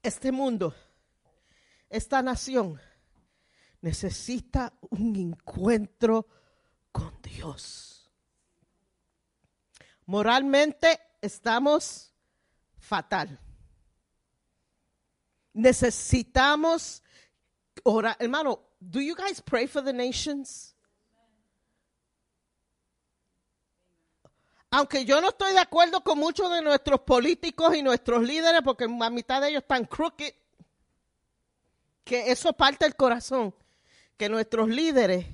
este 0.03 0.31
mundo, 0.31 0.73
esta 1.89 2.21
nación, 2.21 2.79
necesita 3.81 4.73
un 4.89 5.15
encuentro 5.15 6.27
con 6.91 7.21
Dios. 7.21 8.00
Moralmente 10.11 10.99
estamos 11.21 12.11
fatal. 12.77 13.39
Necesitamos 15.53 17.01
orar. 17.83 18.17
Hermano, 18.19 18.59
do 18.77 18.99
you 18.99 19.15
guys 19.15 19.39
pray 19.39 19.67
for 19.67 19.81
the 19.81 19.93
nations? 19.93 20.75
aunque 24.73 25.05
yo 25.05 25.21
no 25.21 25.29
estoy 25.29 25.53
de 25.53 25.59
acuerdo 25.59 26.01
con 26.01 26.17
muchos 26.17 26.51
de 26.51 26.61
nuestros 26.61 27.01
políticos 27.01 27.73
y 27.75 27.81
nuestros 27.81 28.23
líderes, 28.23 28.61
porque 28.63 28.87
la 28.87 29.09
mitad 29.09 29.41
de 29.41 29.49
ellos 29.49 29.61
están 29.61 29.85
crooked, 29.85 30.33
que 32.03 32.31
eso 32.31 32.51
parte 32.51 32.83
del 32.83 32.95
corazón, 32.97 33.53
que 34.17 34.27
nuestros 34.27 34.67
líderes 34.67 35.25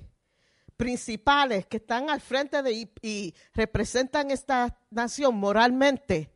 principales 0.78 1.66
que 1.66 1.78
están 1.78 2.10
al 2.10 2.22
frente 2.22 2.62
de 2.62 2.90
y, 3.02 3.36
representan 3.54 4.32
esta 4.32 4.80
nación 4.92 5.36
moralmente, 5.36 6.32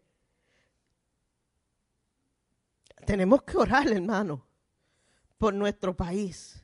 tenemos 3.06 3.44
que 3.44 3.58
orar, 3.58 3.88
hermano, 3.88 4.46
por 5.38 5.54
nuestro 5.54 5.96
país. 5.96 6.62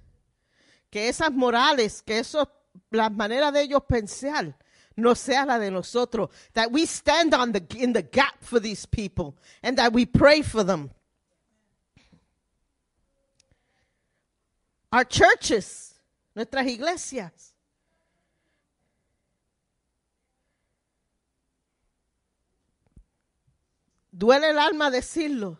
Que 0.89 1.07
esas 1.07 1.31
morales, 1.31 2.01
que 2.01 2.19
eso, 2.19 2.51
las 2.89 3.11
maneras 3.11 3.53
de 3.53 3.61
ellos 3.61 3.83
pensar, 3.87 4.57
no 4.95 5.13
sea 5.13 5.45
la 5.45 5.59
de 5.59 5.69
nosotros. 5.69 6.29
That 6.53 6.69
we 6.71 6.83
stand 6.83 7.33
on 7.33 7.51
the, 7.51 7.63
in 7.77 7.93
the 7.93 8.01
gap 8.01 8.41
for 8.41 8.59
these 8.59 8.87
people 8.87 9.35
and 9.61 9.77
that 9.77 9.93
we 9.93 10.05
pray 10.05 10.41
for 10.41 10.63
them. 10.63 10.91
Our 14.91 15.05
churches, 15.05 15.95
nuestras 16.35 16.65
iglesias. 16.65 17.53
Duele 24.17 24.49
el 24.49 24.57
alma 24.57 24.89
decirlo. 24.89 25.59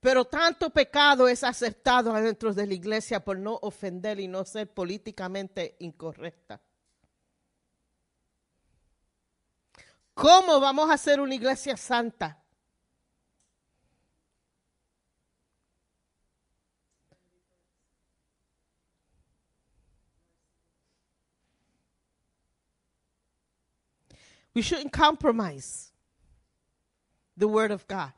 Pero 0.00 0.24
tanto 0.24 0.70
pecado 0.70 1.28
es 1.28 1.44
aceptado 1.44 2.12
dentro 2.14 2.52
de 2.52 2.66
la 2.66 2.74
iglesia 2.74 3.24
por 3.24 3.38
no 3.38 3.54
ofender 3.62 4.18
y 4.18 4.26
no 4.26 4.44
ser 4.44 4.74
políticamente 4.74 5.76
incorrecta. 5.78 6.60
¿Cómo 10.12 10.58
vamos 10.58 10.90
a 10.90 10.94
hacer 10.94 11.20
una 11.20 11.36
iglesia 11.36 11.76
santa? 11.76 12.42
We 24.52 24.62
shouldn't 24.62 24.92
compromise 24.92 25.92
the 27.36 27.46
word 27.46 27.70
of 27.70 27.86
God. 27.86 28.12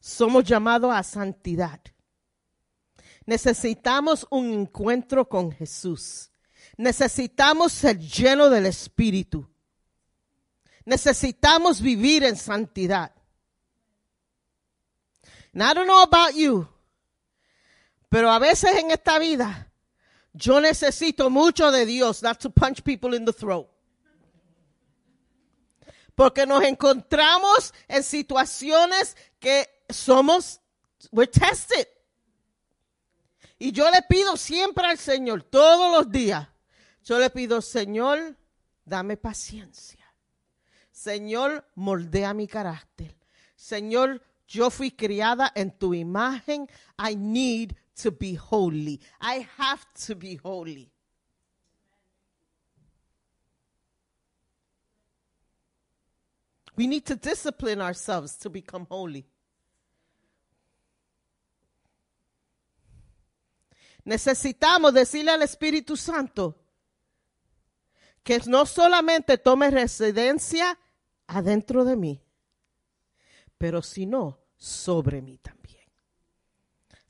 Somos 0.00 0.44
llamados 0.44 0.92
a 0.92 1.02
santidad. 1.02 1.80
Necesitamos 3.24 4.26
un 4.30 4.52
encuentro 4.52 5.28
con 5.28 5.52
Jesús. 5.52 6.30
Necesitamos 6.76 7.72
ser 7.72 7.98
llenos 7.98 8.50
del 8.50 8.66
Espíritu. 8.66 9.48
Necesitamos 10.84 11.80
vivir 11.80 12.24
en 12.24 12.36
santidad. 12.36 13.12
And 15.54 15.62
I 15.62 15.74
don't 15.74 15.86
know 15.86 16.02
about 16.02 16.34
you, 16.34 16.66
pero 18.08 18.30
a 18.30 18.38
veces 18.38 18.74
en 18.76 18.90
esta 18.90 19.18
vida 19.18 19.71
yo 20.32 20.60
necesito 20.60 21.30
mucho 21.30 21.70
de 21.70 21.84
Dios, 21.86 22.22
not 22.22 22.38
to 22.38 22.50
punch 22.50 22.82
people 22.82 23.14
in 23.14 23.24
the 23.24 23.32
throat. 23.32 23.68
Porque 26.14 26.46
nos 26.46 26.62
encontramos 26.62 27.72
en 27.88 28.02
situaciones 28.02 29.16
que 29.38 29.66
somos, 29.88 30.60
we're 31.10 31.30
tested. 31.30 31.86
Y 33.58 33.72
yo 33.72 33.90
le 33.90 34.02
pido 34.02 34.36
siempre 34.36 34.86
al 34.86 34.98
Señor, 34.98 35.42
todos 35.44 35.92
los 35.92 36.10
días, 36.10 36.48
yo 37.04 37.18
le 37.18 37.30
pido, 37.30 37.62
Señor, 37.62 38.36
dame 38.84 39.16
paciencia. 39.16 40.04
Señor, 40.90 41.66
moldea 41.74 42.34
mi 42.34 42.46
carácter. 42.46 43.16
Señor, 43.56 44.22
yo 44.46 44.70
fui 44.70 44.90
criada 44.90 45.50
en 45.54 45.70
tu 45.70 45.94
imagen. 45.94 46.68
I 46.98 47.16
need 47.16 47.74
to 47.96 48.10
be 48.10 48.34
holy. 48.34 49.00
I 49.20 49.46
have 49.58 49.84
to 50.06 50.14
be 50.14 50.36
holy. 50.36 50.90
We 56.74 56.86
need 56.86 57.04
to 57.06 57.16
discipline 57.16 57.82
ourselves 57.82 58.36
to 58.38 58.50
become 58.50 58.86
holy. 58.88 59.26
necesitamos 64.04 64.94
decirle 64.94 65.32
al 65.32 65.42
Espíritu 65.42 65.96
Santo 65.96 66.58
que 68.22 68.40
no 68.46 68.66
solamente 68.66 69.38
tome 69.38 69.70
residencia 69.70 70.78
adentro 71.26 71.84
de 71.84 71.96
mí, 71.96 72.22
pero 73.58 73.82
sino 73.82 74.40
sobre 74.56 75.22
mí 75.22 75.38
también. 75.38 75.61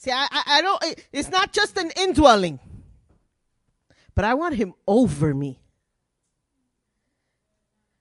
See, 0.03 0.11
I, 0.11 0.27
I, 0.29 0.43
I 0.47 0.63
don't, 0.63 0.85
it's 1.13 1.29
not 1.29 1.53
just 1.53 1.79
an 1.79 1.93
indwelling, 1.93 2.59
but 4.17 4.25
I 4.25 4.35
want 4.35 4.57
him 4.57 4.75
over 4.85 5.33
me. 5.33 5.61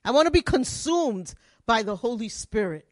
I 0.03 0.09
want 0.09 0.25
to 0.25 0.31
be 0.31 0.41
consumed 0.41 1.35
by 1.67 1.83
the 1.83 1.95
Holy 1.95 2.27
Spirit. 2.27 2.87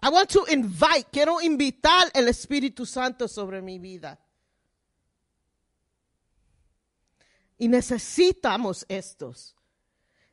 I 0.00 0.10
want 0.10 0.30
to 0.30 0.44
invite, 0.44 1.06
quiero 1.10 1.40
invitar 1.40 2.08
el 2.14 2.26
Espíritu 2.26 2.86
Santo 2.86 3.26
sobre 3.26 3.60
mi 3.60 3.80
vida. 3.80 4.16
Y 7.58 7.66
necesitamos 7.66 8.84
estos, 8.88 9.56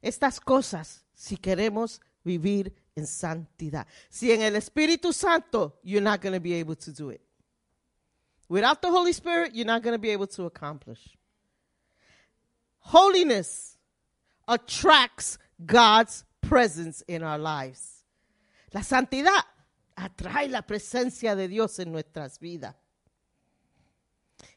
estas 0.03 0.39
cosas 0.39 1.03
si 1.15 1.37
queremos 1.37 1.99
vivir 2.23 2.75
en 2.95 3.07
santidad. 3.07 3.87
Si 4.09 4.31
en 4.31 4.41
el 4.41 4.55
Espíritu 4.55 5.13
Santo, 5.13 5.79
you're 5.83 6.03
not 6.03 6.21
going 6.21 6.33
to 6.33 6.39
be 6.39 6.53
able 6.53 6.75
to 6.75 6.91
do 6.91 7.09
it. 7.09 7.21
Without 8.49 8.81
the 8.81 8.89
Holy 8.89 9.13
Spirit, 9.13 9.55
you're 9.55 9.65
not 9.65 9.81
going 9.81 9.93
to 9.93 9.99
be 9.99 10.11
able 10.11 10.27
to 10.27 10.45
accomplish. 10.45 10.99
Holiness 12.79 13.77
attracts 14.47 15.37
God's 15.65 16.25
presence 16.41 17.01
in 17.07 17.23
our 17.23 17.37
lives. 17.37 18.03
La 18.73 18.81
santidad 18.81 19.43
atrae 19.95 20.49
la 20.49 20.61
presencia 20.63 21.35
de 21.35 21.47
Dios 21.47 21.79
en 21.79 21.91
nuestras 21.91 22.39
vidas. 22.39 22.75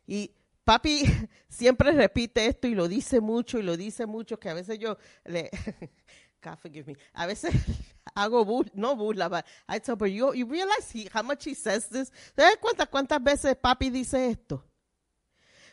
Y 0.08 0.30
papi 0.64 1.04
siempre 1.48 1.92
repite 1.92 2.46
esto 2.46 2.66
y 2.66 2.74
lo 2.74 2.88
dice 2.88 3.20
mucho 3.20 3.58
y 3.58 3.62
lo 3.62 3.76
dice 3.76 4.06
mucho 4.06 4.38
que 4.38 4.48
a 4.48 4.54
veces 4.54 4.78
yo 4.78 4.96
le 5.24 5.50
God 6.42 6.58
forgive 6.58 6.86
me. 6.86 6.96
A 7.14 7.26
veces 7.26 7.54
hago 8.14 8.44
burla, 8.44 8.70
no 8.74 8.96
burla, 8.96 9.28
but 9.28 9.44
I 9.68 9.78
tell 9.78 9.96
her, 9.96 10.06
you, 10.06 10.34
you 10.34 10.46
realize 10.46 10.90
he, 10.90 11.08
how 11.12 11.22
much 11.22 11.44
he 11.44 11.54
says 11.54 11.88
this? 11.88 12.10
¿Te 12.34 12.42
das 12.42 12.56
cuenta 12.60 12.86
cuántas 12.86 13.22
veces 13.22 13.56
papi 13.56 13.90
dice 13.90 14.30
esto? 14.30 14.64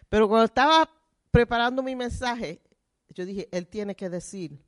Pero 0.10 0.28
cuando 0.28 0.46
estaba 0.46 0.90
preparando 1.32 1.82
mi 1.82 1.96
mensaje, 1.96 2.62
yo 3.10 3.26
dije, 3.26 3.48
él 3.52 3.68
tiene 3.68 3.96
que 3.96 4.10
decir 4.10 4.64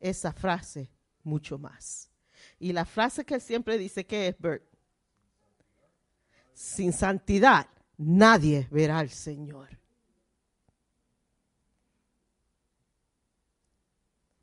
esa 0.00 0.32
frase 0.32 0.90
mucho 1.22 1.58
más. 1.58 2.10
Y 2.58 2.72
la 2.72 2.84
frase 2.84 3.24
que 3.24 3.34
él 3.34 3.40
siempre 3.40 3.78
dice, 3.78 4.04
¿qué 4.06 4.28
es, 4.28 4.38
Bert? 4.38 4.64
Sin 6.52 6.92
santidad 6.92 7.66
nadie 7.96 8.68
verá 8.70 8.98
al 8.98 9.10
Señor. 9.10 9.68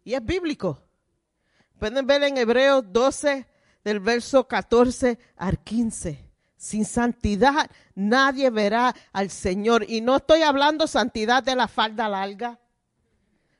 Y 0.04 0.14
es 0.14 0.26
bíblico. 0.26 0.89
Pueden 1.80 2.06
ver 2.06 2.24
en 2.24 2.38
Hebreos 2.38 2.84
12, 2.92 3.48
del 3.86 4.00
verso 4.02 4.48
14 4.48 5.18
al 5.38 5.64
15. 5.64 6.30
Sin 6.58 6.84
santidad 6.84 7.72
nadie 7.96 8.50
verá 8.50 8.94
al 9.14 9.30
Señor. 9.30 9.86
Y 9.90 10.02
no 10.02 10.18
estoy 10.18 10.42
hablando 10.42 10.88
santidad 10.88 11.42
de 11.42 11.56
la 11.56 11.70
falda 11.70 12.10
larga. 12.10 12.60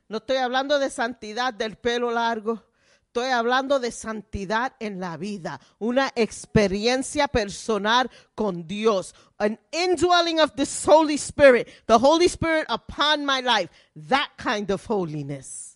No 0.08 0.18
estoy 0.18 0.36
hablando 0.36 0.78
de 0.78 0.90
santidad 0.90 1.54
del 1.54 1.76
pelo 1.76 2.10
largo. 2.10 2.62
Estoy 3.06 3.30
hablando 3.30 3.80
de 3.80 3.90
santidad 3.90 4.74
en 4.78 5.00
la 5.00 5.16
vida, 5.16 5.60
una 5.80 6.12
experiencia 6.14 7.26
personal 7.26 8.08
con 8.36 8.68
Dios, 8.68 9.16
an 9.38 9.58
indwelling 9.72 10.38
of 10.38 10.52
the 10.54 10.68
Holy 10.86 11.16
Spirit, 11.16 11.68
the 11.86 11.98
Holy 11.98 12.26
Spirit 12.26 12.66
upon 12.68 13.24
my 13.24 13.40
life, 13.40 13.68
that 14.08 14.28
kind 14.36 14.70
of 14.70 14.88
holiness. 14.88 15.69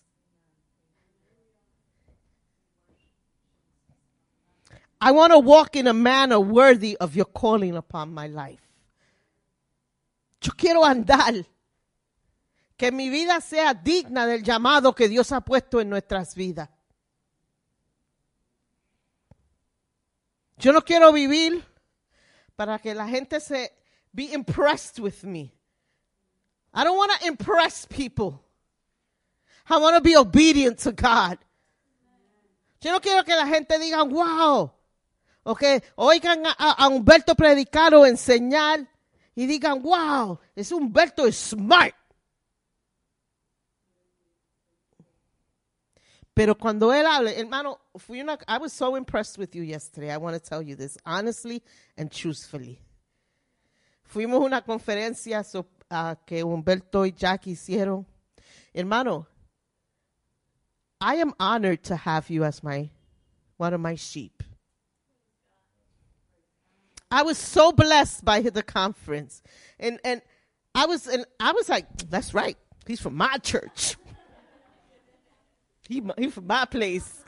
I 5.01 5.11
want 5.11 5.33
to 5.33 5.39
walk 5.39 5.75
in 5.75 5.87
a 5.87 5.93
manner 5.93 6.39
worthy 6.39 6.97
of 6.97 7.15
your 7.15 7.25
calling 7.25 7.75
upon 7.75 8.13
my 8.13 8.27
life. 8.27 8.61
Yo 10.41 10.51
quiero 10.55 10.83
andar, 10.83 11.45
que 12.77 12.91
mi 12.91 13.09
vida 13.09 13.41
sea 13.41 13.73
digna 13.73 14.27
del 14.27 14.43
llamado 14.43 14.95
que 14.95 15.07
Dios 15.07 15.31
ha 15.31 15.41
puesto 15.41 15.79
en 15.79 15.89
nuestras 15.89 16.35
vidas. 16.35 16.69
Yo 20.57 20.71
no 20.71 20.81
quiero 20.81 21.11
vivir 21.11 21.63
para 22.55 22.79
que 22.79 22.93
la 22.93 23.07
gente 23.07 23.39
se 23.39 23.71
be 24.13 24.33
impressed 24.33 24.99
with 24.99 25.23
me. 25.23 25.53
I 26.73 26.83
don't 26.83 26.97
want 26.97 27.11
to 27.19 27.27
impress 27.27 27.85
people. 27.85 28.41
I 29.69 29.77
want 29.77 29.95
to 29.95 30.01
be 30.01 30.15
obedient 30.15 30.79
to 30.79 30.91
God. 30.91 31.39
Yo 32.81 32.91
no 32.91 32.99
quiero 32.99 33.23
que 33.23 33.35
la 33.35 33.47
gente 33.47 33.79
diga, 33.79 34.03
wow, 34.03 34.71
o 35.45 35.55
que 35.55 35.83
oigan 35.95 36.43
a, 36.45 36.87
Humberto 36.87 37.35
predicar 37.35 37.93
o 37.93 38.05
enseñar 38.05 38.89
y 39.35 39.45
digan, 39.45 39.81
wow, 39.83 40.39
es 40.55 40.71
Humberto 40.71 41.31
smart. 41.31 41.93
Pero 46.33 46.55
cuando 46.57 46.91
él 46.91 47.05
habla, 47.05 47.31
hermano, 47.31 47.79
I 48.47 48.57
was 48.57 48.73
so 48.73 48.95
impressed 48.97 49.37
with 49.37 49.55
you 49.55 49.61
yesterday. 49.61 50.11
I 50.11 50.17
want 50.17 50.35
to 50.35 50.39
tell 50.39 50.61
you 50.61 50.75
this 50.75 50.97
honestly 51.05 51.61
and 51.95 52.11
truthfully. 52.11 52.81
Fuimos 54.03 54.43
una 54.43 54.61
conferencia 54.61 55.45
so, 55.45 55.67
uh, 55.91 56.15
que 56.25 56.43
Humberto 56.43 57.05
y 57.05 57.11
Jack 57.11 57.45
hicieron. 57.45 58.05
Hermano, 58.73 59.27
I 60.99 61.15
am 61.15 61.33
honored 61.39 61.83
to 61.83 61.95
have 61.95 62.29
you 62.29 62.43
as 62.43 62.63
my 62.63 62.89
one 63.57 63.73
of 63.73 63.79
my 63.79 63.95
sheep. 63.95 64.43
I 67.11 67.23
was 67.23 67.37
so 67.37 67.71
blessed 67.71 68.25
by 68.25 68.41
the 68.41 68.63
conference, 68.63 69.41
and 69.79 69.99
and 70.03 70.21
I 70.73 70.85
was 70.85 71.07
and 71.07 71.25
I 71.39 71.53
was 71.53 71.69
like, 71.69 71.87
that's 72.09 72.33
right. 72.33 72.57
He's 72.85 73.01
from 73.01 73.15
my 73.15 73.37
church. 73.37 73.95
He, 75.87 76.01
from 76.01 76.47
my 76.47 76.65
place. 76.65 77.23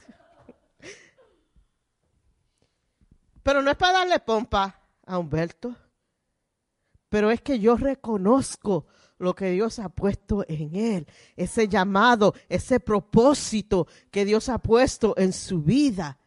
Pero 3.44 3.62
no 3.62 3.72
es 3.72 3.78
para 3.78 3.94
darle 4.00 4.20
pompa 4.20 4.76
a 5.06 5.18
Humberto. 5.18 5.76
Pero 7.10 7.30
es 7.30 7.42
que 7.42 7.60
yo 7.60 7.78
reconozco 7.78 8.86
lo 9.20 9.34
que 9.34 9.52
Dios 9.52 9.80
ha 9.80 9.90
puesto 9.90 10.44
en 10.48 10.76
él, 10.76 11.08
ese 11.36 11.68
llamado, 11.68 12.34
ese 12.50 12.80
propósito 12.80 13.88
que 14.12 14.26
Dios 14.26 14.50
ha 14.50 14.58
puesto 14.58 15.16
en 15.18 15.34
su 15.34 15.62
vida. 15.62 16.20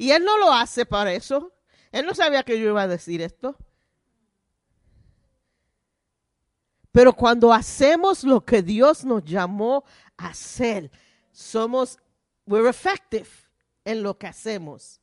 Y 0.00 0.12
él 0.12 0.24
no 0.24 0.38
lo 0.38 0.50
hace 0.50 0.86
para 0.86 1.12
eso. 1.12 1.52
Él 1.92 2.06
no 2.06 2.14
sabía 2.14 2.42
que 2.42 2.58
yo 2.58 2.70
iba 2.70 2.80
a 2.80 2.88
decir 2.88 3.20
esto. 3.20 3.54
Pero 6.90 7.12
cuando 7.12 7.52
hacemos 7.52 8.24
lo 8.24 8.42
que 8.42 8.62
Dios 8.62 9.04
nos 9.04 9.22
llamó 9.22 9.84
a 10.16 10.28
hacer, 10.28 10.90
somos, 11.32 11.98
we're 12.46 12.70
effective 12.70 13.28
en 13.84 14.02
lo 14.02 14.16
que 14.16 14.26
hacemos. 14.26 15.02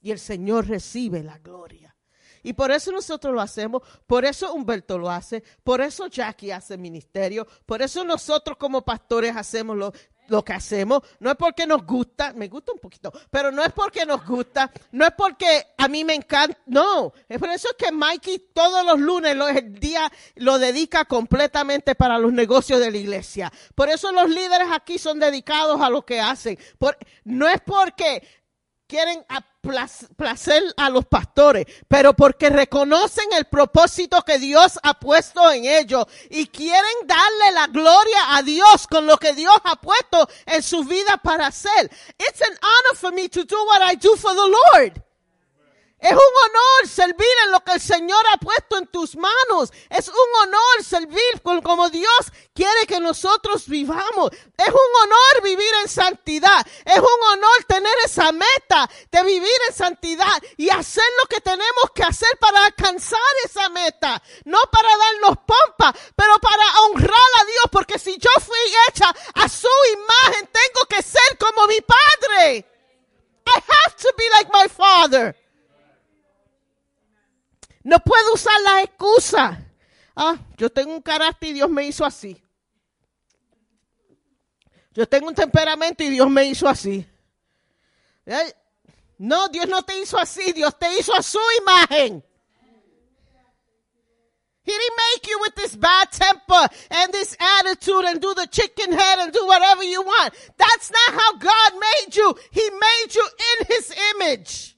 Y 0.00 0.10
el 0.10 0.18
Señor 0.18 0.66
recibe 0.66 1.22
la 1.22 1.38
gloria. 1.38 1.94
Y 2.42 2.52
por 2.52 2.72
eso 2.72 2.90
nosotros 2.90 3.32
lo 3.32 3.40
hacemos, 3.40 3.82
por 4.08 4.24
eso 4.24 4.52
Humberto 4.52 4.98
lo 4.98 5.08
hace, 5.08 5.44
por 5.62 5.80
eso 5.80 6.08
Jackie 6.08 6.50
hace 6.50 6.76
ministerio, 6.76 7.46
por 7.64 7.80
eso 7.80 8.02
nosotros 8.02 8.56
como 8.56 8.84
pastores 8.84 9.36
hacemos 9.36 9.76
lo, 9.76 9.92
lo 10.28 10.44
que 10.44 10.52
hacemos. 10.52 11.02
No 11.20 11.30
es 11.30 11.36
porque 11.36 11.66
nos 11.66 11.84
gusta, 11.84 12.32
me 12.34 12.48
gusta 12.48 12.72
un 12.72 12.78
poquito, 12.78 13.12
pero 13.30 13.50
no 13.50 13.62
es 13.62 13.72
porque 13.72 14.06
nos 14.06 14.24
gusta, 14.26 14.70
no 14.92 15.06
es 15.06 15.12
porque 15.16 15.66
a 15.76 15.88
mí 15.88 16.04
me 16.04 16.14
encanta, 16.14 16.58
no. 16.66 17.12
Es 17.28 17.38
por 17.38 17.50
eso 17.50 17.68
que 17.78 17.92
Mikey 17.92 18.50
todos 18.52 18.84
los 18.84 18.98
lunes 18.98 19.36
el 19.56 19.74
día 19.78 20.10
lo 20.36 20.58
dedica 20.58 21.04
completamente 21.04 21.94
para 21.94 22.18
los 22.18 22.32
negocios 22.32 22.80
de 22.80 22.90
la 22.90 22.96
iglesia. 22.96 23.52
Por 23.74 23.88
eso 23.88 24.12
los 24.12 24.28
líderes 24.28 24.68
aquí 24.72 24.98
son 24.98 25.18
dedicados 25.18 25.80
a 25.80 25.90
lo 25.90 26.04
que 26.04 26.20
hacen. 26.20 26.58
Por, 26.78 26.96
no 27.24 27.48
es 27.48 27.60
porque 27.64 28.22
quieren 28.86 29.24
placer 30.16 30.62
a 30.76 30.90
los 30.90 31.06
pastores, 31.06 31.66
pero 31.88 32.14
porque 32.14 32.50
reconocen 32.50 33.26
el 33.32 33.46
propósito 33.46 34.22
que 34.22 34.38
Dios 34.38 34.78
ha 34.82 34.94
puesto 34.94 35.50
en 35.50 35.64
ellos 35.64 36.06
y 36.30 36.46
quieren 36.46 37.06
darle 37.06 37.52
la 37.52 37.66
gloria 37.68 38.36
a 38.36 38.42
Dios 38.42 38.86
con 38.88 39.06
lo 39.06 39.16
que 39.16 39.32
Dios 39.32 39.56
ha 39.64 39.76
puesto 39.76 40.28
en 40.46 40.62
su 40.62 40.84
vida 40.84 41.16
para 41.22 41.48
hacer. 41.48 41.90
It's 42.18 42.42
an 42.42 42.56
honor 42.62 42.96
for 42.96 43.12
me 43.12 43.28
to 43.28 43.44
do 43.44 43.56
what 43.66 43.82
I 43.82 43.96
do 43.96 44.16
for 44.16 44.34
the 44.34 44.54
Lord. 44.74 45.05
Es 46.06 46.12
un 46.12 46.18
honor 46.18 46.88
servir 46.88 47.34
en 47.46 47.50
lo 47.50 47.64
que 47.64 47.72
el 47.72 47.80
Señor 47.80 48.24
ha 48.32 48.36
puesto 48.36 48.78
en 48.78 48.86
tus 48.86 49.16
manos. 49.16 49.72
Es 49.90 50.06
un 50.06 50.40
honor 50.40 50.84
servir 50.84 51.42
como 51.42 51.90
Dios 51.90 52.32
quiere 52.54 52.86
que 52.86 53.00
nosotros 53.00 53.66
vivamos. 53.66 54.30
Es 54.56 54.68
un 54.68 55.02
honor 55.02 55.42
vivir 55.42 55.68
en 55.82 55.88
santidad. 55.88 56.64
Es 56.84 56.98
un 56.98 57.28
honor 57.32 57.64
tener 57.66 57.92
esa 58.04 58.30
meta 58.30 58.88
de 59.10 59.22
vivir 59.24 59.58
en 59.68 59.74
santidad 59.74 60.40
y 60.56 60.70
hacer 60.70 61.02
lo 61.20 61.26
que 61.26 61.40
tenemos 61.40 61.90
que 61.92 62.04
hacer 62.04 62.38
para 62.38 62.66
alcanzar 62.66 63.18
esa 63.44 63.68
meta. 63.70 64.22
No 64.44 64.60
para 64.70 64.96
darnos 64.96 65.38
pompa, 65.38 65.92
pero 66.14 66.38
para 66.38 66.82
honrar 66.82 67.30
a 67.40 67.44
Dios. 67.46 67.64
Porque 67.72 67.98
si 67.98 68.16
yo 68.16 68.30
fui 68.40 68.58
hecha 68.88 69.12
a 69.34 69.48
su 69.48 69.66
imagen, 69.92 70.48
tengo 70.52 70.86
que 70.88 71.02
ser 71.02 71.36
como 71.36 71.66
mi 71.66 71.80
padre. 71.80 72.64
I 73.44 73.58
have 73.58 73.96
to 73.96 74.08
be 74.16 74.24
like 74.30 74.50
my 74.52 74.68
father. 74.68 75.34
No 77.86 78.00
puedo 78.00 78.34
usar 78.34 78.60
la 78.62 78.82
excusa. 78.82 79.64
Ah, 80.16 80.36
yo 80.56 80.68
tengo 80.70 80.92
un 80.92 81.00
carácter 81.00 81.50
y 81.50 81.52
Dios 81.52 81.70
me 81.70 81.86
hizo 81.86 82.04
así. 82.04 82.42
Yo 84.92 85.06
tengo 85.06 85.28
un 85.28 85.36
temperamento 85.36 86.02
y 86.02 86.10
Dios 86.10 86.28
me 86.28 86.46
hizo 86.46 86.66
así. 86.66 87.06
Eh, 88.26 88.54
No, 89.18 89.48
Dios 89.48 89.68
no 89.68 89.82
te 89.82 90.00
hizo 90.00 90.18
así, 90.18 90.52
Dios 90.52 90.76
te 90.76 90.98
hizo 90.98 91.14
a 91.14 91.22
su 91.22 91.38
imagen. 91.60 92.24
He 94.64 94.72
didn't 94.72 94.96
make 94.96 95.30
you 95.30 95.38
with 95.42 95.54
this 95.54 95.76
bad 95.76 96.10
temper 96.10 96.68
and 96.90 97.12
this 97.12 97.36
attitude 97.38 98.04
and 98.04 98.20
do 98.20 98.34
the 98.34 98.48
chicken 98.48 98.92
head 98.92 99.20
and 99.20 99.32
do 99.32 99.46
whatever 99.46 99.84
you 99.84 100.02
want. 100.02 100.34
That's 100.56 100.90
not 100.90 101.22
how 101.22 101.32
God 101.38 101.80
made 101.80 102.16
you. 102.16 102.34
He 102.50 102.68
made 102.68 103.14
you 103.14 103.28
in 103.60 103.66
his 103.68 103.94
image. 104.16 104.75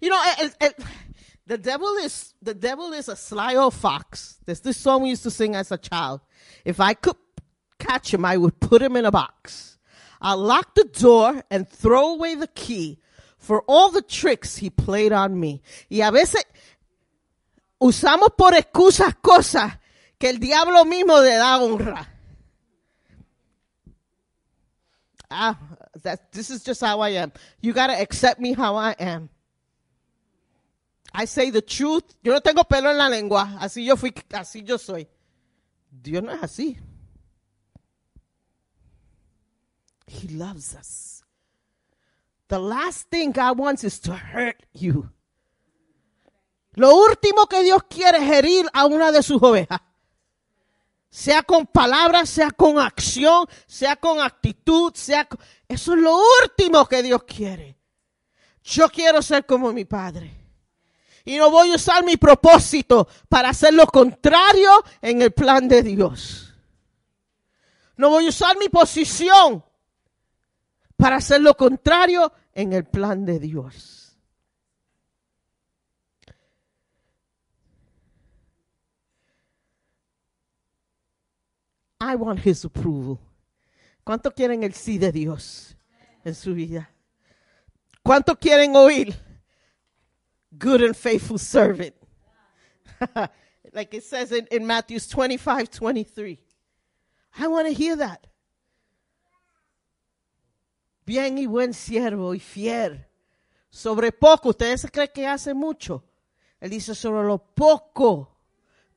You 0.00 0.10
know, 0.10 0.22
the 1.46 1.58
devil 1.58 1.94
is 1.96 2.34
the 2.42 2.54
devil 2.54 2.92
is 2.92 3.08
a 3.08 3.16
sly 3.16 3.54
old 3.54 3.74
fox. 3.74 4.38
There's 4.44 4.60
this 4.60 4.76
song 4.76 5.02
we 5.02 5.10
used 5.10 5.22
to 5.22 5.30
sing 5.30 5.54
as 5.54 5.70
a 5.72 5.78
child. 5.78 6.20
If 6.64 6.80
I 6.80 6.94
could 6.94 7.16
catch 7.78 8.12
him, 8.12 8.24
I 8.24 8.36
would 8.36 8.58
put 8.60 8.82
him 8.82 8.96
in 8.96 9.04
a 9.04 9.10
box. 9.10 9.78
I'll 10.20 10.38
lock 10.38 10.74
the 10.74 10.84
door 10.84 11.42
and 11.50 11.68
throw 11.68 12.14
away 12.14 12.34
the 12.34 12.48
key 12.48 13.00
for 13.38 13.62
all 13.68 13.90
the 13.90 14.02
tricks 14.02 14.56
he 14.56 14.70
played 14.70 15.12
on 15.12 15.38
me. 15.38 15.62
Y 15.90 16.00
a 16.00 16.10
veces 16.10 16.42
usamos 17.80 18.36
por 18.36 18.52
excusas 18.52 19.14
cosas 19.22 19.78
que 20.18 20.30
el 20.30 20.38
diablo 20.38 20.84
mismo 20.84 21.20
le 21.20 21.36
da 21.36 21.58
honra. 21.58 22.06
Ah, 25.30 25.58
that, 26.02 26.32
this 26.32 26.50
is 26.50 26.62
just 26.62 26.80
how 26.80 27.00
I 27.00 27.10
am. 27.10 27.32
You 27.60 27.72
gotta 27.72 28.00
accept 28.00 28.40
me 28.40 28.52
how 28.52 28.76
I 28.76 28.92
am. 28.98 29.28
I 31.18 31.24
say 31.24 31.50
the 31.50 31.62
truth. 31.62 32.04
Yo 32.22 32.34
no 32.34 32.40
tengo 32.42 32.64
pelo 32.64 32.90
en 32.90 32.98
la 32.98 33.08
lengua. 33.08 33.56
Así 33.58 33.86
yo 33.86 33.96
fui, 33.96 34.12
así 34.34 34.62
yo 34.62 34.76
soy. 34.76 35.08
Dios 35.90 36.22
no 36.22 36.30
es 36.30 36.42
así. 36.42 36.78
He 40.06 40.28
loves 40.28 40.76
us. 40.78 41.24
The 42.48 42.58
last 42.58 43.08
thing 43.10 43.32
God 43.32 43.58
wants 43.58 43.82
is 43.82 43.98
to 44.00 44.12
hurt 44.12 44.62
you. 44.74 45.08
Lo 46.74 46.94
último 46.94 47.46
que 47.48 47.62
Dios 47.62 47.82
quiere 47.88 48.18
es 48.18 48.30
herir 48.30 48.66
a 48.74 48.84
una 48.84 49.10
de 49.10 49.22
sus 49.22 49.42
ovejas. 49.42 49.80
Sea 51.08 51.42
con 51.42 51.66
palabras, 51.66 52.28
sea 52.28 52.50
con 52.50 52.78
acción, 52.78 53.46
sea 53.66 53.96
con 53.96 54.20
actitud, 54.20 54.92
sea. 54.94 55.26
Eso 55.66 55.94
es 55.94 55.98
lo 55.98 56.18
último 56.42 56.86
que 56.86 57.02
Dios 57.02 57.24
quiere. 57.24 57.78
Yo 58.62 58.90
quiero 58.90 59.22
ser 59.22 59.46
como 59.46 59.72
mi 59.72 59.86
Padre. 59.86 60.45
Y 61.26 61.36
no 61.38 61.50
voy 61.50 61.72
a 61.72 61.74
usar 61.74 62.04
mi 62.04 62.16
propósito 62.16 63.08
para 63.28 63.48
hacer 63.48 63.74
lo 63.74 63.86
contrario 63.88 64.70
en 65.02 65.22
el 65.22 65.32
plan 65.32 65.66
de 65.66 65.82
Dios. 65.82 66.54
No 67.96 68.10
voy 68.10 68.26
a 68.26 68.28
usar 68.28 68.56
mi 68.56 68.68
posición 68.68 69.64
para 70.96 71.16
hacer 71.16 71.40
lo 71.40 71.56
contrario 71.56 72.32
en 72.54 72.72
el 72.72 72.84
plan 72.84 73.24
de 73.24 73.40
Dios. 73.40 74.16
I 81.98 82.14
want 82.14 82.46
his 82.46 82.64
approval. 82.64 83.18
¿Cuánto 84.04 84.30
quieren 84.30 84.62
el 84.62 84.74
sí 84.74 84.96
de 84.96 85.10
Dios 85.10 85.76
en 86.24 86.36
su 86.36 86.54
vida? 86.54 86.88
¿Cuánto 88.04 88.36
quieren 88.36 88.76
oír? 88.76 89.25
Good 90.58 90.82
and 90.82 90.96
faithful 90.96 91.38
servant. 91.38 91.94
like 93.72 93.92
it 93.94 94.04
says 94.04 94.32
in, 94.32 94.46
in 94.50 94.66
Matthew 94.66 94.98
25, 95.00 95.70
23. 95.70 96.40
I 97.38 97.48
want 97.48 97.68
to 97.68 97.74
hear 97.74 97.96
that. 97.96 98.26
Bien 101.04 101.36
y 101.36 101.46
buen 101.46 101.72
siervo 101.72 102.34
y 102.34 102.38
fiel. 102.38 103.04
Sobre 103.70 104.10
poco, 104.10 104.50
ustedes 104.50 104.86
creen 104.90 105.10
que 105.14 105.26
hace 105.26 105.54
mucho. 105.54 106.02
Él 106.60 106.70
dice, 106.70 106.94
sobre 106.94 107.26
lo 107.26 107.38
poco 107.38 108.36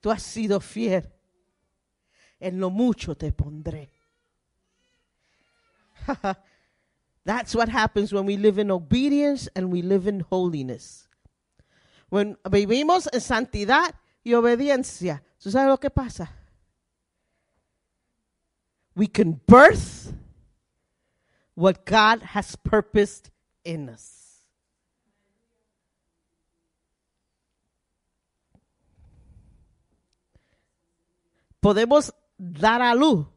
tú 0.01 0.09
has 0.09 0.23
sido 0.23 0.59
fiel. 0.59 1.11
En 2.39 2.59
lo 2.59 2.69
mucho 2.69 3.15
te 3.15 3.31
pondré. 3.31 3.89
That's 7.25 7.53
what 7.53 7.67
happens 7.67 8.13
when 8.13 8.25
we 8.25 8.37
live 8.37 8.57
in 8.57 8.71
obedience 8.71 9.49
and 9.53 9.71
we 9.71 9.81
live 9.81 10.07
in 10.07 10.21
holiness. 10.21 11.08
When 12.09 12.37
vivimos 12.49 13.07
en 13.11 13.21
santidad 13.21 13.95
y 14.23 14.33
obediencia, 14.33 15.23
¿tú 15.37 15.51
sabes 15.51 15.69
lo 15.69 15.79
que 15.79 15.89
pasa? 15.89 16.35
We 18.95 19.07
can 19.07 19.39
birth 19.47 20.11
what 21.55 21.85
God 21.85 22.21
has 22.33 22.55
purposed 22.57 23.31
in 23.63 23.89
us. 23.89 24.19
Podemos 31.59 32.13
dar 32.37 32.81
a 32.81 32.95
luz 32.95 33.27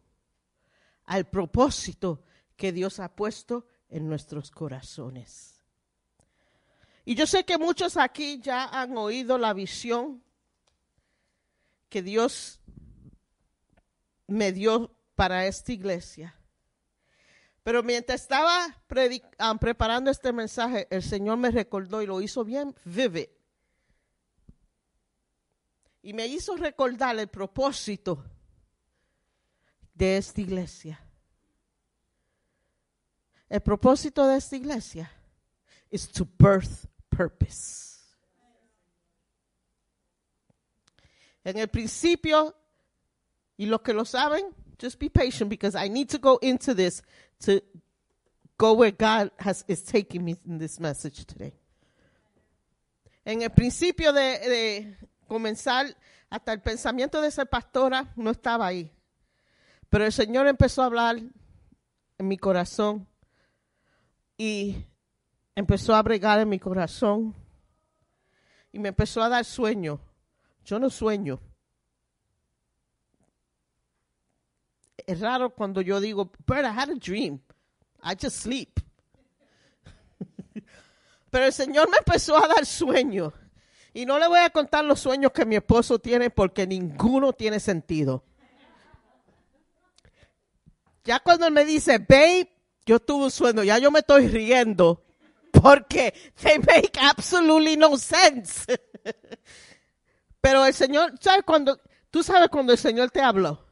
al 1.04 1.24
propósito 1.28 2.22
que 2.56 2.72
Dios 2.72 3.00
ha 3.00 3.14
puesto 3.14 3.66
en 3.88 4.08
nuestros 4.08 4.50
corazones. 4.50 5.61
Y 7.04 7.14
yo 7.14 7.26
sé 7.26 7.44
que 7.44 7.58
muchos 7.58 7.96
aquí 7.96 8.40
ya 8.40 8.64
han 8.64 8.96
oído 8.96 9.36
la 9.38 9.52
visión 9.52 10.22
que 11.88 12.02
Dios 12.02 12.60
me 14.26 14.52
dio 14.52 14.94
para 15.14 15.46
esta 15.46 15.72
iglesia. 15.72 16.34
Pero 17.62 17.82
mientras 17.82 18.22
estaba 18.22 18.76
ah, 19.38 19.58
preparando 19.60 20.10
este 20.10 20.32
mensaje, 20.32 20.86
el 20.90 21.02
Señor 21.02 21.38
me 21.38 21.50
recordó 21.50 22.02
y 22.02 22.06
lo 22.06 22.20
hizo 22.20 22.44
bien 22.44 22.74
vivid. 22.84 23.28
Y 26.02 26.12
me 26.12 26.26
hizo 26.26 26.56
recordar 26.56 27.16
el 27.18 27.28
propósito 27.28 28.24
de 29.94 30.16
esta 30.16 30.40
iglesia. 30.40 31.00
El 33.48 33.60
propósito 33.60 34.26
de 34.26 34.38
esta 34.38 34.56
iglesia 34.56 35.12
is 35.90 36.10
to 36.10 36.26
birth 36.38 36.86
purpose. 37.16 38.00
En 41.44 41.58
el 41.58 41.68
principio, 41.68 42.54
y 43.56 43.66
los 43.66 43.80
que 43.82 43.92
lo 43.92 44.04
saben, 44.04 44.54
just 44.80 44.98
be 44.98 45.08
patient 45.08 45.50
because 45.50 45.76
I 45.76 45.88
need 45.88 46.08
to 46.10 46.18
go 46.18 46.38
into 46.40 46.74
this 46.74 47.02
to 47.40 47.60
go 48.58 48.74
where 48.74 48.92
God 48.92 49.30
has 49.38 49.64
is 49.68 49.82
taking 49.82 50.24
me 50.24 50.36
in 50.46 50.58
this 50.58 50.80
message 50.80 51.24
today. 51.26 51.52
En 53.24 53.42
el 53.42 53.50
principio 53.50 54.12
de, 54.12 54.38
de 54.38 54.96
comenzar, 55.28 55.86
hasta 56.30 56.52
el 56.52 56.60
pensamiento 56.60 57.20
de 57.20 57.30
ser 57.30 57.46
pastora 57.46 58.12
no 58.16 58.30
estaba 58.30 58.66
ahí. 58.66 58.90
Pero 59.90 60.04
el 60.04 60.12
Señor 60.12 60.46
empezó 60.46 60.82
a 60.82 60.86
hablar 60.86 61.16
en 62.18 62.28
mi 62.28 62.38
corazón 62.38 63.06
y 64.38 64.86
empezó 65.54 65.94
a 65.94 66.02
bregar 66.02 66.40
en 66.40 66.48
mi 66.48 66.58
corazón 66.58 67.34
y 68.72 68.78
me 68.78 68.88
empezó 68.88 69.22
a 69.22 69.28
dar 69.28 69.44
sueño. 69.44 70.00
Yo 70.64 70.78
no 70.78 70.88
sueño. 70.90 71.40
Es 75.06 75.20
raro 75.20 75.50
cuando 75.50 75.80
yo 75.80 76.00
digo, 76.00 76.30
but 76.46 76.58
I 76.58 76.68
had 76.68 76.90
a 76.90 76.94
dream. 76.94 77.40
I 78.02 78.14
just 78.20 78.38
sleep. 78.38 78.80
Pero 81.30 81.46
el 81.46 81.52
Señor 81.52 81.90
me 81.90 81.98
empezó 81.98 82.36
a 82.36 82.46
dar 82.46 82.64
sueño. 82.64 83.32
Y 83.92 84.06
no 84.06 84.18
le 84.18 84.26
voy 84.26 84.38
a 84.38 84.50
contar 84.50 84.84
los 84.84 85.00
sueños 85.00 85.32
que 85.32 85.44
mi 85.44 85.56
esposo 85.56 85.98
tiene 85.98 86.30
porque 86.30 86.66
ninguno 86.66 87.32
tiene 87.32 87.60
sentido. 87.60 88.24
Ya 91.04 91.18
cuando 91.18 91.46
él 91.46 91.52
me 91.52 91.64
dice, 91.64 91.98
babe, 91.98 92.48
yo 92.86 93.00
tuve 93.00 93.24
un 93.24 93.30
sueño, 93.30 93.64
ya 93.64 93.78
yo 93.78 93.90
me 93.90 93.98
estoy 93.98 94.28
riendo 94.28 95.04
porque 95.62 96.12
they 96.42 96.58
make 96.58 96.98
absolutely 96.98 97.76
no 97.76 97.96
sense. 97.96 98.66
Pero 100.40 100.66
el 100.66 100.74
Señor, 100.74 101.14
¿sabes 101.20 101.44
cuando? 101.46 101.80
Tú 102.10 102.22
sabes 102.22 102.48
cuando 102.48 102.72
el 102.72 102.78
Señor 102.78 103.10
te 103.10 103.20
habló 103.20 103.64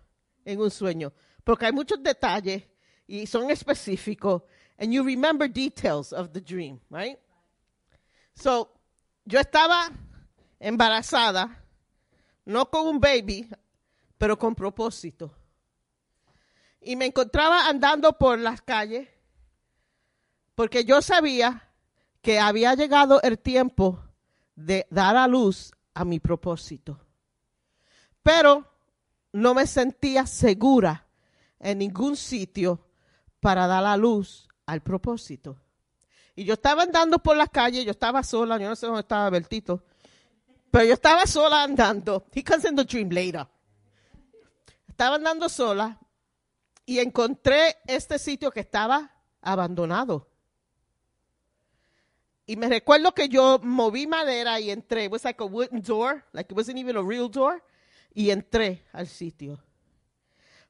en 0.44 0.60
un 0.60 0.70
sueño, 0.70 1.12
porque 1.42 1.66
hay 1.66 1.72
muchos 1.72 2.00
detalles 2.02 2.62
y 3.08 3.26
son 3.26 3.50
específicos, 3.50 4.42
and 4.78 4.92
you 4.92 5.02
remember 5.02 5.48
details 5.48 6.12
of 6.12 6.30
the 6.32 6.40
dream, 6.40 6.80
right? 6.90 7.18
So, 8.34 8.72
yo 9.24 9.40
estaba 9.40 9.90
embarazada, 10.60 11.64
no 12.44 12.70
con 12.70 12.86
un 12.86 13.00
baby, 13.00 13.50
pero 14.16 14.38
con 14.38 14.54
propósito. 14.54 15.34
Y 16.80 16.94
me 16.94 17.06
encontraba 17.06 17.66
andando 17.68 18.16
por 18.16 18.38
las 18.38 18.62
calles 18.62 19.08
porque 20.54 20.84
yo 20.84 21.02
sabía 21.02 21.69
que 22.22 22.38
había 22.38 22.74
llegado 22.74 23.20
el 23.22 23.38
tiempo 23.38 24.02
de 24.54 24.86
dar 24.90 25.16
a 25.16 25.26
luz 25.26 25.72
a 25.94 26.04
mi 26.04 26.20
propósito. 26.20 27.00
Pero 28.22 28.66
no 29.32 29.54
me 29.54 29.66
sentía 29.66 30.26
segura 30.26 31.06
en 31.58 31.78
ningún 31.78 32.16
sitio 32.16 32.86
para 33.40 33.66
dar 33.66 33.84
a 33.86 33.96
luz 33.96 34.48
al 34.66 34.82
propósito. 34.82 35.58
Y 36.34 36.44
yo 36.44 36.54
estaba 36.54 36.82
andando 36.82 37.18
por 37.18 37.36
las 37.36 37.50
calles, 37.50 37.84
yo 37.84 37.90
estaba 37.90 38.22
sola, 38.22 38.58
yo 38.58 38.68
no 38.68 38.76
sé 38.76 38.86
dónde 38.86 39.00
estaba 39.00 39.28
Bertito, 39.30 39.84
pero 40.70 40.84
yo 40.84 40.94
estaba 40.94 41.26
sola 41.26 41.62
andando. 41.62 42.26
He 42.32 42.44
comes 42.44 42.64
in 42.64 42.76
dream 42.76 43.10
later. 43.10 43.46
Estaba 44.86 45.16
andando 45.16 45.48
sola 45.48 45.98
y 46.86 46.98
encontré 46.98 47.78
este 47.86 48.18
sitio 48.18 48.50
que 48.50 48.60
estaba 48.60 49.10
abandonado. 49.40 50.29
Y 52.50 52.56
me 52.56 52.68
recuerdo 52.68 53.14
que 53.14 53.28
yo 53.28 53.60
moví 53.62 54.08
madera 54.08 54.58
y 54.58 54.72
entré. 54.72 55.04
It 55.04 55.12
was 55.12 55.22
like 55.22 55.40
a 55.40 55.46
wooden 55.46 55.82
door, 55.82 56.24
like 56.32 56.50
it 56.50 56.56
wasn't 56.56 56.78
even 56.78 56.96
a 56.96 57.00
real 57.00 57.28
door. 57.30 57.62
Y 58.12 58.30
entré 58.30 58.88
al 58.92 59.06
sitio. 59.06 59.62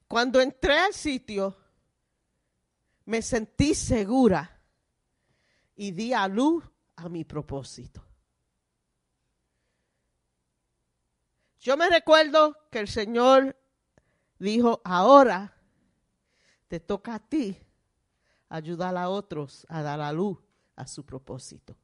Cuando 0.07 0.39
entré 0.39 0.77
al 0.77 0.93
sitio, 0.93 1.57
me 3.05 3.23
sentí 3.23 3.73
segura 3.73 4.61
y 5.75 5.89
di 5.89 6.13
a 6.13 6.27
luz 6.27 6.63
a 6.97 7.09
mi 7.09 7.25
propósito. 7.25 8.05
Yo 11.61 11.77
me 11.77 11.89
recuerdo 11.89 12.55
que 12.69 12.77
el 12.77 12.89
Señor 12.89 13.57
dijo, 14.37 14.81
ahora 14.83 15.57
te 16.67 16.79
toca 16.79 17.15
a 17.15 17.27
ti 17.27 17.57
ayudar 18.49 18.95
a 18.97 19.09
otros 19.09 19.65
a 19.67 19.81
dar 19.81 19.97
la 19.97 20.13
luz 20.13 20.37
a 20.75 20.87
su 20.87 21.05
propósito. 21.05 21.75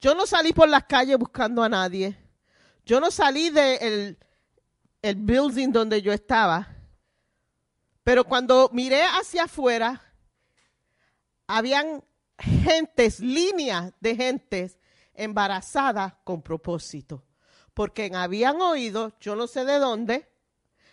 Yo 0.00 0.14
no 0.14 0.26
salí 0.26 0.52
por 0.52 0.68
las 0.68 0.84
calles 0.84 1.16
buscando 1.16 1.62
a 1.62 1.68
nadie. 1.68 2.16
Yo 2.84 3.00
no 3.00 3.10
salí 3.10 3.50
del 3.50 3.78
de 3.78 4.18
el 5.02 5.16
building 5.16 5.70
donde 5.70 6.02
yo 6.02 6.12
estaba. 6.12 6.68
Pero 8.02 8.24
cuando 8.24 8.68
miré 8.72 9.02
hacia 9.02 9.44
afuera, 9.44 10.02
habían 11.46 12.04
gentes, 12.38 13.20
líneas 13.20 13.92
de 14.00 14.16
gentes 14.16 14.78
embarazadas 15.14 16.14
con 16.24 16.42
propósito. 16.42 17.24
Porque 17.72 18.10
habían 18.14 18.60
oído, 18.60 19.16
yo 19.20 19.34
no 19.36 19.46
sé 19.46 19.64
de 19.64 19.78
dónde, 19.78 20.28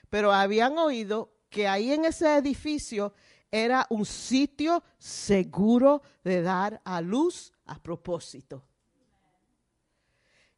pero 0.10 0.32
habían 0.32 0.78
oído 0.78 1.34
que 1.50 1.68
ahí 1.68 1.92
en 1.92 2.06
ese 2.06 2.38
edificio 2.38 3.14
era 3.52 3.86
un 3.90 4.06
sitio 4.06 4.84
seguro 4.98 6.02
de 6.24 6.42
dar 6.42 6.82
a 6.86 7.02
luz 7.02 7.52
a 7.66 7.82
propósito. 7.82 8.64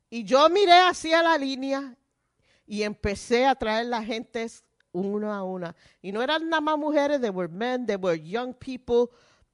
Y 0.09 0.23
yo 0.23 0.47
miré 0.49 0.79
hacia 0.79 1.23
la 1.23 1.37
línea 1.37 1.97
y 2.67 2.83
empecé 2.83 3.47
a 3.47 3.55
traer 3.55 3.87
la 3.87 4.03
gente 4.03 4.47
una 4.91 5.37
a 5.37 5.43
una. 5.43 5.75
Y 6.01 6.11
no 6.11 6.21
eran 6.21 6.47
nada 6.49 6.61
más 6.61 6.77
mujeres, 6.77 7.19
they 7.19 7.31
were 7.31 7.51
men, 7.51 7.87
they 7.87 7.95
were 7.95 8.21
young 8.21 8.53
people, 8.53 9.09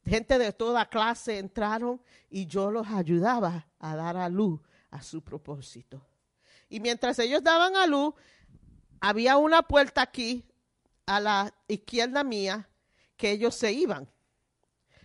gente 0.05 0.37
de 0.37 0.51
toda 0.51 0.85
clase 0.85 1.39
entraron 1.39 2.01
y 2.29 2.45
yo 2.45 2.69
los 2.71 2.87
ayudaba 2.87 3.67
a 3.79 3.95
dar 3.95 4.17
a 4.17 4.27
luz 4.27 4.59
a 4.91 5.01
su 5.01 5.23
propósito. 5.23 6.05
Y 6.67 6.81
mientras 6.81 7.17
ellos 7.19 7.41
daban 7.41 7.75
a 7.77 7.87
luz, 7.87 8.13
había 8.99 9.37
una 9.37 9.61
puerta 9.61 10.01
aquí 10.01 10.45
a 11.05 11.19
la 11.21 11.53
izquierda 11.67 12.23
mía 12.23 12.69
que 13.19 13.31
ellos 13.31 13.53
se 13.53 13.71
iban. 13.73 14.09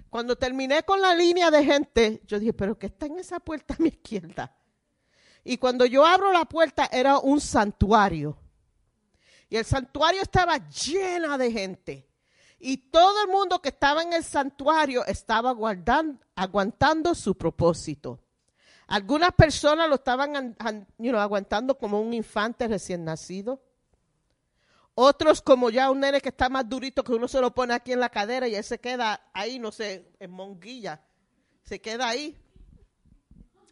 Cuando 0.08 0.36
terminé 0.36 0.84
con 0.84 1.00
la 1.00 1.12
línea 1.12 1.50
de 1.50 1.64
gente, 1.64 2.22
yo 2.24 2.38
dije, 2.38 2.52
pero 2.52 2.78
¿qué 2.78 2.86
está 2.86 3.06
en 3.06 3.18
esa 3.18 3.40
puerta 3.40 3.74
a 3.74 3.82
mi 3.82 3.88
izquierda? 3.88 4.56
Y 5.42 5.58
cuando 5.58 5.84
yo 5.84 6.06
abro 6.06 6.32
la 6.32 6.44
puerta 6.44 6.88
era 6.92 7.18
un 7.18 7.40
santuario. 7.40 8.38
Y 9.48 9.56
el 9.56 9.64
santuario 9.64 10.22
estaba 10.22 10.56
llena 10.68 11.36
de 11.36 11.50
gente. 11.50 12.08
Y 12.60 12.76
todo 12.76 13.24
el 13.24 13.30
mundo 13.30 13.60
que 13.60 13.70
estaba 13.70 14.02
en 14.02 14.12
el 14.12 14.22
santuario 14.22 15.04
estaba 15.04 15.52
aguantando 16.36 17.14
su 17.16 17.36
propósito. 17.36 18.20
Algunas 18.86 19.32
personas 19.32 19.88
lo 19.88 19.96
estaban 19.96 20.56
aguantando 21.16 21.76
como 21.76 22.00
un 22.00 22.14
infante 22.14 22.68
recién 22.68 23.04
nacido. 23.04 23.60
Otros 24.94 25.42
como 25.42 25.70
ya 25.70 25.90
un 25.90 26.00
nene 26.00 26.20
que 26.20 26.28
está 26.28 26.48
más 26.48 26.68
durito 26.68 27.02
que 27.02 27.12
uno 27.12 27.26
se 27.26 27.40
lo 27.40 27.52
pone 27.52 27.74
aquí 27.74 27.92
en 27.92 28.00
la 28.00 28.10
cadera 28.10 28.46
y 28.46 28.54
él 28.54 28.62
se 28.62 28.78
queda 28.78 29.28
ahí, 29.32 29.58
no 29.58 29.72
sé, 29.72 30.12
en 30.20 30.30
monguilla. 30.30 31.00
Se 31.64 31.80
queda 31.80 32.08
ahí. 32.08 32.38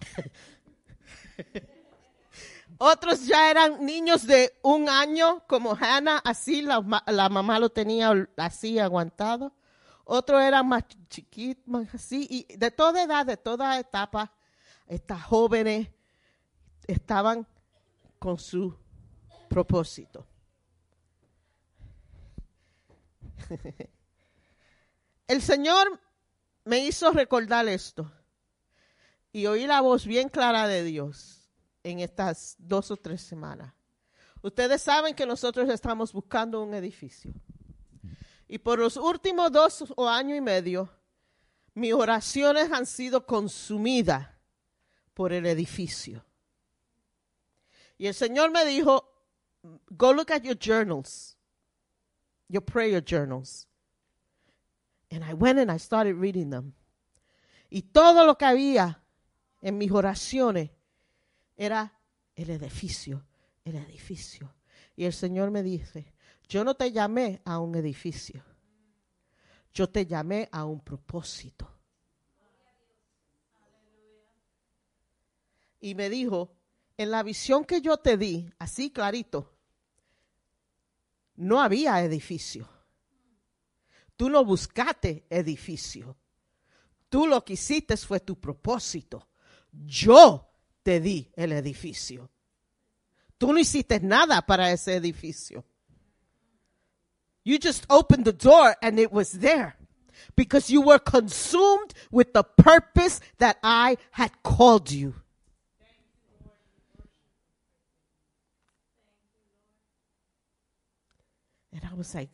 Otros 2.78 3.26
ya 3.26 3.48
eran 3.48 3.86
niños 3.86 4.26
de 4.26 4.58
un 4.62 4.88
año, 4.88 5.44
como 5.46 5.76
Hannah, 5.78 6.18
así 6.24 6.62
la, 6.62 7.04
la 7.06 7.28
mamá 7.28 7.60
lo 7.60 7.70
tenía 7.70 8.12
así 8.36 8.80
aguantado. 8.80 9.54
Otros 10.04 10.42
eran 10.42 10.66
más 10.66 10.82
chiquitos, 11.08 11.68
más 11.68 11.94
así, 11.94 12.26
y 12.28 12.56
de 12.56 12.72
toda 12.72 13.04
edad, 13.04 13.24
de 13.24 13.36
toda 13.36 13.78
etapa, 13.78 14.32
estas 14.88 15.22
jóvenes 15.22 15.88
estaban 16.88 17.46
con 18.18 18.36
su 18.38 18.74
propósito. 19.48 20.26
El 25.28 25.40
Señor 25.42 26.00
me 26.64 26.78
hizo 26.80 27.10
recordar 27.10 27.66
esto 27.68 28.10
y 29.32 29.46
oí 29.46 29.66
la 29.66 29.80
voz 29.80 30.06
bien 30.06 30.28
clara 30.28 30.66
de 30.66 30.84
Dios 30.84 31.48
en 31.82 32.00
estas 32.00 32.56
dos 32.58 32.90
o 32.90 32.96
tres 32.96 33.22
semanas. 33.22 33.72
Ustedes 34.42 34.82
saben 34.82 35.14
que 35.14 35.24
nosotros 35.24 35.68
estamos 35.70 36.12
buscando 36.12 36.62
un 36.62 36.74
edificio. 36.74 37.32
Y 38.48 38.58
por 38.58 38.78
los 38.78 38.96
últimos 38.96 39.50
dos 39.50 39.84
o 39.96 40.08
año 40.08 40.34
y 40.34 40.40
medio, 40.40 40.90
mis 41.74 41.94
oraciones 41.94 42.70
han 42.70 42.84
sido 42.84 43.24
consumidas 43.24 44.28
por 45.14 45.32
el 45.32 45.46
edificio. 45.46 46.24
Y 47.96 48.06
el 48.08 48.14
Señor 48.14 48.50
me 48.50 48.64
dijo, 48.66 49.08
go 49.90 50.12
look 50.12 50.32
at 50.32 50.42
your 50.42 50.58
journals, 50.58 51.31
your 52.52 52.60
prayer 52.60 53.00
journals. 53.00 53.66
And 55.10 55.24
I 55.24 55.32
went 55.32 55.58
and 55.58 55.70
I 55.70 55.78
started 55.78 56.16
reading 56.16 56.50
them. 56.50 56.74
Y 57.70 57.82
todo 57.92 58.26
lo 58.26 58.36
que 58.36 58.44
había 58.44 59.02
en 59.62 59.78
mis 59.78 59.90
oraciones 59.90 60.70
era 61.56 61.98
el 62.36 62.50
edificio, 62.50 63.24
el 63.64 63.76
edificio. 63.76 64.54
Y 64.94 65.04
el 65.04 65.14
Señor 65.14 65.50
me 65.50 65.62
dice, 65.62 66.12
yo 66.46 66.62
no 66.64 66.74
te 66.74 66.92
llamé 66.92 67.40
a 67.46 67.58
un 67.58 67.74
edificio, 67.74 68.44
yo 69.72 69.88
te 69.88 70.04
llamé 70.04 70.50
a 70.52 70.66
un 70.66 70.80
propósito. 70.80 71.66
Y 75.80 75.94
me 75.94 76.10
dijo, 76.10 76.54
en 76.98 77.10
la 77.10 77.22
visión 77.22 77.64
que 77.64 77.80
yo 77.80 77.96
te 77.96 78.18
di, 78.18 78.50
así 78.58 78.90
clarito, 78.90 79.51
no 81.36 81.60
había 81.60 82.02
edificio. 82.02 82.68
Tú 84.16 84.28
no 84.28 84.44
buscaste 84.44 85.26
edificio. 85.30 86.16
Tú 87.08 87.26
lo 87.26 87.44
que 87.44 87.54
hiciste 87.54 87.96
fue 87.96 88.20
tu 88.20 88.38
propósito. 88.38 89.28
Yo 89.72 90.48
te 90.82 91.00
di 91.00 91.30
el 91.34 91.52
edificio. 91.52 92.30
Tú 93.38 93.52
no 93.52 93.58
hiciste 93.58 94.00
nada 94.00 94.42
para 94.42 94.70
ese 94.70 94.94
edificio. 94.94 95.64
You 97.44 97.58
just 97.58 97.84
opened 97.88 98.24
the 98.24 98.32
door 98.32 98.76
and 98.80 98.98
it 99.00 99.10
was 99.10 99.40
there 99.40 99.76
because 100.36 100.70
you 100.70 100.80
were 100.80 101.00
consumed 101.00 101.92
with 102.10 102.32
the 102.32 102.44
purpose 102.44 103.20
that 103.38 103.58
I 103.62 103.96
had 104.12 104.30
called 104.42 104.90
you. 104.90 105.21
And 111.72 111.82
I 111.84 111.94
was 111.94 112.14
like, 112.14 112.30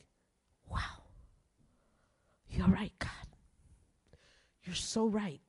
wow, 0.69 1.03
you're 2.49 2.67
right, 2.69 2.93
God. 2.99 3.11
You're 4.65 4.75
so 4.77 5.07
right. 5.09 5.41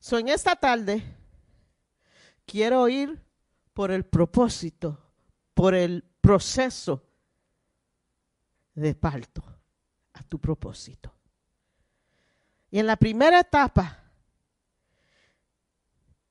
So 0.00 0.18
en 0.18 0.28
esta 0.28 0.54
tarde 0.54 1.02
quiero 2.46 2.88
ir 2.88 3.18
por 3.72 3.90
el 3.90 4.04
propósito, 4.04 4.98
por 5.54 5.74
el 5.74 6.04
proceso 6.20 7.02
de 8.74 8.94
parto 8.94 9.42
a 10.12 10.22
tu 10.22 10.38
propósito. 10.38 11.12
Y 12.70 12.78
en 12.78 12.86
la 12.86 12.96
primera 12.96 13.40
etapa 13.40 14.02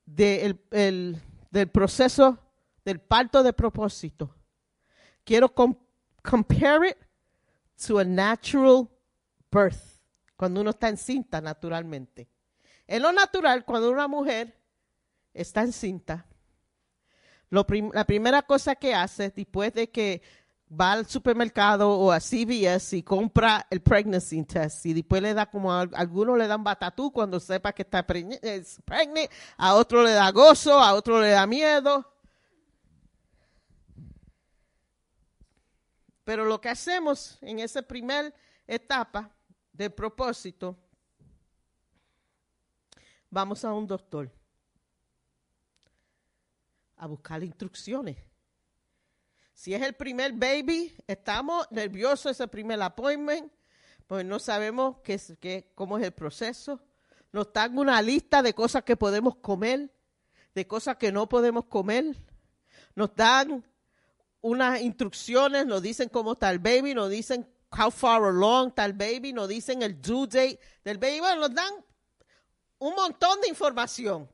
de 0.04 0.44
el- 0.70 1.20
del 1.50 1.68
proceso 1.68 2.38
del 2.84 3.00
parto 3.00 3.42
de 3.42 3.52
propósito, 3.52 4.34
quiero 5.24 5.52
com- 5.52 5.76
compare 6.28 6.88
it 6.88 6.96
to 7.86 7.98
a 7.98 8.04
natural 8.04 8.88
birth, 9.50 10.00
cuando 10.36 10.60
uno 10.60 10.70
está 10.70 10.88
encinta 10.88 11.40
naturalmente. 11.40 12.28
En 12.86 13.02
lo 13.02 13.12
natural, 13.12 13.64
cuando 13.64 13.90
una 13.90 14.08
mujer 14.08 14.54
está 15.32 15.62
encinta, 15.62 16.26
lo 17.50 17.64
prim- 17.66 17.90
la 17.92 18.04
primera 18.04 18.42
cosa 18.42 18.74
que 18.74 18.94
hace 18.94 19.30
después 19.30 19.72
de 19.72 19.90
que 19.90 20.22
va 20.68 20.92
al 20.92 21.06
supermercado 21.06 21.90
o 21.90 22.10
a 22.10 22.18
CVS 22.18 22.94
y 22.96 23.02
compra 23.04 23.66
el 23.70 23.80
pregnancy 23.80 24.42
test 24.44 24.84
y 24.86 24.94
después 24.94 25.22
le 25.22 25.32
da 25.32 25.46
como 25.46 25.72
a 25.72 25.82
algunos 25.82 26.36
le 26.36 26.48
dan 26.48 26.64
batatú 26.64 27.12
cuando 27.12 27.38
sepa 27.38 27.72
que 27.72 27.82
está 27.82 28.04
es 28.42 28.80
pregnant, 28.84 29.30
a 29.56 29.74
otro 29.74 30.02
le 30.02 30.10
da 30.10 30.30
gozo, 30.32 30.80
a 30.80 30.94
otro 30.94 31.20
le 31.20 31.30
da 31.30 31.46
miedo. 31.46 32.04
Pero 36.26 36.44
lo 36.44 36.60
que 36.60 36.68
hacemos 36.68 37.38
en 37.40 37.60
esa 37.60 37.82
primera 37.82 38.34
etapa 38.66 39.30
del 39.72 39.92
propósito, 39.92 40.76
vamos 43.30 43.64
a 43.64 43.72
un 43.72 43.86
doctor 43.86 44.28
a 46.96 47.06
buscar 47.06 47.44
instrucciones. 47.44 48.16
Si 49.54 49.72
es 49.72 49.80
el 49.80 49.94
primer 49.94 50.32
baby, 50.32 50.96
estamos 51.06 51.70
nerviosos 51.70 52.32
ese 52.32 52.48
primer 52.48 52.82
appointment, 52.82 53.52
pues 54.08 54.24
no 54.24 54.40
sabemos 54.40 54.96
qué 55.04 55.14
es, 55.14 55.32
qué, 55.40 55.70
cómo 55.76 55.96
es 55.96 56.02
el 56.02 56.12
proceso. 56.12 56.80
Nos 57.30 57.52
dan 57.52 57.78
una 57.78 58.02
lista 58.02 58.42
de 58.42 58.52
cosas 58.52 58.82
que 58.82 58.96
podemos 58.96 59.36
comer, 59.36 59.94
de 60.56 60.66
cosas 60.66 60.96
que 60.96 61.12
no 61.12 61.28
podemos 61.28 61.66
comer. 61.66 62.16
Nos 62.96 63.14
dan 63.14 63.64
unas 64.46 64.80
instrucciones, 64.80 65.66
nos 65.66 65.82
dicen 65.82 66.08
cómo 66.08 66.34
está 66.34 66.50
el 66.50 66.60
baby, 66.60 66.94
nos 66.94 67.10
dicen 67.10 67.48
how 67.76 67.90
far 67.90 68.22
along 68.22 68.68
está 68.68 68.84
el 68.84 68.92
baby, 68.92 69.32
nos 69.32 69.48
dicen 69.48 69.82
el 69.82 70.00
due 70.00 70.26
date 70.26 70.60
del 70.84 70.98
baby. 70.98 71.18
Bueno, 71.18 71.40
nos 71.42 71.54
dan 71.54 71.74
un 72.78 72.94
montón 72.94 73.40
de 73.40 73.48
información. 73.48 74.30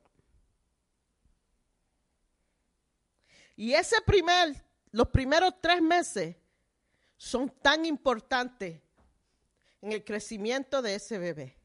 Y 3.56 3.72
ese 3.72 4.02
primer, 4.02 4.54
los 4.90 5.08
primeros 5.08 5.54
tres 5.62 5.80
meses 5.80 6.36
son 7.16 7.48
tan 7.48 7.86
importantes 7.86 8.82
en 9.80 9.92
el 9.92 10.04
crecimiento 10.04 10.82
de 10.82 10.94
ese 10.94 11.16
bebé. 11.16 11.56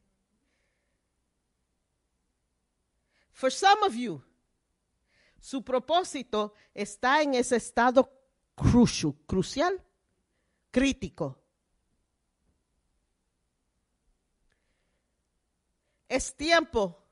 For 3.30 3.52
some 3.52 3.82
of 3.86 3.94
you, 3.94 4.22
su 5.38 5.62
propósito 5.62 6.54
está 6.72 7.20
en 7.20 7.34
ese 7.34 7.56
estado 7.56 8.17
crucial, 8.58 9.14
crucial, 9.26 9.82
crítico. 10.70 11.38
Es 16.08 16.34
tiempo 16.34 17.04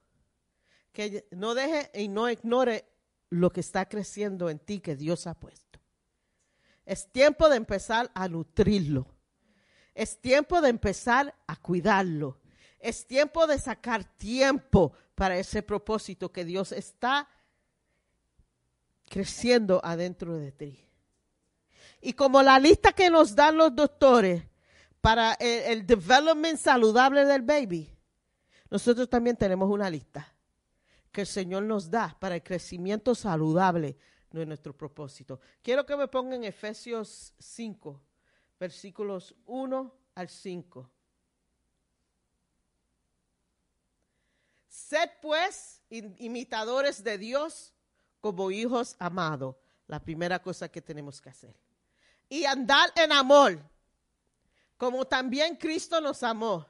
que 0.93 1.27
no 1.31 1.55
deje 1.55 1.91
y 1.95 2.09
no 2.09 2.29
ignore 2.31 2.89
lo 3.31 3.51
que 3.51 3.61
está 3.61 3.87
creciendo 3.87 4.49
en 4.49 4.59
ti 4.59 4.81
que 4.81 4.97
Dios 4.97 5.27
ha 5.27 5.35
puesto. 5.35 5.79
Es 6.85 7.11
tiempo 7.13 7.49
de 7.49 7.57
empezar 7.57 8.11
a 8.15 8.29
nutrirlo. 8.29 9.15
Es 9.95 10.21
tiempo 10.21 10.61
de 10.61 10.71
empezar 10.71 11.35
a 11.47 11.57
cuidarlo. 11.57 12.41
Es 12.79 13.07
tiempo 13.07 13.47
de 13.47 13.59
sacar 13.59 14.05
tiempo 14.17 14.93
para 15.15 15.39
ese 15.39 15.63
propósito 15.63 16.33
que 16.33 16.45
Dios 16.45 16.73
está 16.73 17.29
creciendo 19.09 19.81
adentro 19.85 20.37
de 20.37 20.53
ti. 20.53 20.86
Y 22.07 22.13
como 22.13 22.41
la 22.41 22.57
lista 22.61 22.93
que 22.93 23.11
nos 23.11 23.35
dan 23.35 23.57
los 23.57 23.75
doctores 23.75 24.41
para 25.01 25.33
el, 25.35 25.63
el 25.73 25.87
development 25.87 26.57
saludable 26.57 27.25
del 27.25 27.43
baby, 27.43 27.91
nosotros 28.71 29.09
también 29.09 29.37
tenemos 29.37 29.69
una 29.69 29.91
lista 29.91 30.33
que 31.11 31.23
el 31.23 31.27
Señor 31.27 31.65
nos 31.65 31.91
da 31.91 32.17
para 32.21 32.37
el 32.37 32.45
crecimiento 32.45 33.13
saludable 33.17 33.97
de 34.31 34.47
nuestro 34.47 34.73
propósito. 34.77 35.41
Quiero 35.63 35.85
que 35.85 35.97
me 35.97 36.07
pongan 36.07 36.45
Efesios 36.45 37.35
5, 37.41 38.01
versículos 38.61 39.35
1 39.47 39.93
al 40.15 40.29
5. 40.29 40.89
Sed 44.69 45.11
pues 45.21 45.83
im- 45.91 46.15
imitadores 46.19 47.03
de 47.03 47.19
Dios 47.19 47.75
como 48.21 48.53
hijos 48.53 48.95
amados. 49.01 49.57
La 49.89 49.99
primera 49.99 50.41
cosa 50.41 50.69
que 50.69 50.81
tenemos 50.81 51.21
que 51.21 51.31
hacer. 51.31 51.66
Y 52.29 52.45
andar 52.45 52.93
en 52.97 53.13
amor, 53.13 53.59
como 54.77 55.05
también 55.05 55.57
Cristo 55.57 56.01
nos 56.01 56.23
amó 56.23 56.67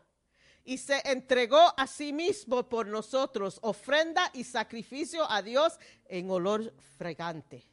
y 0.67 0.79
se 0.79 1.01
entregó 1.05 1.73
a 1.77 1.87
sí 1.87 2.13
mismo 2.13 2.69
por 2.69 2.89
nosotros, 2.89 3.59
ofrenda 3.63 4.31
y 4.35 4.43
sacrificio 4.43 5.31
a 5.31 5.41
Dios 5.41 5.79
en 6.07 6.29
olor 6.29 6.75
fragante. 6.99 7.65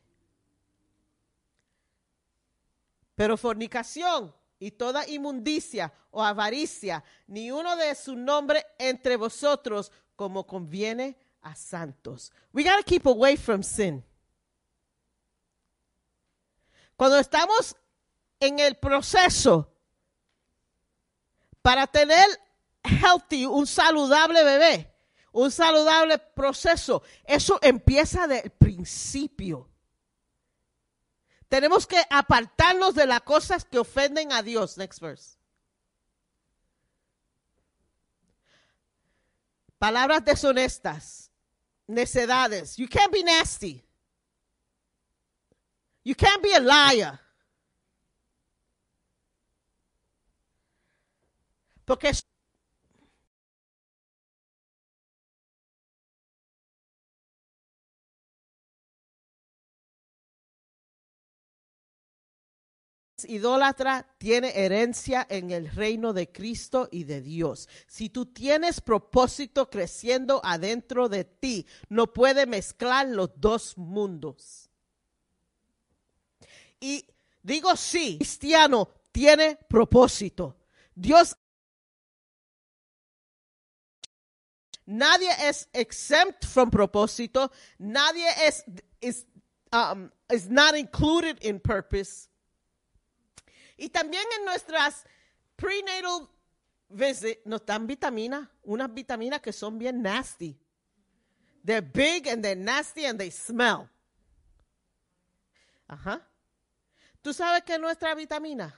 Pero 3.16 3.36
fornicación 3.36 4.34
y 4.60 4.72
toda 4.72 5.08
inmundicia 5.08 5.92
o 6.12 6.24
avaricia, 6.24 7.04
ni 7.28 7.52
uno 7.52 7.76
de 7.76 7.96
su 7.96 8.16
nombre 8.16 8.64
entre 8.78 9.18
vosotros 9.18 9.92
como 10.16 10.46
conviene 10.46 11.18
a 11.42 11.56
santos. 11.56 12.32
We 12.54 12.64
gotta 12.64 12.84
keep 12.84 13.08
away 13.08 13.36
from 13.36 13.64
sin. 13.64 14.04
Cuando 17.04 17.20
estamos 17.20 17.76
en 18.40 18.60
el 18.60 18.78
proceso 18.78 19.76
para 21.62 21.86
tener 21.86 22.26
healthy, 22.82 23.46
un 23.46 23.68
saludable 23.68 24.42
bebé, 24.42 24.96
un 25.34 25.52
saludable 25.52 26.18
proceso, 26.18 27.04
eso 27.26 27.60
empieza 27.62 28.26
del 28.26 28.50
principio. 28.52 29.70
Tenemos 31.50 31.86
que 31.86 32.02
apartarnos 32.10 32.96
de 32.96 33.06
las 33.06 33.20
cosas 33.24 33.66
que 33.66 33.80
ofenden 33.80 34.32
a 34.32 34.42
Dios. 34.42 34.78
Next 34.78 35.02
verse. 35.02 35.38
Palabras 39.78 40.24
deshonestas, 40.24 41.30
necedades. 41.86 42.78
You 42.78 42.88
can't 42.88 43.12
be 43.12 43.24
nasty. 43.24 43.86
You 46.04 46.16
can't 46.16 46.42
be 46.44 46.54
a 46.54 46.60
liar. 46.60 47.20
Porque 51.86 52.10
es- 52.10 52.26
idólatra 63.26 64.06
tiene 64.18 64.52
herencia 64.66 65.26
en 65.30 65.52
el 65.52 65.70
reino 65.70 66.12
de 66.12 66.30
Cristo 66.32 66.90
y 66.92 67.06
de 67.06 67.22
Dios. 67.22 67.70
Si 67.88 68.10
tú 68.10 68.26
tienes 68.26 68.82
propósito 68.82 69.70
creciendo 69.70 70.42
adentro 70.44 71.08
de 71.08 71.24
ti, 71.24 71.66
no 71.90 72.12
puede 72.12 72.46
mezclar 72.46 73.08
los 73.08 73.30
dos 73.40 73.78
mundos. 73.78 74.63
Y 76.84 77.08
digo 77.42 77.78
sí, 77.78 78.18
cristiano 78.18 78.90
tiene 79.14 79.58
propósito. 79.70 80.58
Dios 80.94 81.38
Nadie 84.86 85.30
es 85.48 85.70
exempt 85.72 86.46
from 86.46 86.70
propósito. 86.70 87.50
Nadie 87.80 88.28
es 88.46 88.66
is, 89.00 89.26
um, 89.72 90.12
is 90.30 90.50
not 90.50 90.76
included 90.76 91.42
in 91.42 91.62
purpose. 91.62 92.28
Y 93.78 93.88
también 93.88 94.26
en 94.40 94.44
nuestras 94.44 95.06
prenatal 95.56 96.28
visit 96.90 97.46
nos 97.46 97.62
dan 97.66 97.88
vitaminas, 97.88 98.50
unas 98.66 98.94
vitaminas 98.94 99.42
que 99.42 99.54
son 99.54 99.80
bien 99.80 100.02
nasty. 100.02 100.60
They're 101.64 101.82
big 101.82 102.28
and 102.28 102.44
they're 102.44 102.58
nasty 102.58 103.06
and 103.06 103.18
they 103.18 103.30
smell. 103.30 103.90
Ajá. 105.88 106.22
¿Tú 107.24 107.34
sabes 107.34 107.64
qué 107.64 107.76
es 107.76 107.80
nuestra 107.80 108.14
vitamina? 108.16 108.78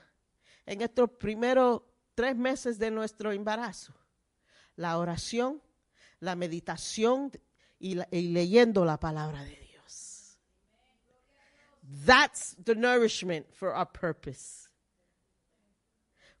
En 0.64 0.80
estos 0.80 1.10
primeros 1.10 1.82
tres 2.14 2.36
meses 2.36 2.78
de 2.78 2.92
nuestro 2.92 3.32
embarazo. 3.32 3.92
La 4.76 4.98
oración, 4.98 5.60
la 6.20 6.36
meditación 6.36 7.32
y, 7.80 7.96
leyendo 8.12 8.84
la 8.84 9.00
palabra 9.00 9.42
de 9.42 9.56
Dios. 9.56 10.38
That's 12.06 12.56
the 12.64 12.76
nourishment 12.76 13.52
for 13.52 13.70
our 13.70 13.90
purpose. 13.90 14.68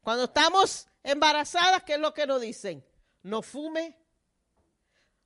Cuando 0.00 0.24
estamos 0.24 0.86
embarazadas, 1.02 1.82
¿qué 1.82 1.94
es 1.94 2.00
lo 2.00 2.14
que 2.14 2.24
nos 2.24 2.40
dicen? 2.40 2.84
No 3.24 3.42
fume, 3.42 3.98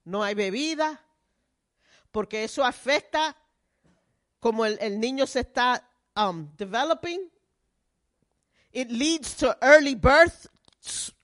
no 0.04 0.24
hay 0.24 0.34
bebida, 0.34 1.04
porque 2.10 2.44
eso 2.44 2.64
afecta 2.64 3.36
como 4.38 4.64
el 4.64 4.98
niño 4.98 5.26
se 5.26 5.40
está 5.40 5.89
um, 6.16 6.50
developing. 6.56 7.28
It 8.72 8.90
leads 8.90 9.34
to 9.36 9.56
early 9.62 9.94
birth. 9.94 10.46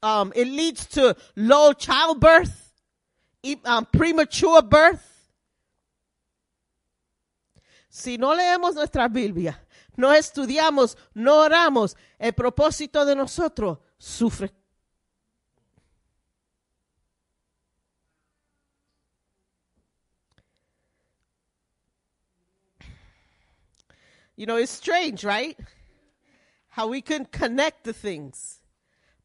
Um, 0.02 0.32
it 0.34 0.46
leads 0.46 0.86
to 0.86 1.16
low 1.34 1.72
childbirth, 1.72 2.72
um, 3.64 3.86
premature 3.86 4.62
birth. 4.62 5.12
Si 7.88 8.18
no 8.18 8.34
leemos 8.34 8.74
nuestra 8.74 9.08
Biblia, 9.08 9.58
no 9.96 10.12
estudiamos, 10.12 10.96
no 11.14 11.38
oramos, 11.38 11.96
el 12.18 12.32
propósito 12.32 13.06
de 13.06 13.16
nosotros 13.16 13.78
sufre. 13.98 14.52
You 24.36 24.46
know, 24.46 24.56
it's 24.58 24.72
strange, 24.72 25.24
right? 25.24 25.58
How 26.68 26.88
we 26.88 27.00
can 27.00 27.24
connect 27.24 27.84
the 27.84 27.94
things. 27.94 28.60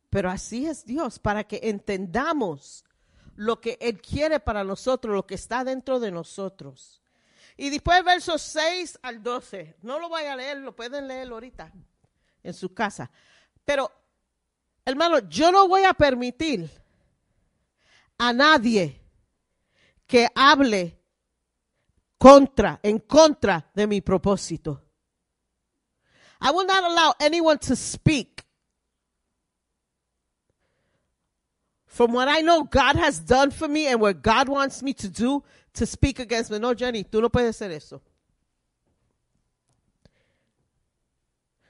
Pero 0.10 0.30
así 0.30 0.68
es 0.68 0.86
Dios, 0.86 1.20
para 1.20 1.44
que 1.44 1.60
entendamos 1.64 2.84
lo 3.36 3.60
que 3.60 3.78
Él 3.80 4.02
quiere 4.02 4.40
para 4.40 4.64
nosotros, 4.64 5.14
lo 5.14 5.26
que 5.26 5.36
está 5.36 5.64
dentro 5.64 6.00
de 6.00 6.12
nosotros. 6.12 7.02
Y 7.58 7.70
después 7.70 8.04
versos 8.04 8.42
6 8.42 9.00
al 9.02 9.22
12. 9.22 9.78
No 9.82 10.00
lo 10.00 10.10
voy 10.10 10.24
a 10.24 10.36
leer, 10.36 10.58
lo 10.58 10.76
pueden 10.76 11.08
leer 11.08 11.30
ahorita 11.30 11.72
en 12.44 12.54
su 12.54 12.74
casa. 12.74 13.12
Pero, 13.66 13.92
hermano, 14.86 15.20
yo 15.30 15.52
no 15.52 15.68
voy 15.68 15.84
a 15.84 15.94
permitir 15.94 16.70
a 18.18 18.34
nadie 18.34 19.02
que 20.08 20.28
hable 20.36 21.00
contra, 22.18 22.80
en 22.84 23.00
contra 23.00 23.72
de 23.74 23.88
mi 23.88 24.02
propósito. 24.02 24.91
I 26.42 26.52
will 26.52 26.66
not 26.66 26.84
allow 26.84 27.14
anyone 27.20 27.60
to 27.60 27.76
speak 27.76 28.44
from 31.86 32.14
what 32.14 32.28
I 32.28 32.42
know 32.42 32.64
God 32.64 32.96
has 32.96 33.20
done 33.20 33.52
for 33.52 33.68
me 33.68 33.88
and 33.88 34.02
what 34.02 34.22
God 34.24 34.50
wants 34.50 34.82
me 34.82 34.94
to 34.96 35.08
do 35.10 35.44
to 35.74 35.86
speak 35.86 36.20
against 36.20 36.50
me. 36.50 36.58
No, 36.58 36.74
Jenny, 36.74 37.04
tú 37.04 37.22
no 37.22 37.30
puedes 37.30 37.50
hacer 37.56 37.72
eso. 37.72 38.02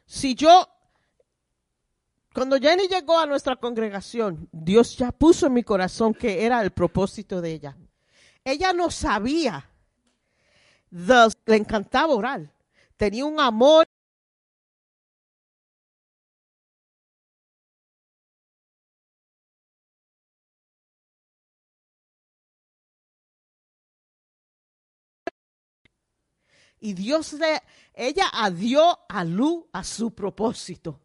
Si 0.05 0.35
yo, 0.35 0.67
cuando 2.33 2.57
Jenny 2.59 2.87
llegó 2.87 3.17
a 3.19 3.25
nuestra 3.25 3.55
congregación, 3.57 4.47
Dios 4.51 4.97
ya 4.97 5.11
puso 5.11 5.47
en 5.47 5.53
mi 5.53 5.63
corazón 5.63 6.13
que 6.13 6.45
era 6.45 6.61
el 6.61 6.71
propósito 6.71 7.41
de 7.41 7.51
ella. 7.51 7.77
Ella 8.43 8.73
no 8.73 8.89
sabía, 8.89 9.69
the- 10.91 11.29
le 11.45 11.55
encantaba 11.57 12.13
orar, 12.13 12.51
tenía 12.97 13.25
un 13.25 13.39
amor 13.39 13.85
Y 26.81 26.93
Dios 26.93 27.33
le, 27.33 27.61
ella 27.93 28.29
dio 28.51 28.99
a 29.07 29.23
luz 29.23 29.65
a 29.71 29.83
su 29.83 30.11
propósito. 30.11 30.99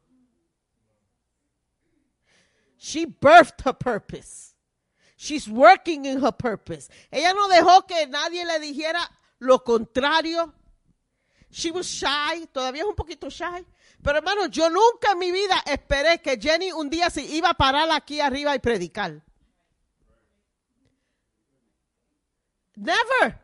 She 2.78 3.05
birthed 3.05 3.61
her 3.65 3.74
purpose. 3.74 4.55
She's 5.16 5.48
working 5.48 6.07
in 6.07 6.20
her 6.20 6.32
purpose. 6.32 6.89
Ella 7.12 7.32
no 7.35 7.48
dejó 7.48 7.86
que 7.86 8.07
nadie 8.07 8.44
le 8.44 8.59
dijera 8.59 9.01
lo 9.39 9.59
contrario. 9.59 10.53
She 11.51 11.70
was 11.70 11.86
shy, 11.86 12.47
todavía 12.53 12.82
es 12.82 12.89
un 12.89 12.94
poquito 12.94 13.28
shy. 13.28 13.65
Pero 14.03 14.19
hermano, 14.19 14.47
yo 14.47 14.70
nunca 14.70 15.12
en 15.12 15.19
mi 15.19 15.31
vida 15.31 15.62
esperé 15.66 16.20
que 16.23 16.39
Jenny 16.39 16.73
un 16.73 16.89
día 16.89 17.11
se 17.11 17.23
iba 17.23 17.51
a 17.51 17.55
parar 17.55 17.90
aquí 17.90 18.20
arriba 18.20 18.55
y 18.55 18.59
predicar. 18.61 19.23
Never. 22.77 23.40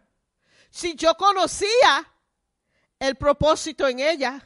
Si 0.71 0.95
yo 0.95 1.15
conocía 1.17 2.12
el 3.03 3.17
propósito 3.17 3.89
en 3.89 3.99
ella, 3.99 4.41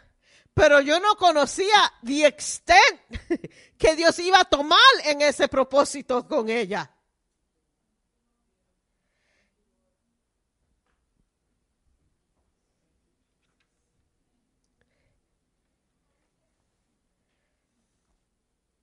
pero 0.54 0.80
yo 0.80 0.98
no 0.98 1.14
conocía 1.16 1.92
the 2.02 2.26
extent 2.26 3.00
que 3.78 3.94
Dios 3.94 4.18
iba 4.18 4.40
a 4.40 4.44
tomar 4.46 4.78
en 5.04 5.20
ese 5.20 5.46
propósito 5.46 6.26
con 6.26 6.48
ella. 6.48 6.90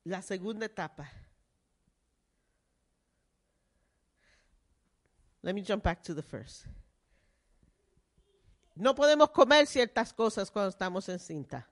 La 0.05 0.21
segunda 0.21 0.67
etapa. 0.67 1.09
Let 5.41 5.55
me 5.55 5.63
jump 5.63 5.83
back 5.83 6.03
to 6.03 6.13
the 6.13 6.21
first. 6.21 6.67
No 8.75 8.95
podemos 8.95 9.29
comer 9.31 9.67
ciertas 9.67 10.13
cosas 10.13 10.49
cuando 10.49 10.69
estamos 10.69 11.07
en 11.09 11.19
cinta. 11.19 11.67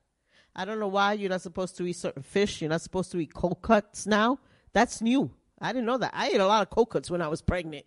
I 0.56 0.66
don't 0.66 0.80
know 0.80 0.90
why 0.90 1.14
you're 1.14 1.30
not 1.30 1.42
supposed 1.42 1.78
to 1.78 1.86
eat 1.86 1.96
certain 1.96 2.24
fish. 2.24 2.62
You're 2.62 2.70
not 2.70 2.82
supposed 2.82 3.12
to 3.12 3.20
eat 3.20 3.34
cold 3.34 3.62
cuts 3.62 4.06
now. 4.06 4.40
That's 4.74 5.02
new. 5.02 5.32
I 5.60 5.72
didn't 5.72 5.86
know 5.86 5.98
that. 5.98 6.12
I 6.14 6.28
ate 6.28 6.40
a 6.40 6.46
lot 6.46 6.62
of 6.62 6.70
cold 6.70 6.90
cuts 6.90 7.10
when 7.10 7.22
I 7.22 7.28
was 7.28 7.42
pregnant. 7.42 7.86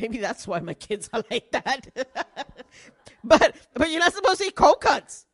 Maybe 0.00 0.18
that's 0.18 0.46
why 0.48 0.60
my 0.60 0.74
kids 0.74 1.10
are 1.12 1.22
like 1.30 1.50
that. 1.52 1.88
but 3.22 3.54
but 3.74 3.90
you're 3.90 4.00
not 4.00 4.14
supposed 4.14 4.40
to 4.40 4.46
eat 4.46 4.56
cold 4.56 4.80
cuts. 4.80 5.26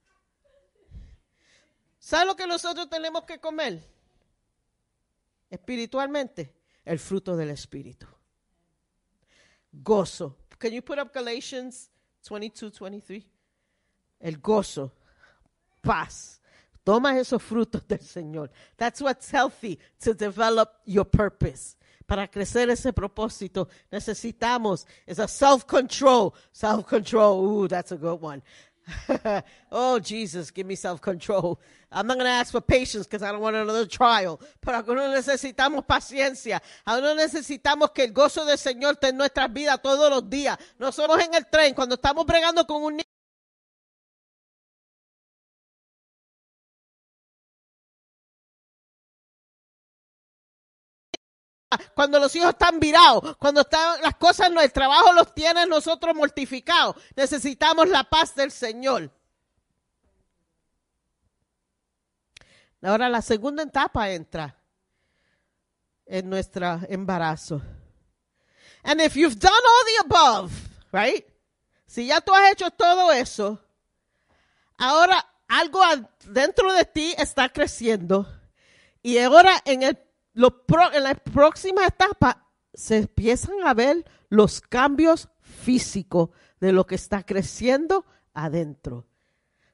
¿Sabe 2.01 2.26
lo 2.26 2.34
que 2.34 2.47
nosotros 2.47 2.88
tenemos 2.88 3.26
que 3.26 3.38
comer? 3.38 3.80
Espiritualmente, 5.51 6.51
el 6.84 6.98
fruto 6.98 7.36
del 7.36 7.51
espíritu. 7.51 8.06
Gozo. 9.72 10.34
Can 10.59 10.72
you 10.72 10.82
put 10.82 10.98
up 10.98 11.12
Galatians 11.12 11.90
22, 12.26 12.78
23? 12.80 13.24
El 14.20 14.38
gozo, 14.38 14.92
paz. 15.82 16.40
Toma 16.84 17.18
esos 17.18 17.42
frutos 17.42 17.86
del 17.88 18.00
Señor. 18.00 18.50
That's 18.76 19.00
what's 19.00 19.30
healthy 19.30 19.78
to 20.00 20.14
develop 20.14 20.70
your 20.84 21.04
purpose. 21.04 21.76
Para 22.06 22.28
crecer 22.28 22.70
ese 22.70 22.92
propósito 22.92 23.68
necesitamos 23.90 24.86
is 25.06 25.18
a 25.18 25.26
self-control. 25.26 26.32
Self-control. 26.52 27.44
Ooh, 27.44 27.68
that's 27.68 27.90
a 27.90 27.96
good 27.96 28.20
one. 28.22 28.42
oh, 29.72 29.98
Jesus, 29.98 30.50
give 30.50 30.66
me 30.66 30.76
self-control. 30.76 31.60
I'm 31.90 32.06
not 32.06 32.14
going 32.14 32.26
to 32.26 32.30
ask 32.30 32.52
for 32.52 32.60
patience 32.60 33.06
because 33.06 33.22
I 33.22 33.32
don't 33.32 33.40
want 33.40 33.56
another 33.56 33.86
trial. 33.86 34.40
Pero 34.60 34.76
algunos 34.76 35.10
necesitamos 35.10 35.84
paciencia. 35.84 36.62
Algunos 36.84 37.16
necesitamos 37.16 37.90
que 37.92 38.04
el 38.04 38.12
gozo 38.12 38.44
del 38.44 38.58
Señor 38.58 38.94
esté 38.94 39.08
en 39.08 39.16
nuestras 39.16 39.52
vidas 39.52 39.80
todos 39.82 40.10
los 40.10 40.28
días. 40.28 40.56
No 40.78 40.92
somos 40.92 41.18
en 41.20 41.34
el 41.34 41.46
tren. 41.46 41.74
Cuando 41.74 41.94
estamos 41.94 42.24
bregando 42.26 42.66
con 42.66 42.82
un 42.82 42.96
niño. 42.96 43.15
Cuando 51.94 52.20
los 52.20 52.34
hijos 52.36 52.51
están 52.51 52.78
virados, 52.78 53.36
cuando 53.38 53.62
están 53.62 54.01
las 54.01 54.14
cosas, 54.16 54.51
el 54.51 54.72
trabajo 54.72 55.12
los 55.12 55.34
tiene 55.34 55.66
nosotros 55.66 56.14
mortificados. 56.14 56.97
Necesitamos 57.16 57.88
la 57.88 58.05
paz 58.05 58.34
del 58.34 58.52
Señor. 58.52 59.10
Ahora 62.82 63.09
la 63.09 63.20
segunda 63.20 63.64
etapa 63.64 64.10
entra 64.10 64.56
en 66.06 66.30
nuestro 66.30 66.80
embarazo. 66.88 67.60
And 68.84 69.01
if 69.01 69.16
you've 69.16 69.38
done 69.38 69.52
all 69.52 69.84
the 69.86 70.14
above, 70.14 70.52
right? 70.93 71.26
Si 71.86 72.06
ya 72.06 72.20
tú 72.20 72.32
has 72.32 72.52
hecho 72.52 72.70
todo 72.70 73.10
eso, 73.10 73.60
ahora 74.78 75.26
algo 75.48 75.80
dentro 76.24 76.72
de 76.72 76.84
ti 76.84 77.14
está 77.18 77.48
creciendo 77.48 78.26
y 79.02 79.18
ahora 79.18 79.60
en, 79.64 79.82
el, 79.82 79.98
en 80.36 81.02
la 81.02 81.14
próxima 81.14 81.86
etapa 81.86 82.46
se 82.74 82.98
empiezan 82.98 83.56
a 83.64 83.74
ver 83.74 84.04
los 84.28 84.60
cambios 84.60 85.28
físicos 85.40 86.30
de 86.60 86.72
lo 86.72 86.86
que 86.86 86.94
está 86.94 87.24
creciendo 87.24 88.04
adentro. 88.34 89.06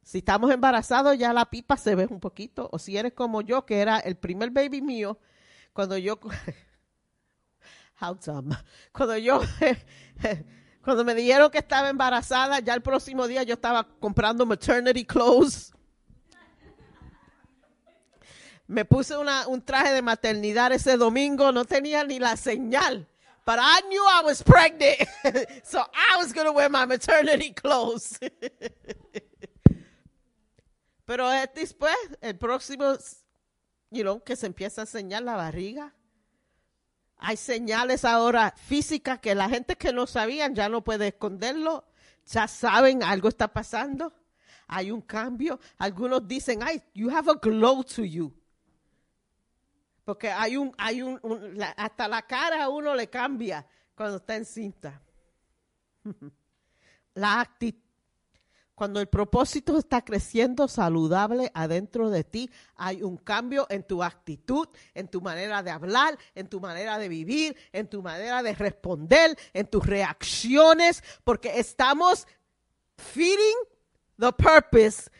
Si 0.02 0.18
estamos 0.18 0.50
embarazados, 0.50 1.18
ya 1.18 1.32
la 1.32 1.46
pipa 1.46 1.76
se 1.76 1.94
ve 1.94 2.06
un 2.10 2.20
poquito. 2.20 2.68
O 2.72 2.78
si 2.78 2.96
eres 2.96 3.12
como 3.12 3.40
yo, 3.40 3.66
que 3.66 3.80
era 3.80 3.98
el 3.98 4.16
primer 4.16 4.50
baby 4.50 4.82
mío, 4.82 5.18
cuando 5.72 5.96
yo. 5.96 6.18
How. 8.00 8.18
Cuando 8.92 9.16
yo 9.16 9.40
Cuando 10.82 11.04
me 11.04 11.14
dijeron 11.14 11.50
que 11.50 11.58
estaba 11.58 11.88
embarazada, 11.88 12.58
ya 12.58 12.74
el 12.74 12.82
próximo 12.82 13.28
día 13.28 13.44
yo 13.44 13.54
estaba 13.54 13.84
comprando 14.00 14.44
maternity 14.44 15.04
clothes. 15.04 15.72
Me 18.66 18.84
puse 18.84 19.16
una, 19.16 19.46
un 19.48 19.62
traje 19.62 19.92
de 19.92 20.02
maternidad 20.02 20.72
ese 20.72 20.96
domingo, 20.96 21.52
no 21.52 21.64
tenía 21.64 22.04
ni 22.04 22.18
la 22.18 22.36
señal. 22.36 23.06
But 23.44 23.58
I 23.58 23.80
knew 23.88 24.04
I 24.06 24.22
was 24.24 24.42
pregnant, 24.42 25.02
so 25.64 25.80
I 25.80 26.16
was 26.18 26.32
going 26.32 26.46
to 26.46 26.52
wear 26.52 26.68
my 26.68 26.86
maternity 26.86 27.52
clothes. 27.52 28.20
Pero 31.04 31.28
después, 31.54 31.94
el 32.20 32.38
próximo, 32.38 32.96
you 33.90 34.04
know, 34.04 34.22
que 34.22 34.36
se 34.36 34.46
empieza 34.46 34.82
a 34.82 34.84
enseñar 34.84 35.22
la 35.22 35.34
barriga. 35.34 35.92
Hay 37.18 37.36
señales 37.36 38.04
ahora 38.04 38.54
físicas 38.56 39.18
que 39.20 39.34
la 39.34 39.48
gente 39.48 39.76
que 39.76 39.92
no 39.92 40.06
sabían 40.06 40.54
ya 40.54 40.68
no 40.68 40.82
puede 40.82 41.08
esconderlo. 41.08 41.84
Ya 42.26 42.46
saben, 42.46 43.02
algo 43.02 43.28
está 43.28 43.52
pasando. 43.52 44.12
Hay 44.68 44.90
un 44.90 45.02
cambio. 45.02 45.60
Algunos 45.78 46.26
dicen, 46.26 46.62
ay, 46.62 46.82
you 46.94 47.10
have 47.10 47.30
a 47.30 47.34
glow 47.34 47.82
to 47.82 48.04
you. 48.04 48.32
Porque 50.04 50.30
hay 50.30 50.56
un, 50.56 50.74
hay 50.78 51.02
un, 51.02 51.18
un 51.22 51.58
la, 51.58 51.70
hasta 51.70 52.08
la 52.08 52.22
cara 52.22 52.64
a 52.64 52.68
uno 52.68 52.94
le 52.94 53.08
cambia 53.08 53.66
cuando 53.94 54.16
está 54.16 54.36
en 54.36 54.44
cinta. 54.44 55.00
La 57.14 57.40
actitud. 57.40 57.82
Cuando 58.74 59.00
el 59.00 59.06
propósito 59.06 59.78
está 59.78 60.02
creciendo 60.02 60.66
saludable 60.66 61.52
adentro 61.54 62.08
de 62.10 62.24
ti, 62.24 62.50
hay 62.74 63.02
un 63.02 63.18
cambio 63.18 63.66
en 63.68 63.86
tu 63.86 64.02
actitud, 64.02 64.66
en 64.94 65.08
tu 65.08 65.20
manera 65.20 65.62
de 65.62 65.70
hablar, 65.70 66.18
en 66.34 66.48
tu 66.48 66.58
manera 66.58 66.98
de 66.98 67.08
vivir, 67.08 67.56
en 67.70 67.86
tu 67.88 68.02
manera 68.02 68.42
de 68.42 68.54
responder, 68.54 69.36
en 69.52 69.66
tus 69.66 69.86
reacciones, 69.86 71.04
porque 71.22 71.60
estamos 71.60 72.26
feeding 72.96 73.56
the 74.18 74.32
purpose, 74.32 75.10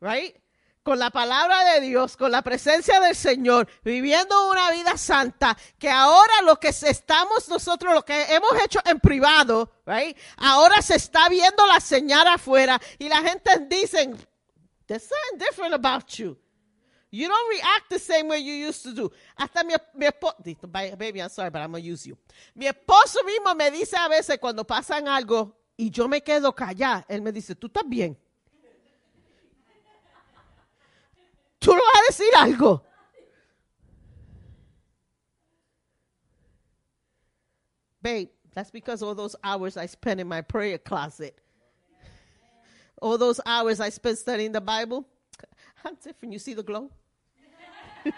right? 0.00 0.39
Con 0.82 0.98
la 0.98 1.10
palabra 1.10 1.64
de 1.74 1.80
Dios, 1.80 2.16
con 2.16 2.30
la 2.30 2.40
presencia 2.40 3.00
del 3.00 3.14
Señor, 3.14 3.68
viviendo 3.84 4.48
una 4.50 4.70
vida 4.70 4.96
santa, 4.96 5.56
que 5.78 5.90
ahora 5.90 6.40
lo 6.42 6.56
que 6.56 6.68
estamos 6.68 7.48
nosotros, 7.48 7.92
lo 7.92 8.04
que 8.04 8.34
hemos 8.34 8.52
hecho 8.64 8.80
en 8.86 8.98
privado, 8.98 9.70
right? 9.84 10.16
Ahora 10.38 10.80
se 10.80 10.96
está 10.96 11.28
viendo 11.28 11.66
la 11.66 11.80
señal 11.80 12.26
afuera 12.28 12.80
y 12.98 13.08
la 13.08 13.20
gente 13.20 13.50
dice, 13.68 14.10
there's 14.86 15.02
something 15.02 15.38
different 15.38 15.74
about 15.74 16.06
you. 16.16 16.38
You 17.12 17.28
don't 17.28 17.50
react 17.50 17.90
the 17.90 17.98
same 17.98 18.28
way 18.28 18.40
you 18.40 18.54
used 18.68 18.82
to 18.84 18.92
do. 18.92 19.12
Hasta 19.36 19.64
mi, 19.64 19.74
mi 19.94 20.06
esposo, 20.06 20.36
baby, 20.96 21.20
I'm 21.20 21.28
sorry, 21.28 21.50
but 21.50 21.60
I'm 21.60 21.72
to 21.72 21.80
use 21.80 22.06
you. 22.06 22.16
Mi 22.54 22.66
esposo 22.66 23.22
mismo 23.24 23.54
me 23.54 23.70
dice 23.70 23.96
a 23.96 24.08
veces 24.08 24.38
cuando 24.38 24.64
pasan 24.64 25.08
algo 25.08 25.56
y 25.76 25.90
yo 25.90 26.06
me 26.08 26.22
quedo 26.22 26.54
callada, 26.54 27.04
él 27.08 27.20
me 27.20 27.32
dice, 27.32 27.56
¿tú 27.56 27.66
estás 27.66 27.82
bien? 27.86 28.16
¿Tú 31.60 31.72
vas 31.72 31.80
a 31.80 32.02
decir 32.08 32.34
algo? 32.36 32.82
Babe, 38.02 38.30
that's 38.54 38.70
because 38.70 39.02
all 39.02 39.14
those 39.14 39.36
hours 39.44 39.76
I 39.76 39.84
spent 39.86 40.20
in 40.20 40.28
my 40.28 40.40
prayer 40.40 40.78
closet. 40.78 41.38
All 43.02 43.18
those 43.18 43.40
hours 43.44 43.78
I 43.80 43.90
spent 43.90 44.16
studying 44.18 44.52
the 44.52 44.60
Bible. 44.60 45.06
I'm 45.84 45.96
different. 46.02 46.32
You 46.32 46.38
see 46.38 46.54
the 46.54 46.62
glow? 46.62 46.90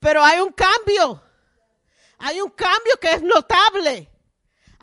Pero 0.00 0.22
hay 0.22 0.40
un 0.40 0.52
cambio. 0.52 1.20
Hay 2.20 2.40
un 2.40 2.50
cambio 2.50 2.96
que 3.00 3.10
es 3.10 3.22
notable. 3.22 4.08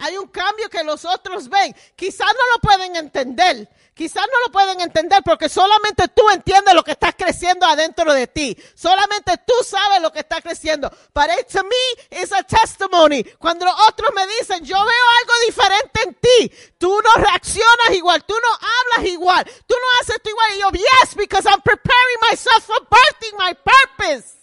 Hay 0.03 0.17
un 0.17 0.27
cambio 0.29 0.67
que 0.67 0.83
los 0.83 1.05
otros 1.05 1.47
ven. 1.47 1.75
Quizás 1.95 2.27
no 2.27 2.55
lo 2.55 2.59
pueden 2.59 2.95
entender. 2.95 3.69
Quizás 3.93 4.25
no 4.25 4.47
lo 4.47 4.51
pueden 4.51 4.81
entender 4.81 5.21
porque 5.23 5.47
solamente 5.47 6.07
tú 6.07 6.27
entiendes 6.31 6.73
lo 6.73 6.83
que 6.83 6.93
está 6.93 7.13
creciendo 7.13 7.67
adentro 7.67 8.11
de 8.11 8.25
ti. 8.25 8.57
Solamente 8.73 9.37
tú 9.45 9.53
sabes 9.63 10.01
lo 10.01 10.11
que 10.11 10.21
está 10.21 10.41
creciendo. 10.41 10.89
But 11.13 11.25
it, 11.39 11.47
to 11.49 11.63
me 11.63 12.19
is 12.19 12.31
a 12.31 12.41
testimony. 12.41 13.23
Cuando 13.37 13.63
los 13.65 13.75
otros 13.89 14.09
me 14.15 14.25
dicen, 14.39 14.65
yo 14.65 14.75
veo 14.75 15.05
algo 15.19 15.33
diferente 15.45 16.01
en 16.01 16.13
ti. 16.15 16.51
Tú 16.79 16.99
no 16.99 17.21
reaccionas 17.21 17.91
igual. 17.91 18.25
Tú 18.25 18.33
no 18.41 18.67
hablas 18.95 19.11
igual. 19.11 19.45
Tú 19.67 19.75
no 19.75 20.01
haces 20.01 20.15
esto 20.15 20.29
igual. 20.31 20.47
Y 20.55 20.59
yo, 20.61 20.69
yes, 20.71 21.15
because 21.15 21.47
I'm 21.47 21.61
preparing 21.61 22.17
myself 22.27 22.63
for 22.65 22.79
birthing 22.89 23.37
my 23.37 23.53
purpose. 23.53 24.33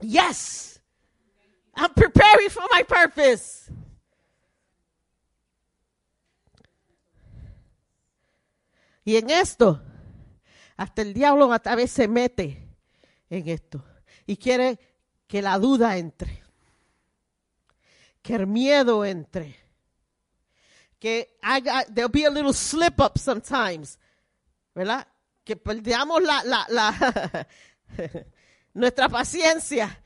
Yes. 0.00 0.73
I'm 1.76 1.92
preparing 1.94 2.50
for 2.50 2.62
my 2.70 2.82
purpose. 2.84 3.70
Y 9.04 9.16
en 9.16 9.28
esto, 9.28 9.82
hasta 10.76 11.02
el 11.02 11.12
diablo 11.12 11.52
a 11.52 11.74
veces 11.74 11.92
se 11.92 12.08
mete 12.08 12.66
en 13.28 13.48
esto 13.48 13.84
y 14.26 14.36
quiere 14.36 14.78
que 15.26 15.42
la 15.42 15.58
duda 15.58 15.98
entre, 15.98 16.42
que 18.22 18.34
el 18.34 18.46
miedo 18.46 19.04
entre, 19.04 19.56
que 20.98 21.36
haga, 21.42 21.84
there'll 21.92 22.10
be 22.10 22.24
a 22.24 22.30
little 22.30 22.54
slip 22.54 22.98
up 22.98 23.18
sometimes, 23.18 23.98
¿verdad? 24.74 25.06
Que 25.44 25.56
perdamos 25.56 26.22
la, 26.22 26.42
la, 26.44 26.66
la 26.70 27.46
nuestra 28.72 29.10
paciencia 29.10 30.02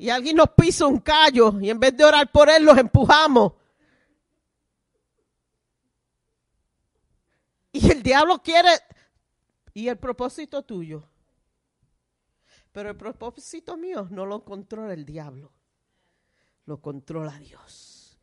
y 0.00 0.08
alguien 0.08 0.36
nos 0.36 0.48
pisa 0.52 0.86
un 0.86 0.98
callo 0.98 1.60
y 1.60 1.68
en 1.68 1.78
vez 1.78 1.94
de 1.94 2.02
orar 2.06 2.32
por 2.32 2.48
él 2.48 2.64
los 2.64 2.78
empujamos. 2.78 3.52
Y 7.70 7.90
el 7.90 8.02
diablo 8.02 8.42
quiere, 8.42 8.70
y 9.74 9.88
el 9.88 9.98
propósito 9.98 10.62
tuyo. 10.62 11.06
Pero 12.72 12.88
el 12.88 12.96
propósito 12.96 13.76
mío 13.76 14.08
no 14.10 14.24
lo 14.24 14.42
controla 14.42 14.94
el 14.94 15.04
diablo, 15.04 15.52
lo 16.64 16.80
controla 16.80 17.38
Dios. 17.38 18.18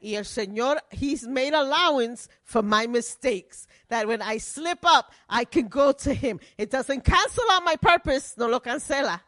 Y 0.00 0.14
el 0.14 0.26
Señor, 0.26 0.84
He's 0.92 1.26
made 1.26 1.56
allowance 1.56 2.30
for 2.44 2.62
my 2.62 2.86
mistakes. 2.86 3.66
That 3.88 4.06
when 4.06 4.22
I 4.22 4.38
slip 4.38 4.84
up, 4.84 5.06
I 5.28 5.44
can 5.44 5.68
go 5.68 5.92
to 5.92 6.14
Him. 6.14 6.38
It 6.56 6.70
doesn't 6.70 7.02
cancel 7.02 7.50
out 7.50 7.64
my 7.64 7.74
purpose, 7.74 8.38
no 8.38 8.46
lo 8.46 8.60
cancela 8.60 9.24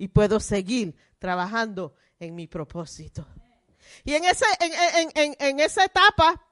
y 0.00 0.08
puedo 0.08 0.40
seguir 0.40 0.96
trabajando 1.18 1.94
en 2.18 2.34
mi 2.34 2.46
propósito. 2.46 3.26
Y 4.02 4.14
en, 4.14 4.24
ese, 4.24 4.46
en, 4.58 5.10
en, 5.14 5.36
en, 5.38 5.60
esa 5.60 5.84
etapa, 5.84 6.42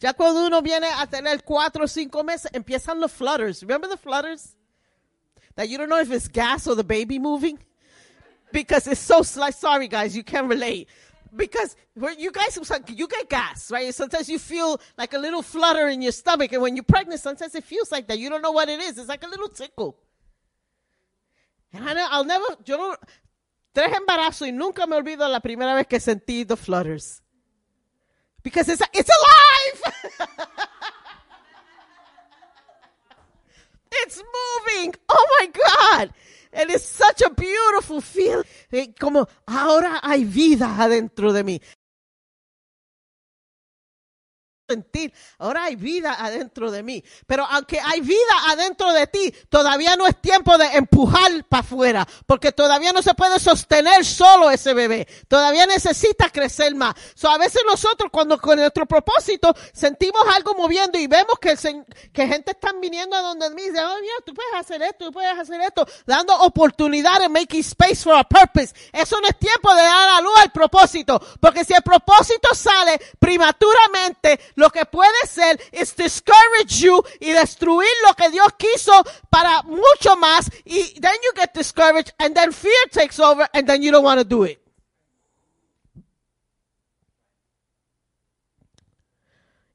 ya 0.00 0.14
cuando 0.14 0.46
uno 0.46 0.62
viene 0.62 0.86
a 0.86 1.06
tener 1.06 1.44
cuatro 1.44 1.84
o 1.84 1.86
cinco 1.86 2.24
meses, 2.24 2.50
empiezan 2.54 2.98
los 2.98 3.12
flutters. 3.12 3.60
Remember 3.60 3.90
the 3.90 3.98
flutters? 3.98 4.56
That 5.54 5.68
you 5.68 5.76
don't 5.76 5.90
know 5.90 6.00
if 6.00 6.10
it's 6.10 6.28
gas 6.28 6.66
or 6.66 6.74
the 6.74 6.82
baby 6.82 7.18
moving? 7.18 7.58
Because 8.50 8.90
it's 8.90 9.00
so 9.00 9.22
slight. 9.22 9.54
sorry 9.54 9.86
guys, 9.86 10.16
you 10.16 10.24
can't 10.24 10.48
relate. 10.48 10.88
Because 11.36 11.76
you 12.16 12.32
guys, 12.32 12.58
you 12.88 13.06
get 13.06 13.28
gas, 13.28 13.70
right? 13.70 13.94
Sometimes 13.94 14.30
you 14.30 14.38
feel 14.38 14.80
like 14.96 15.12
a 15.12 15.18
little 15.18 15.42
flutter 15.42 15.88
in 15.88 16.00
your 16.00 16.12
stomach. 16.12 16.52
And 16.54 16.62
when 16.62 16.74
you're 16.74 16.84
pregnant, 16.84 17.20
sometimes 17.20 17.54
it 17.54 17.64
feels 17.64 17.92
like 17.92 18.08
that. 18.08 18.18
You 18.18 18.30
don't 18.30 18.40
know 18.40 18.52
what 18.52 18.70
it 18.70 18.80
is. 18.80 18.96
It's 18.96 19.10
like 19.10 19.24
a 19.24 19.28
little 19.28 19.48
tickle. 19.48 19.98
I, 21.74 22.08
I'll 22.10 22.24
never, 22.24 22.44
yo 22.64 22.76
no, 22.76 22.96
tres 23.72 23.96
embarazos 23.96 24.48
y 24.48 24.52
nunca 24.52 24.86
me 24.86 24.96
olvido 24.96 25.28
la 25.28 25.40
primera 25.40 25.74
vez 25.74 25.86
que 25.86 26.00
sentí 26.00 26.44
the 26.44 26.56
flutters. 26.56 27.22
Because 28.42 28.68
it's, 28.68 28.82
it's 28.92 29.10
alive! 29.10 29.94
it's 33.90 34.18
moving! 34.18 34.94
Oh 35.08 35.26
my 35.40 35.46
God! 35.46 36.12
And 36.52 36.70
it's 36.70 36.84
such 36.84 37.22
a 37.22 37.30
beautiful 37.30 38.00
feeling. 38.02 38.44
Como 38.98 39.26
ahora 39.46 40.00
hay 40.02 40.24
vida 40.24 40.76
adentro 40.78 41.32
de 41.32 41.44
mí. 41.44 41.62
Sentir. 44.72 45.12
Ahora 45.38 45.64
hay 45.64 45.76
vida 45.76 46.16
adentro 46.18 46.70
de 46.70 46.82
mí. 46.82 47.04
Pero 47.26 47.44
aunque 47.44 47.78
hay 47.80 48.00
vida 48.00 48.34
adentro 48.48 48.92
de 48.92 49.06
ti, 49.06 49.32
todavía 49.48 49.96
no 49.96 50.06
es 50.06 50.20
tiempo 50.20 50.56
de 50.56 50.66
empujar 50.76 51.44
para 51.48 51.60
afuera. 51.60 52.08
Porque 52.26 52.52
todavía 52.52 52.92
no 52.92 53.02
se 53.02 53.14
puede 53.14 53.38
sostener 53.38 54.04
solo 54.04 54.50
ese 54.50 54.74
bebé. 54.74 55.06
Todavía 55.28 55.66
necesita 55.66 56.30
crecer 56.30 56.74
más. 56.74 56.94
So, 57.14 57.28
a 57.28 57.38
veces 57.38 57.62
nosotros 57.66 58.10
cuando 58.10 58.38
con 58.38 58.58
nuestro 58.58 58.86
propósito 58.86 59.54
sentimos 59.72 60.22
algo 60.34 60.54
moviendo 60.54 60.98
y 60.98 61.06
vemos 61.06 61.38
que, 61.40 61.50
el, 61.50 61.84
que 62.12 62.26
gente 62.26 62.52
está 62.52 62.72
viniendo 62.80 63.16
a 63.16 63.20
donde 63.20 63.50
mí 63.50 63.62
dice, 63.62 63.84
oh, 63.84 63.96
mira, 64.00 64.14
tú 64.24 64.34
puedes 64.34 64.54
hacer 64.54 64.82
esto, 64.82 65.06
tú 65.06 65.12
puedes 65.12 65.38
hacer 65.38 65.60
esto. 65.60 65.86
Dando 66.06 66.34
oportunidades, 66.40 67.28
making 67.28 67.60
space 67.60 68.02
for 68.02 68.14
a 68.14 68.24
purpose. 68.24 68.74
Eso 68.92 69.20
no 69.20 69.28
es 69.28 69.38
tiempo 69.38 69.74
de 69.74 69.82
dar 69.82 70.08
a 70.10 70.20
luz 70.20 70.32
al 70.40 70.50
propósito. 70.50 71.20
Porque 71.40 71.64
si 71.64 71.74
el 71.74 71.82
propósito 71.82 72.48
sale 72.54 73.00
prematuramente, 73.18 74.40
lo 74.62 74.70
que 74.70 74.84
puede 74.86 75.26
ser 75.26 75.60
es 75.72 75.94
discourage 75.96 76.80
you 76.80 77.02
y 77.20 77.32
destruir 77.32 77.90
lo 78.06 78.14
que 78.14 78.30
Dios 78.30 78.48
quiso 78.56 78.92
para 79.28 79.62
mucho 79.64 80.16
más. 80.16 80.48
Y 80.64 81.00
then 81.00 81.14
you 81.24 81.32
get 81.34 81.52
discouraged 81.52 82.12
and 82.18 82.34
then 82.34 82.52
fear 82.52 82.72
takes 82.92 83.18
over 83.18 83.48
and 83.52 83.66
then 83.66 83.82
you 83.82 83.90
don't 83.90 84.04
want 84.04 84.20
to 84.20 84.24
do 84.24 84.44
it. 84.44 84.60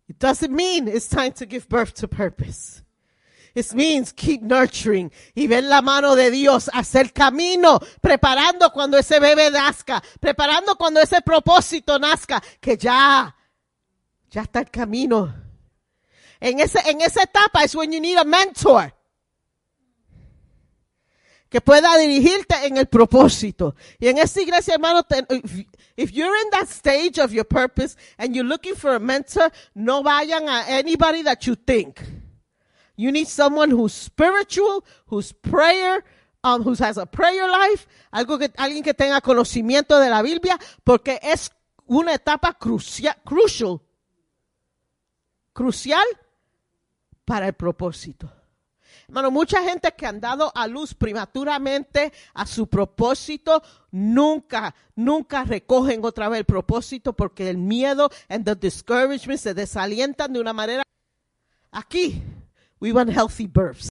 It 0.08 0.20
doesn't 0.20 0.56
mean 0.56 0.88
it's 0.88 1.10
time 1.10 1.34
to 1.34 1.46
give 1.46 1.68
birth 1.68 1.94
to 1.96 2.08
purpose. 2.08 2.82
It 3.54 3.74
means 3.74 4.14
keep 4.14 4.42
nurturing 4.42 5.12
y 5.36 5.48
ver 5.48 5.64
la 5.64 5.82
mano 5.82 6.16
de 6.16 6.32
Dios, 6.32 6.70
hacer 6.74 7.12
camino, 7.12 7.80
preparando 8.02 8.72
cuando 8.72 8.98
ese 8.98 9.20
bebé 9.20 9.50
nazca, 9.52 10.02
preparando 10.20 10.76
cuando 10.76 11.02
ese 11.02 11.22
propósito 11.22 11.98
nazca, 11.98 12.42
que 12.62 12.78
ya, 12.78 13.36
ya 14.30 14.44
está 14.44 14.60
el 14.60 14.70
camino. 14.70 15.34
En, 16.40 16.60
ese, 16.60 16.80
en 16.90 17.02
esa 17.02 17.24
etapa 17.24 17.64
es 17.64 17.76
when 17.76 17.92
you 17.92 18.00
need 18.00 18.18
a 18.18 18.24
mentor 18.24 18.94
que 21.50 21.62
pueda 21.62 21.98
dirigirte 21.98 22.56
en 22.66 22.78
el 22.78 22.88
propósito. 22.88 23.76
Y 24.00 24.08
en 24.08 24.18
esta 24.18 24.42
iglesia, 24.42 24.74
hermano, 24.74 25.06
if, 25.96 26.12
you're 26.12 26.36
in 26.36 26.50
that 26.52 26.68
stage 26.68 27.20
of 27.20 27.32
your 27.32 27.46
purpose 27.46 27.96
and 28.18 28.36
you're 28.36 28.48
looking 28.48 28.76
for 28.76 28.96
a 28.96 29.00
mentor, 29.00 29.52
no 29.74 30.04
vayan 30.04 30.48
a 30.48 30.66
anybody 30.68 31.24
that 31.24 31.48
you 31.48 31.56
think. 31.56 32.02
You 32.96 33.12
need 33.12 33.28
someone 33.28 33.70
who's 33.70 33.94
spiritual, 33.94 34.84
who's 35.06 35.32
prayer, 35.32 36.04
um, 36.44 36.64
who 36.64 36.74
has 36.74 36.98
a 36.98 37.06
prayer 37.06 37.50
life, 37.50 37.88
algo 38.12 38.40
que, 38.40 38.50
alguien 38.58 38.84
que 38.84 38.94
tenga 38.94 39.22
conocimiento 39.22 40.00
de 40.00 40.10
la 40.10 40.22
Biblia, 40.22 40.58
porque 40.84 41.20
es 41.22 41.52
una 41.88 42.14
etapa 42.14 42.54
crucial, 42.54 43.16
crucial, 43.24 43.82
crucial 45.58 46.06
para 47.26 47.48
el 47.48 47.54
propósito. 47.54 48.32
Hermano, 49.08 49.32
mucha 49.32 49.64
gente 49.64 49.92
que 49.98 50.06
han 50.06 50.20
dado 50.20 50.52
a 50.54 50.68
luz 50.68 50.94
prematuramente 50.94 52.14
a 52.36 52.46
su 52.46 52.68
propósito, 52.68 53.64
nunca, 53.90 54.76
nunca 54.96 55.46
recogen 55.46 56.06
otra 56.06 56.30
vez 56.30 56.42
el 56.42 56.46
propósito 56.46 57.14
porque 57.14 57.50
el 57.50 57.58
miedo 57.58 58.12
and 58.30 58.46
the 58.46 58.54
discouragement 58.54 59.40
se 59.40 59.56
desalientan 59.56 60.32
de 60.32 60.42
una 60.42 60.54
manera. 60.54 60.84
Aquí, 61.72 62.22
we 62.80 62.92
want 62.92 63.10
healthy 63.10 63.48
births. 63.48 63.90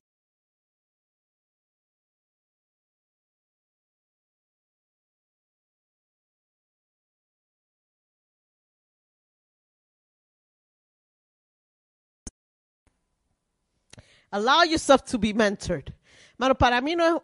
Allow 14.31 14.65
yourself 14.65 15.05
to 15.05 15.19
be 15.19 15.32
mentored. 15.32 15.93
Mano, 16.39 16.55
para 16.55 16.81
mí 16.81 16.94
no, 16.97 17.05
es- 17.07 17.23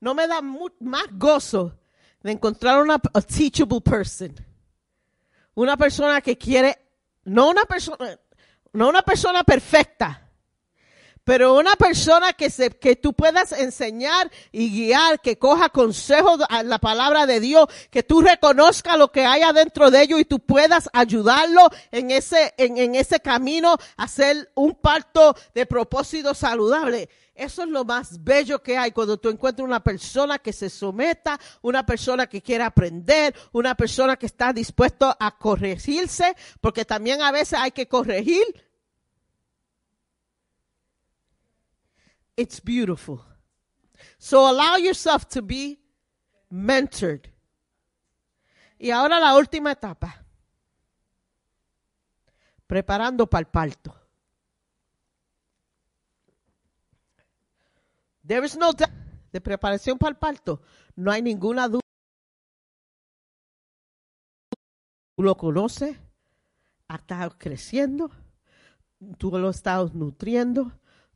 no 0.00 0.14
me 0.14 0.26
da 0.26 0.40
más 0.42 1.06
gozo 1.18 1.78
de 2.22 2.32
encontrar 2.32 2.80
una 2.82 2.94
a 3.12 3.20
teachable 3.20 3.80
person. 3.80 4.34
Una 5.54 5.76
persona 5.76 6.20
que 6.20 6.36
quiere, 6.36 6.76
no 7.24 7.48
una 7.50 7.64
persona, 7.64 8.18
no 8.72 8.88
una 8.88 9.02
persona 9.02 9.44
perfecta, 9.44 10.23
pero 11.24 11.54
una 11.54 11.74
persona 11.76 12.34
que 12.34 12.50
se, 12.50 12.70
que 12.70 12.96
tú 12.96 13.14
puedas 13.14 13.52
enseñar 13.52 14.30
y 14.52 14.70
guiar, 14.70 15.20
que 15.20 15.38
coja 15.38 15.70
consejos 15.70 16.40
a 16.48 16.62
la 16.62 16.78
palabra 16.78 17.26
de 17.26 17.40
Dios, 17.40 17.66
que 17.90 18.02
tú 18.02 18.20
reconozcas 18.20 18.98
lo 18.98 19.10
que 19.10 19.24
hay 19.24 19.42
adentro 19.42 19.90
de 19.90 20.02
ellos 20.02 20.20
y 20.20 20.24
tú 20.26 20.38
puedas 20.38 20.88
ayudarlo 20.92 21.68
en 21.90 22.10
ese, 22.10 22.54
en, 22.58 22.76
en 22.76 22.94
ese 22.94 23.20
camino 23.20 23.76
a 23.96 24.04
hacer 24.04 24.50
un 24.54 24.74
parto 24.74 25.34
de 25.54 25.66
propósito 25.66 26.34
saludable. 26.34 27.08
Eso 27.34 27.64
es 27.64 27.68
lo 27.68 27.84
más 27.84 28.22
bello 28.22 28.62
que 28.62 28.78
hay 28.78 28.92
cuando 28.92 29.16
tú 29.16 29.28
encuentras 29.28 29.66
una 29.66 29.82
persona 29.82 30.38
que 30.38 30.52
se 30.52 30.70
someta, 30.70 31.40
una 31.62 31.84
persona 31.84 32.28
que 32.28 32.40
quiere 32.40 32.62
aprender, 32.62 33.34
una 33.50 33.74
persona 33.74 34.16
que 34.16 34.26
está 34.26 34.52
dispuesto 34.52 35.16
a 35.18 35.36
corregirse, 35.36 36.36
porque 36.60 36.84
también 36.84 37.22
a 37.22 37.32
veces 37.32 37.58
hay 37.58 37.72
que 37.72 37.88
corregir 37.88 38.44
It's 42.36 42.60
beautiful. 42.60 43.24
So 44.18 44.48
allow 44.48 44.76
yourself 44.76 45.28
to 45.30 45.42
be 45.42 45.80
mentored. 46.50 47.30
Y 48.78 48.90
ahora 48.90 49.20
la 49.20 49.36
última 49.36 49.72
etapa. 49.72 50.24
Preparando 52.66 53.28
para 53.28 53.40
el 53.40 53.46
parto. 53.46 53.94
There 58.26 58.44
is 58.44 58.56
no. 58.56 58.72
De 58.72 59.40
preparación 59.40 59.98
para 59.98 60.10
el 60.10 60.16
parto. 60.16 60.62
No 60.96 61.12
hay 61.12 61.22
ninguna 61.22 61.68
duda. 61.68 61.80
Tú 65.16 65.22
lo 65.22 65.36
conoces. 65.36 65.96
Ha 66.88 66.96
estado 66.96 67.38
creciendo. 67.38 68.10
Tú 69.18 69.30
lo 69.30 69.50
estás 69.50 69.94
nutriendo 69.94 70.72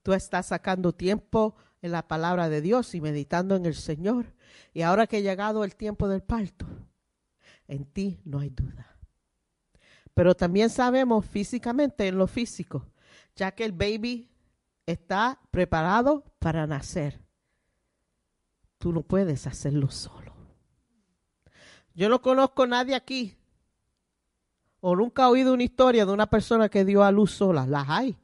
tú 0.08 0.14
estás 0.14 0.46
sacando 0.46 0.94
tiempo 0.94 1.54
en 1.82 1.92
la 1.92 2.08
palabra 2.08 2.48
de 2.48 2.62
Dios 2.62 2.94
y 2.94 3.00
meditando 3.02 3.56
en 3.56 3.66
el 3.66 3.74
Señor. 3.74 4.32
Y 4.72 4.80
ahora 4.80 5.06
que 5.06 5.18
ha 5.18 5.20
llegado 5.20 5.64
el 5.64 5.76
tiempo 5.76 6.08
del 6.08 6.22
parto, 6.22 6.64
en 7.66 7.84
ti 7.84 8.18
no 8.24 8.38
hay 8.38 8.48
duda. 8.48 8.96
Pero 10.14 10.34
también 10.34 10.70
sabemos 10.70 11.26
físicamente 11.26 12.08
en 12.08 12.16
lo 12.16 12.26
físico, 12.26 12.86
ya 13.36 13.50
que 13.50 13.66
el 13.66 13.72
baby 13.72 14.30
está 14.86 15.38
preparado 15.50 16.24
para 16.38 16.66
nacer. 16.66 17.20
Tú 18.78 18.94
no 18.94 19.02
puedes 19.02 19.46
hacerlo 19.46 19.90
solo. 19.90 20.32
Yo 21.92 22.08
no 22.08 22.22
conozco 22.22 22.62
a 22.62 22.66
nadie 22.66 22.94
aquí 22.94 23.36
o 24.80 24.96
nunca 24.96 25.24
he 25.24 25.26
oído 25.26 25.52
una 25.52 25.64
historia 25.64 26.06
de 26.06 26.12
una 26.12 26.30
persona 26.30 26.70
que 26.70 26.86
dio 26.86 27.02
a 27.02 27.12
luz 27.12 27.32
sola. 27.32 27.66
Las 27.66 27.90
hay 27.90 28.16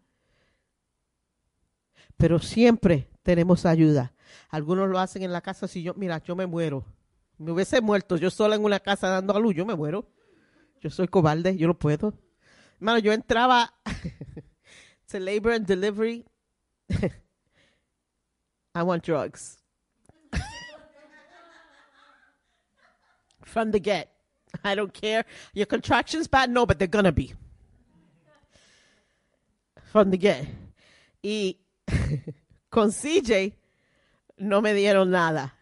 pero 2.17 2.39
siempre 2.39 3.09
tenemos 3.23 3.67
ayuda. 3.67 4.13
Algunos 4.51 4.89
lo 4.89 4.99
hacen 4.99 5.23
en 5.23 5.33
la 5.33 5.41
casa. 5.41 5.69
Si 5.69 5.83
yo, 5.83 5.95
mira, 5.95 6.23
yo 6.23 6.37
me 6.37 6.47
muero. 6.47 6.85
Me 7.39 7.51
hubiese 7.51 7.81
muerto 7.81 8.17
yo 8.17 8.31
sola 8.31 8.55
en 8.55 8.65
una 8.65 8.79
casa 8.81 9.09
dando 9.09 9.35
a 9.35 9.41
luz, 9.41 9.55
yo 9.55 9.67
me 9.67 9.75
muero. 9.75 10.09
Yo 10.81 10.91
soy 10.91 11.09
cobarde, 11.09 11.57
yo 11.57 11.67
no 11.67 11.79
puedo. 11.79 12.15
Hermano, 12.77 12.99
yo 12.99 13.13
entraba 13.13 13.75
to 15.09 15.19
labor 15.19 15.53
and 15.53 15.67
delivery. 15.67 16.25
I 18.75 18.83
want 18.83 19.03
drugs. 19.05 19.59
From 23.43 23.71
the 23.71 23.79
get. 23.79 24.11
I 24.65 24.75
don't 24.75 24.93
care. 24.93 25.25
Your 25.53 25.67
contractions 25.67 26.29
bad? 26.29 26.51
No, 26.51 26.67
but 26.67 26.79
they're 26.79 26.89
gonna 26.89 27.13
be. 27.13 27.35
From 29.93 30.11
the 30.11 30.17
get. 30.17 30.47
Y 31.23 31.57
con 32.69 32.91
CJ 32.93 33.57
no 34.37 34.63
me 34.63 34.75
dieron 34.75 35.11
nada. 35.11 35.57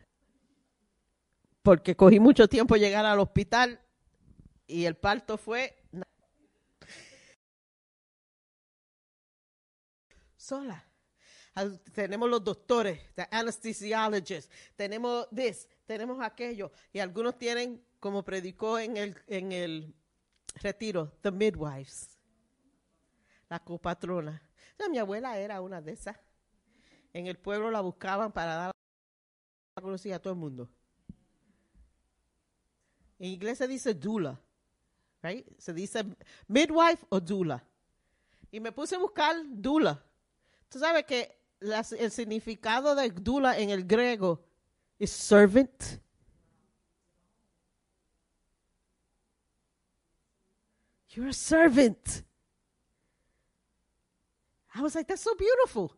Porque 1.62 1.94
cogí 1.96 2.18
mucho 2.18 2.48
tiempo 2.48 2.76
llegar 2.76 3.06
al 3.06 3.20
hospital 3.20 3.80
y 4.66 4.84
el 4.84 4.96
parto 4.96 5.36
fue 5.38 5.82
sola. 10.36 10.84
Tenemos 11.92 12.28
los 12.30 12.42
doctores, 12.42 12.98
the 13.14 13.28
anesthesiologists, 13.30 14.50
tenemos 14.74 15.28
this, 15.34 15.68
tenemos 15.84 16.20
aquello, 16.22 16.72
y 16.92 16.98
algunos 16.98 17.38
tienen, 17.38 17.84
como 18.00 18.24
predicó 18.24 18.78
en 18.78 18.96
el, 18.96 19.16
en 19.26 19.52
el 19.52 19.94
retiro, 20.54 21.12
the 21.20 21.30
midwives, 21.30 22.18
la 23.50 23.58
copatrona. 23.58 24.42
Mi 24.90 24.98
abuela 24.98 25.38
era 25.38 25.60
una 25.60 25.80
de 25.80 25.92
esas. 25.92 26.16
En 27.12 27.26
el 27.26 27.38
pueblo 27.38 27.70
la 27.70 27.80
buscaban 27.80 28.32
para 28.32 28.54
dar 28.54 28.72
la 29.76 29.82
conocía 29.82 30.16
a 30.16 30.18
todo 30.18 30.32
el 30.32 30.38
mundo. 30.38 30.68
En 33.18 33.30
inglés 33.30 33.58
se 33.58 33.68
dice 33.68 33.94
doula, 33.94 34.40
right? 35.22 35.46
Se 35.58 35.72
dice 35.72 36.04
midwife 36.48 37.04
o 37.08 37.20
doula. 37.20 37.64
Y 38.50 38.60
me 38.60 38.72
puse 38.72 38.96
a 38.96 38.98
buscar 38.98 39.36
doula. 39.46 40.04
Tú 40.68 40.78
sabes 40.78 41.04
que 41.04 41.38
las- 41.60 41.92
el 41.92 42.10
significado 42.10 42.94
de 42.94 43.10
doula 43.10 43.58
en 43.58 43.70
el 43.70 43.84
griego 43.86 44.44
es 44.98 45.10
servant. 45.10 46.00
You're 51.10 51.28
a 51.28 51.32
servant. 51.32 52.24
I 54.74 54.80
was 54.80 54.94
like, 54.94 55.06
that's 55.06 55.22
so 55.22 55.34
beautiful. 55.34 55.94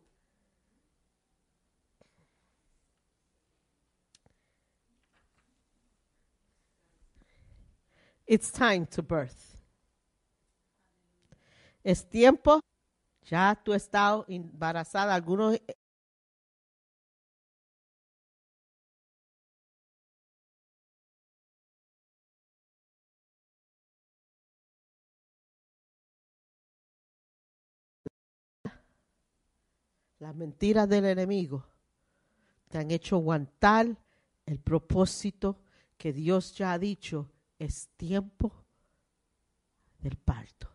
It's 8.27 8.51
time 8.51 8.87
to 8.87 9.03
birth. 9.03 9.61
Es 11.83 12.03
tiempo. 12.03 12.59
Ya 13.29 13.55
tú 13.63 13.73
estado 13.73 14.25
embarazada. 14.27 15.13
Algunos 15.13 15.59
las 30.19 30.35
mentiras 30.35 30.87
del 30.87 31.05
enemigo 31.05 31.65
te 32.69 32.77
han 32.77 32.91
hecho 32.91 33.17
aguantar 33.17 33.97
el 34.45 34.59
propósito 34.59 35.59
que 35.97 36.13
Dios 36.13 36.55
ya 36.55 36.73
ha 36.73 36.79
dicho 36.79 37.31
es 37.59 37.87
tiempo 37.97 38.51
del 39.99 40.17
parto. 40.17 40.69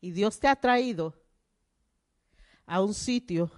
Y 0.00 0.12
Dios 0.12 0.38
te 0.38 0.46
ha 0.46 0.56
traído 0.56 1.14
a 2.66 2.80
un 2.80 2.94
sitio 2.94 3.50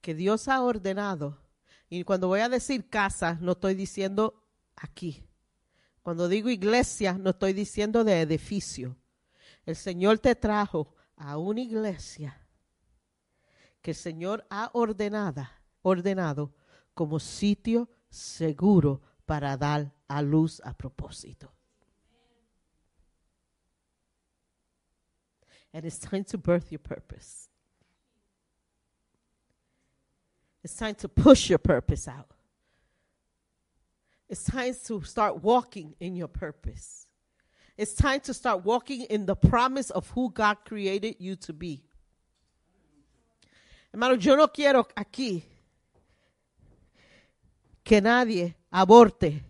que 0.00 0.14
Dios 0.14 0.46
ha 0.48 0.62
ordenado. 0.62 1.40
Y 1.88 2.04
cuando 2.04 2.28
voy 2.28 2.40
a 2.40 2.48
decir 2.48 2.88
casa, 2.88 3.36
no 3.40 3.52
estoy 3.52 3.74
diciendo 3.74 4.44
aquí. 4.76 5.24
Cuando 6.02 6.28
digo 6.28 6.48
iglesia, 6.48 7.14
no 7.14 7.30
estoy 7.30 7.52
diciendo 7.52 8.04
de 8.04 8.20
edificio. 8.20 8.96
El 9.64 9.74
Señor 9.74 10.20
te 10.20 10.36
trajo 10.36 10.95
a 11.16 11.38
una 11.38 11.60
iglesia 11.60 12.36
que 13.82 13.92
el 13.92 13.96
Señor 13.96 14.46
ha 14.50 14.70
ordenada, 14.74 15.50
ordenado 15.82 16.52
como 16.94 17.18
sitio 17.18 17.88
seguro 18.08 19.00
para 19.24 19.56
dar 19.56 19.92
a 20.08 20.22
luz 20.22 20.60
a 20.64 20.72
propósito. 20.72 21.52
And 25.72 25.84
it's 25.84 25.98
time 25.98 26.24
to 26.24 26.38
birth 26.38 26.72
your 26.72 26.80
purpose. 26.80 27.50
It's 30.64 30.74
time 30.74 30.94
to 30.96 31.08
push 31.08 31.50
your 31.50 31.58
purpose 31.58 32.08
out. 32.08 32.30
It's 34.28 34.42
time 34.42 34.74
to 34.86 35.02
start 35.02 35.42
walking 35.42 35.94
in 36.00 36.16
your 36.16 36.28
purpose. 36.28 37.05
It's 37.76 37.94
time 37.94 38.20
to 38.20 38.32
start 38.32 38.64
walking 38.64 39.02
in 39.02 39.26
the 39.26 39.36
promise 39.36 39.90
of 39.90 40.08
who 40.10 40.30
God 40.30 40.58
created 40.64 41.16
you 41.18 41.36
to 41.36 41.52
be. 41.52 41.82
Hermano, 43.92 44.16
yo 44.16 44.36
no 44.36 44.48
quiero 44.48 44.86
aquí 44.96 45.42
que 47.84 48.00
nadie 48.00 48.56
aborte 48.70 49.42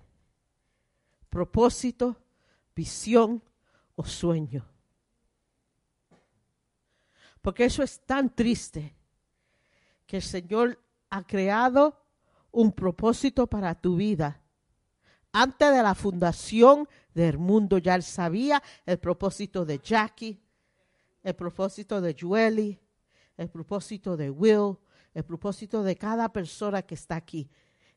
propósito, 1.31 2.17
visión 2.75 3.43
o 3.95 4.05
sueño. 4.05 4.65
Porque 7.43 7.67
eso 7.67 7.83
es 7.83 8.01
tan 8.01 8.35
triste 8.35 8.95
que 10.07 10.17
el 10.17 10.23
Señor 10.23 10.83
ha 11.11 11.23
creado 11.25 12.03
un 12.51 12.73
propósito 12.73 13.47
para 13.47 13.75
tu 13.75 13.97
vida. 13.97 14.41
Antes 15.33 15.71
de 15.71 15.83
la 15.83 15.95
fundación 15.95 16.89
del 17.23 17.39
mundo 17.39 17.79
ya 17.79 17.95
él 17.95 18.03
sabía 18.03 18.63
el 18.85 18.99
propósito 18.99 19.65
de 19.65 19.79
Jackie, 19.79 20.39
el 21.23 21.35
propósito 21.35 22.01
de 22.03 22.15
Jueli, 22.19 22.79
el 23.39 23.49
propósito 23.49 24.19
de 24.19 24.29
Will, 24.31 24.77
el 25.15 25.25
propósito 25.25 25.83
de 25.83 25.97
cada 25.97 26.31
persona 26.31 26.83
que 26.83 26.95
está 26.95 27.17
aquí. 27.17 27.49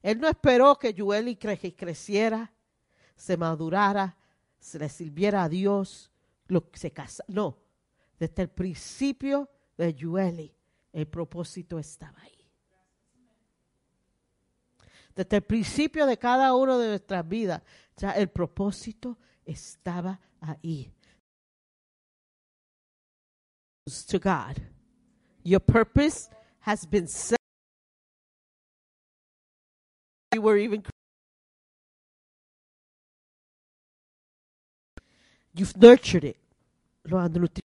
Él 0.02 0.22
no 0.22 0.30
esperó 0.30 0.80
que 0.80 0.96
Jueli 0.98 1.36
cre 1.36 1.76
creciera, 1.76 2.54
se 3.18 3.36
madurara, 3.36 4.18
se 4.58 4.80
le 4.80 4.88
sirviera 4.88 5.44
a 5.44 5.50
Dios, 5.50 6.10
lo, 6.48 6.70
se 6.72 6.92
casa. 6.92 7.26
No, 7.28 7.58
desde 8.18 8.44
el 8.44 8.50
principio 8.50 9.50
de 9.78 9.98
Jueli, 10.00 10.56
el 10.94 11.08
propósito 11.08 11.78
estaba 11.78 12.22
ahí. 12.22 12.40
Desde 15.14 15.36
el 15.36 15.44
principio 15.44 16.06
de 16.06 16.18
cada 16.18 16.56
uno 16.56 16.78
de 16.78 16.88
nuestras 16.88 17.28
vidas, 17.28 17.62
el 18.08 18.30
propósito 18.30 19.18
estaba 19.46 20.20
ahí. 20.40 20.92
To 24.08 24.20
God. 24.20 24.62
Your 25.44 25.60
purpose 25.60 26.30
has 26.62 26.86
been 26.86 27.08
set. 27.08 27.40
You 30.34 30.42
were 30.42 30.58
even 30.58 30.84
You've 35.54 35.76
nurtured 35.76 36.24
it. 36.24 36.38
Lo 37.06 37.18
han 37.18 37.34
nutrido. 37.34 37.62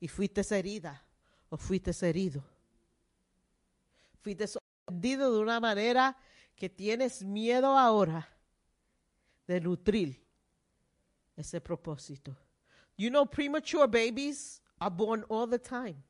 Y 0.00 0.08
fuiste 0.08 0.42
herida 0.50 1.02
o 1.48 1.56
fuiste 1.56 1.90
herido. 2.06 2.42
Fuiste 4.22 4.46
sorprendido 4.46 5.32
de 5.32 5.40
una 5.40 5.60
manera 5.60 6.16
que 6.56 6.68
tienes 6.68 7.22
miedo 7.22 7.76
ahora 7.76 8.28
de 9.46 9.60
nutrir 9.60 10.20
ese 11.36 11.60
propósito. 11.60 12.36
You 12.96 13.10
know, 13.10 13.26
premature 13.26 13.86
babies 13.86 14.60
are 14.80 14.90
born 14.90 15.24
all 15.28 15.46
the 15.46 15.58
time 15.58 16.02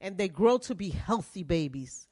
and 0.00 0.18
they 0.18 0.28
grow 0.28 0.58
to 0.58 0.74
be 0.74 0.90
healthy 0.90 1.44
babies. 1.44 2.08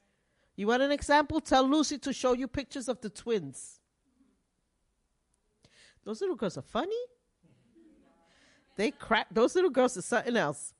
You 0.56 0.68
want 0.68 0.82
an 0.82 0.92
example? 0.92 1.40
Tell 1.40 1.66
Lucy 1.66 1.98
to 1.98 2.12
show 2.12 2.34
you 2.34 2.46
pictures 2.46 2.88
of 2.88 3.00
the 3.00 3.10
twins. 3.10 3.80
Those 6.04 6.20
little 6.20 6.36
girls 6.36 6.56
are 6.56 6.62
funny. 6.62 6.96
They 8.76 8.90
crack. 8.92 9.26
Those 9.30 9.54
little 9.54 9.70
girls 9.70 9.96
are 9.96 10.02
something 10.02 10.36
else. 10.36 10.72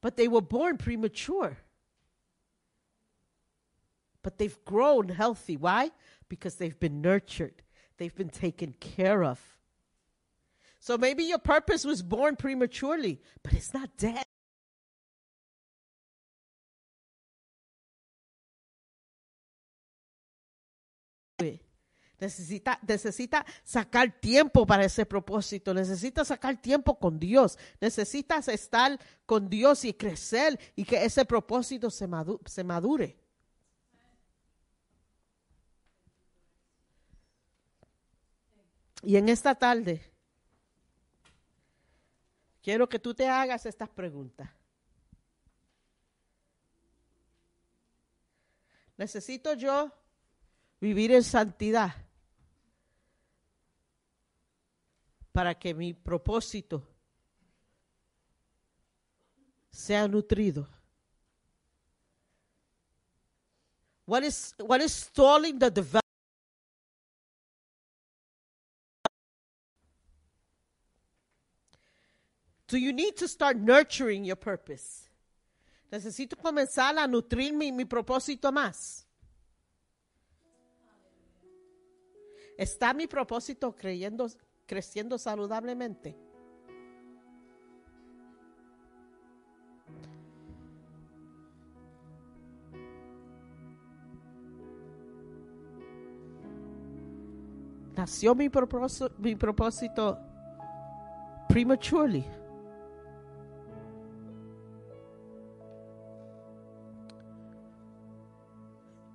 But 0.00 0.16
they 0.16 0.28
were 0.28 0.40
born 0.40 0.76
premature. 0.76 1.58
But 4.22 4.38
they've 4.38 4.58
grown 4.64 5.08
healthy. 5.08 5.56
Why? 5.56 5.90
Because 6.28 6.56
they've 6.56 6.78
been 6.78 7.00
nurtured, 7.00 7.62
they've 7.96 8.14
been 8.14 8.28
taken 8.28 8.74
care 8.78 9.24
of. 9.24 9.40
So 10.80 10.96
maybe 10.96 11.24
your 11.24 11.38
purpose 11.38 11.84
was 11.84 12.02
born 12.02 12.36
prematurely, 12.36 13.20
but 13.42 13.52
it's 13.52 13.74
not 13.74 13.96
dead. 13.96 14.24
Necesita, 22.20 22.80
necesita 22.86 23.46
sacar 23.62 24.18
tiempo 24.18 24.66
para 24.66 24.84
ese 24.84 25.06
propósito, 25.06 25.72
necesita 25.72 26.24
sacar 26.24 26.60
tiempo 26.60 26.98
con 26.98 27.20
Dios, 27.20 27.56
necesitas 27.80 28.48
estar 28.48 28.98
con 29.24 29.48
Dios 29.48 29.84
y 29.84 29.94
crecer 29.94 30.58
y 30.74 30.84
que 30.84 31.04
ese 31.04 31.24
propósito 31.24 31.90
se, 31.90 32.08
se 32.46 32.64
madure. 32.64 33.16
Y 39.02 39.16
en 39.16 39.28
esta 39.28 39.54
tarde, 39.54 40.02
quiero 42.60 42.88
que 42.88 42.98
tú 42.98 43.14
te 43.14 43.28
hagas 43.28 43.64
estas 43.64 43.88
preguntas. 43.88 44.50
¿Necesito 48.96 49.54
yo 49.54 49.92
vivir 50.80 51.12
en 51.12 51.22
santidad? 51.22 52.07
Para 55.38 55.54
que 55.54 55.72
mi 55.72 55.94
propósito 55.94 56.82
sea 59.70 60.08
nutrido. 60.08 60.66
What 64.04 64.24
is, 64.24 64.52
what 64.58 64.80
is 64.80 64.92
stalling 64.92 65.60
the 65.60 65.70
development? 65.70 66.02
Do 72.66 72.76
you 72.76 72.92
need 72.92 73.16
to 73.18 73.28
start 73.28 73.58
nurturing 73.58 74.24
your 74.24 74.34
purpose? 74.34 75.08
Necesito 75.92 76.36
comenzar 76.36 76.98
a 76.98 77.06
nutrir 77.06 77.52
mi, 77.52 77.70
mi 77.70 77.84
propósito 77.84 78.50
más. 78.50 79.06
¿Está 82.58 82.92
mi 82.92 83.06
propósito 83.06 83.72
creyendo, 83.72 84.28
creciendo 84.68 85.18
saludablemente? 85.18 86.14
Nació 97.96 98.36
mi 98.36 98.48
propósito, 98.48 99.10
mi 99.18 99.34
propósito 99.34 100.18
prematurely. 101.48 102.24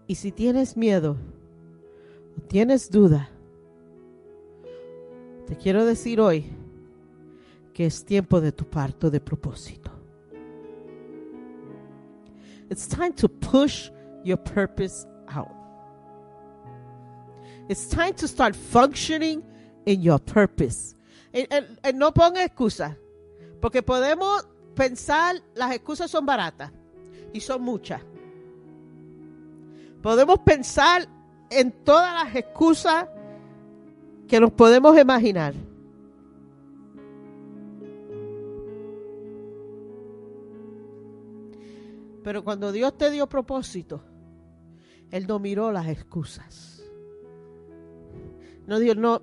Y 0.05 0.15
si 0.15 0.33
tienes 0.33 0.75
miedo, 0.75 1.15
tienes 2.49 2.91
duda, 2.91 3.29
te 5.47 5.55
quiero 5.57 5.85
decir 5.85 6.19
hoy 6.19 6.45
que 7.73 7.85
es 7.85 8.05
tiempo 8.05 8.39
de 8.39 8.51
tu 8.51 8.65
parto 8.65 9.09
de 9.09 9.19
propósito. 9.19 9.91
It's 12.69 12.87
time 12.87 13.11
to 13.13 13.27
push 13.27 13.89
your 14.23 14.37
purpose 14.37 15.05
out. 15.27 15.51
It's 17.69 17.87
time 17.87 18.13
to 18.15 18.27
start 18.27 18.55
functioning 18.55 19.43
in 19.85 20.01
your 20.01 20.19
purpose. 20.19 20.95
No 21.93 22.13
ponga 22.13 22.43
excusas, 22.43 22.95
porque 23.61 23.81
podemos 23.81 24.47
pensar, 24.75 25.41
las 25.55 25.73
excusas 25.73 26.09
son 26.09 26.25
baratas 26.25 26.71
y 27.33 27.39
son 27.39 27.61
muchas. 27.61 28.01
Podemos 30.01 30.39
pensar 30.39 31.07
en 31.49 31.71
todas 31.83 32.13
las 32.13 32.35
excusas 32.35 33.07
que 34.33 34.39
nos 34.39 34.51
podemos 34.51 34.99
imaginar. 34.99 35.53
Pero 42.23 42.43
cuando 42.43 42.71
Dios 42.71 42.97
te 42.97 43.11
dio 43.11 43.29
propósito, 43.29 44.01
Él 45.11 45.27
no 45.27 45.37
miró 45.37 45.71
las 45.71 45.87
excusas. 45.87 46.83
No 48.65 48.79
dijo, 48.79 48.95
no, 48.95 49.21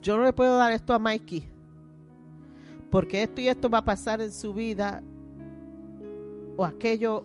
yo 0.00 0.16
no 0.16 0.24
le 0.24 0.32
puedo 0.32 0.56
dar 0.56 0.72
esto 0.72 0.94
a 0.94 0.98
Mikey, 0.98 1.46
porque 2.90 3.24
esto 3.24 3.42
y 3.42 3.48
esto 3.48 3.68
va 3.68 3.76
a 3.76 3.84
pasar 3.84 4.22
en 4.22 4.32
su 4.32 4.54
vida, 4.54 5.02
o 6.56 6.64
aquello, 6.64 7.24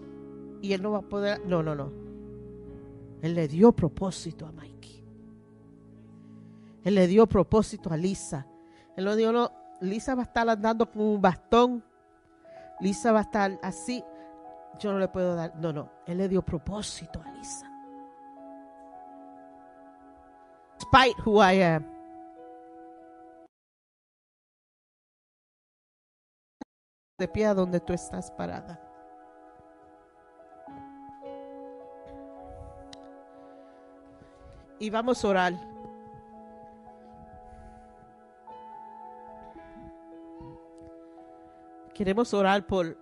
y 0.62 0.74
él 0.74 0.82
no 0.82 0.92
va 0.92 0.98
a 0.98 1.04
poder. 1.04 1.46
No, 1.46 1.64
no, 1.64 1.76
no. 1.76 1.94
Él 3.22 3.36
le 3.36 3.48
dio 3.48 3.72
propósito 3.72 4.46
a 4.46 4.52
Mikey. 4.52 4.71
Él 6.84 6.96
le 6.96 7.08
dio 7.08 7.28
propósito 7.28 7.92
a 7.92 7.98
Lisa. 7.98 8.46
Él 8.96 9.06
no 9.06 9.16
dijo, 9.16 9.32
no, 9.32 9.52
Lisa 9.82 10.16
va 10.16 10.22
a 10.22 10.26
estar 10.26 10.50
andando 10.50 10.90
con 10.90 11.02
un 11.02 11.22
bastón. 11.22 11.84
Lisa 12.80 13.12
va 13.12 13.20
a 13.20 13.24
estar 13.24 13.60
así. 13.62 14.04
Yo 14.80 14.92
no 14.92 15.00
le 15.00 15.08
puedo 15.08 15.36
dar. 15.36 15.56
No, 15.56 15.72
no. 15.72 15.92
Él 16.06 16.18
le 16.18 16.28
dio 16.28 16.42
propósito 16.42 17.22
a 17.24 17.32
Lisa. 17.32 17.68
Despite 20.80 21.22
who 21.26 21.42
I 21.44 21.62
am. 21.62 21.86
De 27.20 27.28
pie 27.28 27.46
a 27.46 27.54
donde 27.54 27.80
tú 27.80 27.94
estás 27.94 28.32
parada. 28.32 28.92
y 34.82 34.90
vamos 34.90 35.24
a 35.24 35.28
orar. 35.28 35.71
Queremos 42.02 42.34
orar 42.34 42.66
por 42.66 42.98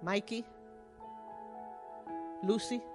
Mikey, 0.00 0.42
Lucy. 2.42 2.87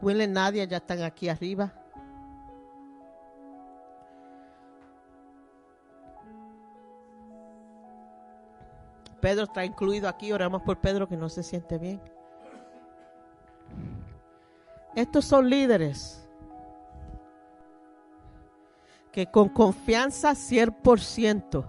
Will 0.00 0.20
y 0.20 0.26
Nadia 0.26 0.64
ya 0.64 0.76
están 0.78 1.02
aquí 1.02 1.28
arriba. 1.28 1.72
Pedro 9.20 9.44
está 9.44 9.64
incluido 9.64 10.08
aquí. 10.08 10.32
Oramos 10.32 10.62
por 10.62 10.78
Pedro 10.78 11.08
que 11.08 11.16
no 11.16 11.28
se 11.28 11.42
siente 11.42 11.78
bien. 11.78 12.00
Estos 14.94 15.24
son 15.24 15.48
líderes 15.48 16.28
que 19.12 19.26
con 19.26 19.48
confianza 19.48 20.32
100% 20.32 21.64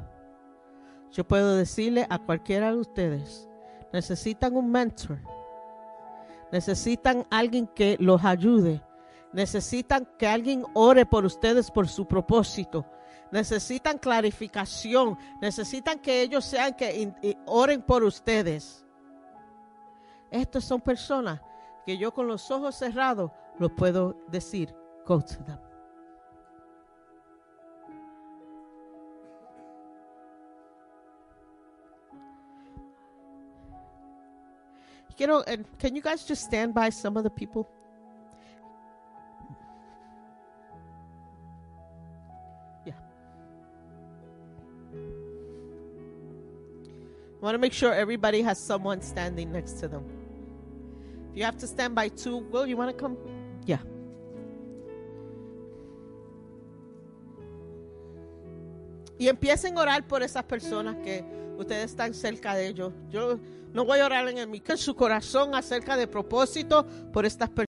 yo 1.12 1.28
puedo 1.28 1.56
decirle 1.56 2.06
a 2.10 2.20
cualquiera 2.20 2.72
de 2.72 2.78
ustedes, 2.78 3.50
necesitan 3.92 4.56
un 4.56 4.72
mentor, 4.72 5.20
necesitan 6.52 7.26
alguien 7.30 7.68
que 7.68 7.98
los 8.00 8.24
ayude, 8.24 8.82
necesitan 9.34 10.08
que 10.18 10.28
alguien 10.28 10.66
ore 10.74 11.06
por 11.06 11.26
ustedes 11.26 11.70
por 11.70 11.88
su 11.88 12.08
propósito, 12.08 12.86
necesitan 13.32 13.98
clarificación, 13.98 15.18
necesitan 15.42 16.00
que 16.00 16.22
ellos 16.22 16.46
sean 16.46 16.74
que 16.74 17.14
oren 17.46 17.82
por 17.82 18.04
ustedes. 18.04 18.86
Estas 20.32 20.64
son 20.64 20.82
personas 20.82 21.42
que 21.86 21.98
yo 21.98 22.14
con 22.14 22.28
los 22.28 22.50
ojos 22.52 22.76
cerrados 22.76 23.32
los 23.58 23.72
puedo 23.72 24.16
decir, 24.28 24.76
them. 25.08 25.69
You 35.20 35.28
know, 35.28 35.44
and 35.46 35.66
can 35.80 35.96
you 35.96 36.02
guys 36.02 36.24
just 36.24 36.44
stand 36.44 36.74
by 36.74 36.90
some 36.90 37.18
of 37.18 37.24
the 37.24 37.30
people? 37.30 37.70
Yeah. 42.86 42.94
I 47.42 47.42
want 47.42 47.56
to 47.56 47.60
make 47.60 47.74
sure 47.74 47.94
everybody 47.94 48.42
has 48.42 48.60
someone 48.60 49.02
standing 49.02 49.52
next 49.52 49.74
to 49.80 49.88
them. 49.88 50.06
If 51.32 51.38
you 51.38 51.44
have 51.44 51.58
to 51.58 51.68
stand 51.68 51.96
by 51.96 52.10
two, 52.10 52.38
Will, 52.38 52.66
you 52.66 52.78
want 52.78 52.90
to 52.90 52.98
come? 52.98 53.18
Yeah. 53.66 53.80
Y 59.20 59.28
empiecen 59.28 59.78
a 59.78 59.82
orar 59.82 60.08
por 60.08 60.24
esas 60.24 60.44
personas 60.46 60.96
que 61.04 61.24
ustedes 61.58 61.92
están 61.92 62.14
cerca 62.14 62.56
de 62.56 62.68
ellos. 62.68 62.94
Yo 63.12 63.38
no 63.74 63.86
voy 63.86 64.00
a 64.00 64.06
orar 64.06 64.28
en, 64.30 64.38
el, 64.40 64.64
en 64.66 64.78
su 64.78 64.96
corazón 64.96 65.54
acerca 65.54 65.96
de 65.98 66.08
propósito 66.08 66.88
por 67.12 67.26
estas 67.26 67.50
personas. 67.50 67.69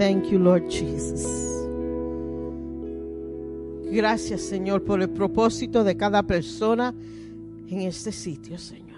Thank 0.00 0.30
you, 0.30 0.38
Lord 0.38 0.70
Jesus. 0.70 1.26
Gracias, 3.92 4.40
Señor, 4.40 4.82
por 4.82 5.02
el 5.02 5.10
propósito 5.10 5.84
de 5.84 5.94
cada 5.94 6.22
persona 6.22 6.94
en 7.68 7.82
este 7.82 8.10
sitio, 8.10 8.56
Señor. 8.56 8.96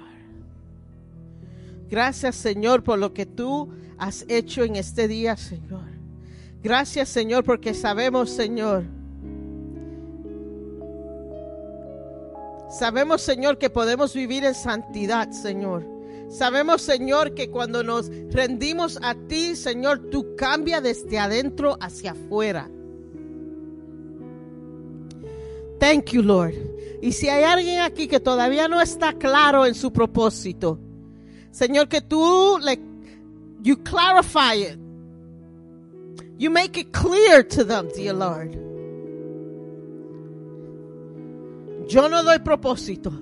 Gracias, 1.91 2.37
Señor, 2.37 2.85
por 2.85 3.01
lo 3.01 3.13
que 3.13 3.27
tú 3.27 3.69
has 3.99 4.25
hecho 4.29 4.63
en 4.63 4.77
este 4.77 5.09
día, 5.09 5.37
Señor. 5.37 5.89
Gracias, 6.63 7.09
Señor, 7.09 7.43
porque 7.43 7.75
sabemos, 7.75 8.31
Señor, 8.31 8.85
Sabemos, 12.71 13.21
Señor, 13.21 13.59
que 13.59 13.69
podemos 13.69 14.15
vivir 14.15 14.45
en 14.45 14.55
santidad, 14.55 15.31
Señor. 15.31 15.85
Sabemos, 16.31 16.81
Señor, 16.81 17.35
que 17.35 17.51
cuando 17.51 17.83
nos 17.83 18.09
rendimos 18.31 18.99
a 19.03 19.15
ti, 19.15 19.55
Señor, 19.55 20.09
tú 20.11 20.32
cambias 20.43 20.83
desde 20.83 21.21
adentro 21.21 21.77
hacia 21.81 22.11
afuera. 22.11 22.69
Thank 25.79 26.11
you, 26.11 26.21
Lord. 26.21 26.55
Y 27.01 27.13
si 27.13 27.29
hay 27.29 27.45
alguien 27.45 27.81
aquí 27.81 28.09
que 28.09 28.19
todavía 28.19 28.67
no 28.67 28.81
está 28.81 29.13
claro 29.13 29.67
en 29.67 29.77
su 29.77 29.93
propósito, 29.93 30.81
Señor, 31.53 31.87
que 31.87 32.01
tú 32.01 32.59
le, 32.61 32.77
you 33.63 33.77
clarify 33.85 34.65
it. 34.65 34.79
You 36.39 36.51
make 36.51 36.81
it 36.81 36.91
clear 36.91 37.47
to 37.47 37.65
them, 37.65 37.87
dear 37.95 38.13
Lord. 38.13 38.51
Yo 41.87 42.09
no 42.09 42.25
doy 42.25 42.41
propósito. 42.41 43.13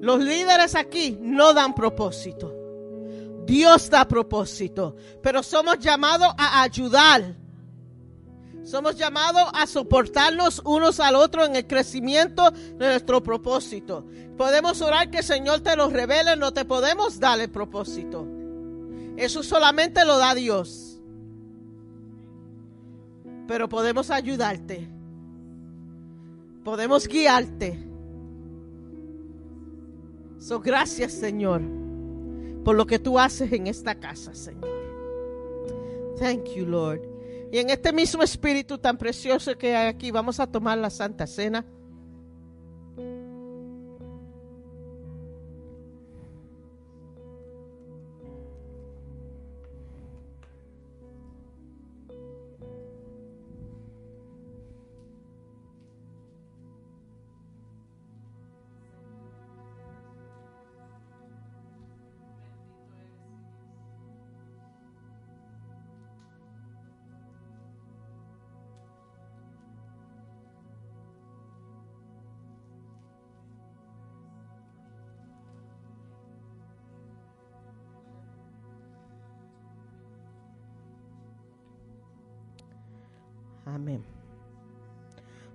Los 0.00 0.18
líderes 0.18 0.76
aquí 0.76 1.18
no 1.20 1.52
dan 1.52 1.74
propósito. 1.74 2.63
Dios 3.46 3.90
da 3.90 4.06
propósito. 4.06 4.96
Pero 5.22 5.42
somos 5.42 5.78
llamados 5.78 6.28
a 6.38 6.62
ayudar. 6.62 7.36
Somos 8.64 8.96
llamados 8.96 9.50
a 9.52 9.66
soportarnos 9.66 10.62
unos 10.64 10.98
al 10.98 11.16
otro 11.16 11.44
en 11.44 11.54
el 11.54 11.66
crecimiento 11.66 12.50
de 12.50 12.88
nuestro 12.88 13.22
propósito. 13.22 14.06
Podemos 14.38 14.80
orar 14.80 15.10
que 15.10 15.18
el 15.18 15.24
Señor 15.24 15.60
te 15.60 15.76
lo 15.76 15.90
revele, 15.90 16.34
no 16.36 16.52
te 16.52 16.64
podemos 16.64 17.20
dar 17.20 17.38
el 17.40 17.50
propósito. 17.50 18.26
Eso 19.16 19.42
solamente 19.42 20.04
lo 20.04 20.16
da 20.16 20.34
Dios. 20.34 20.98
Pero 23.46 23.68
podemos 23.68 24.10
ayudarte. 24.10 24.88
Podemos 26.64 27.06
guiarte. 27.06 27.86
So, 30.38 30.60
gracias, 30.60 31.12
Señor, 31.12 31.62
por 32.64 32.74
lo 32.74 32.86
que 32.86 32.98
tú 32.98 33.18
haces 33.18 33.52
en 33.52 33.66
esta 33.66 33.94
casa, 33.96 34.34
Señor. 34.34 34.68
Thank 36.18 36.54
you, 36.54 36.66
Lord. 36.66 37.02
Y 37.52 37.58
en 37.58 37.70
este 37.70 37.92
mismo 37.92 38.22
espíritu 38.22 38.78
tan 38.78 38.98
precioso 38.98 39.56
que 39.56 39.76
hay 39.76 39.88
aquí, 39.88 40.10
vamos 40.10 40.40
a 40.40 40.46
tomar 40.46 40.78
la 40.78 40.90
Santa 40.90 41.26
Cena. 41.26 41.64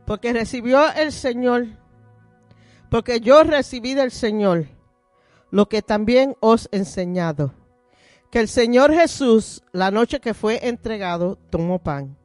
Porque 0.09 0.33
recibió 0.33 0.91
el 0.91 1.11
Señor, 1.11 1.67
porque 2.89 3.19
yo 3.19 3.43
recibí 3.43 3.93
del 3.93 4.09
Señor 4.09 4.65
lo 5.51 5.69
que 5.69 5.83
también 5.83 6.35
os 6.39 6.67
he 6.71 6.77
enseñado. 6.77 7.53
Que 8.31 8.39
el 8.39 8.47
Señor 8.47 8.91
Jesús, 8.91 9.61
la 9.71 9.91
noche 9.91 10.19
que 10.19 10.33
fue 10.33 10.67
entregado, 10.67 11.37
tomó 11.51 11.77
pan. 11.77 12.17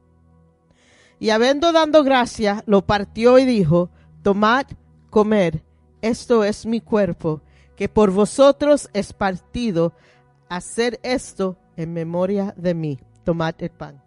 Y 1.19 1.29
habiendo 1.29 1.71
dado 1.71 2.03
gracias, 2.03 2.63
lo 2.65 2.83
partió 2.87 3.37
y 3.37 3.45
dijo, 3.45 3.91
tomad, 4.23 4.65
comer, 5.11 5.63
esto 6.01 6.43
es 6.43 6.65
mi 6.65 6.81
cuerpo, 6.81 7.43
que 7.75 7.87
por 7.87 8.09
vosotros 8.09 8.89
es 8.93 9.13
partido, 9.13 9.93
hacer 10.49 10.99
esto 11.03 11.55
en 11.77 11.93
memoria 11.93 12.51
de 12.57 12.73
mí. 12.73 12.99
Tomad 13.23 13.53
el 13.59 13.69
pan. 13.69 14.04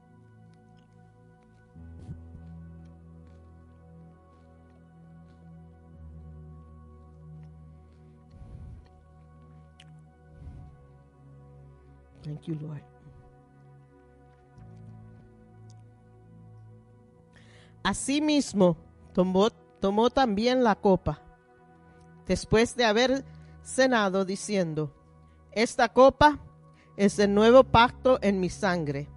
Thank 12.29 12.43
you, 12.43 12.55
Lord. 12.57 12.83
Asimismo, 17.83 18.77
tomó, 19.15 19.49
tomó 19.81 20.11
también 20.11 20.63
la 20.63 20.75
copa, 20.75 21.23
después 22.27 22.77
de 22.77 22.85
haber 22.85 23.25
cenado, 23.63 24.27
diciendo, 24.27 24.93
esta 25.53 25.89
copa 25.89 26.39
es 26.99 27.19
el 27.19 27.33
nuevo 27.33 27.65
pacto 27.65 28.19
en 28.21 28.41
mi 28.41 28.51
sangre. 28.51 29.09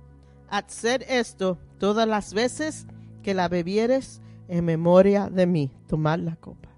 Hacer 0.49 1.03
esto 1.09 1.57
todas 1.79 2.07
las 2.07 2.33
veces 2.33 2.87
que 3.23 3.33
la 3.33 3.49
bebieres 3.49 4.21
en 4.47 4.63
memoria 4.63 5.29
de 5.29 5.47
mí. 5.47 5.71
Tomar 5.87 6.19
la 6.19 6.37
copa. 6.37 6.70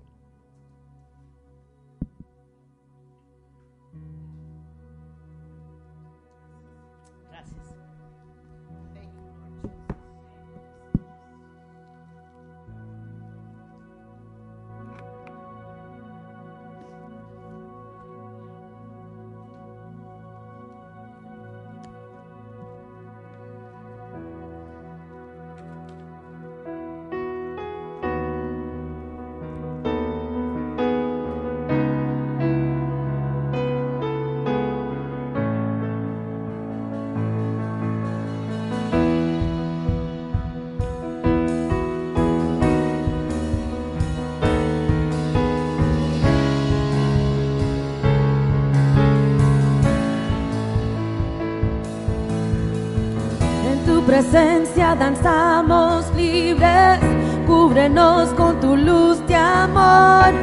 Cúbrenos 57.84 58.30
con 58.38 58.60
tu 58.61 58.77
luz 58.77 59.26
de 59.27 59.35
amor. 59.35 60.34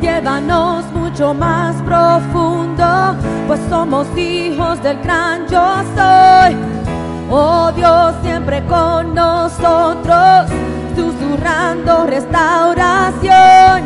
Llévanos 0.00 0.84
mucho 0.92 1.32
más 1.32 1.76
profundo, 1.82 3.14
pues 3.46 3.60
somos 3.70 4.06
hijos 4.16 4.82
del 4.82 5.00
gran 5.00 5.46
yo 5.46 5.64
soy. 5.94 6.56
Oh 7.30 7.70
Dios, 7.76 8.14
siempre 8.22 8.60
con 8.66 9.14
nosotros, 9.14 10.50
susurrando 10.96 12.06
restauración. 12.06 13.82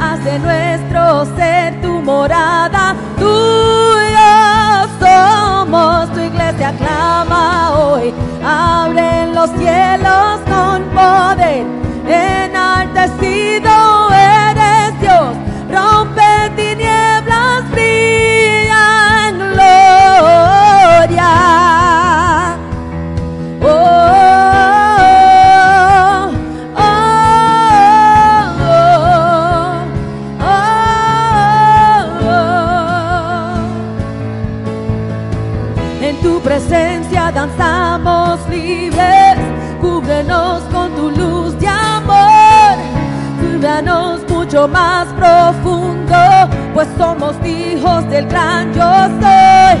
Haz 0.00 0.24
de 0.24 0.38
nuestro 0.38 1.26
ser 1.36 1.80
tu 1.82 2.00
morada, 2.00 2.94
tuya 3.18 4.86
somos, 5.00 6.12
tu 6.12 6.20
iglesia 6.20 6.72
clama 6.78 7.72
hoy. 7.76 8.14
Abren 8.44 9.34
los 9.34 9.50
cielos 9.50 10.40
con 10.48 10.82
poder, 10.94 11.83
enaltecido 12.06 13.70
eres 14.12 15.00
Dios, 15.00 15.36
rompe 15.70 16.22
tinieblas, 16.56 17.70
brilla 17.70 18.13
Cúbrenos 43.74 44.20
mucho 44.28 44.68
más 44.68 45.08
profundo, 45.14 46.14
pues 46.74 46.86
somos 46.96 47.34
hijos 47.44 48.08
del 48.08 48.28
gran 48.28 48.72
yo 48.72 49.08
soy. 49.20 49.80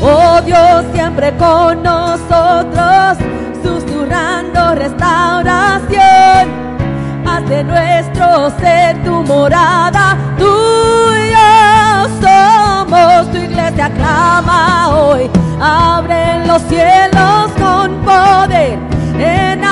Oh 0.00 0.40
Dios, 0.40 0.86
siempre 0.94 1.30
con 1.36 1.82
nosotros, 1.82 3.18
susurrando 3.62 4.74
restauración. 4.74 6.48
Haz 7.28 7.46
de 7.46 7.62
nuestro 7.62 8.50
ser 8.58 9.04
tu 9.04 9.22
morada, 9.24 10.16
tuya 10.38 12.06
somos. 12.22 13.30
Tu 13.32 13.36
iglesia 13.36 13.90
clama 13.90 14.96
hoy, 14.96 15.30
abre 15.60 16.46
los 16.46 16.62
cielos 16.62 17.50
con 17.58 17.96
poder. 18.02 18.78
Enaltecido 19.18 19.69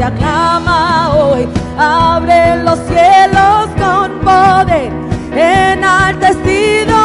Tu 0.00 0.06
iglesia 0.06 0.18
clama 0.18 1.12
hoy, 1.14 1.46
abre 1.78 2.62
los 2.64 2.78
cielos 2.88 3.68
con 3.78 4.10
poder. 4.20 4.90
Enaltecido 5.34 6.99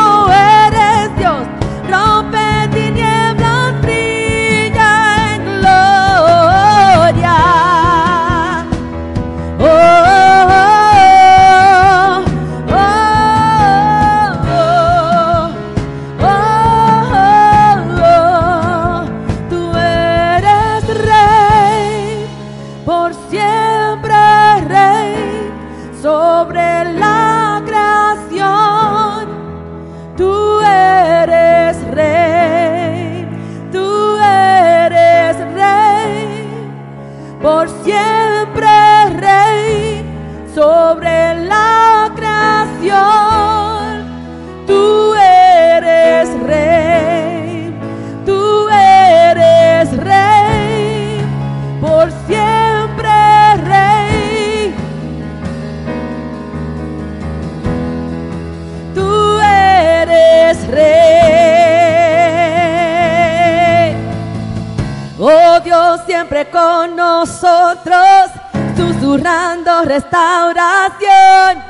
con 66.56 66.96
nosotros, 66.96 68.32
susurrando 68.78 69.84
restauración. 69.84 71.62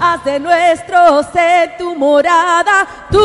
Hace 0.00 0.40
nuestro 0.40 1.22
ser 1.30 1.76
tu 1.76 1.94
morada, 1.94 2.86
tú 3.10 3.18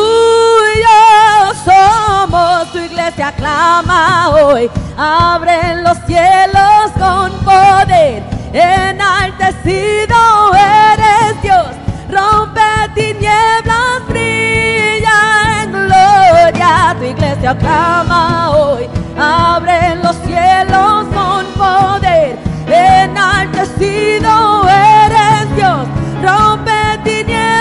y 0.75 0.79
yo 0.81 1.53
somos. 1.63 2.69
Tu 2.73 2.79
iglesia 2.79 3.31
clama 3.31 4.29
hoy, 4.31 4.69
abren 4.97 5.85
los 5.85 5.97
cielos 5.99 6.91
con 6.99 7.31
poder. 7.45 8.21
Enaltecido 8.51 10.17
eres 10.53 11.41
Dios, 11.41 11.67
rompe 12.09 12.61
tinieblas, 12.93 14.05
brilla 14.09 15.63
en 15.63 15.71
gloria. 15.71 16.95
Tu 16.99 17.05
iglesia 17.05 17.57
clama 17.57 18.51
hoy, 18.51 18.89
abren 19.19 20.01
los 20.01 20.15
cielos 20.25 21.05
con 21.13 21.45
poder. 21.57 22.37
Enaltecido 22.67 24.67
eres 24.67 25.55
Dios, 25.55 25.87
rompe 26.23 26.71
tinieblas, 27.03 27.58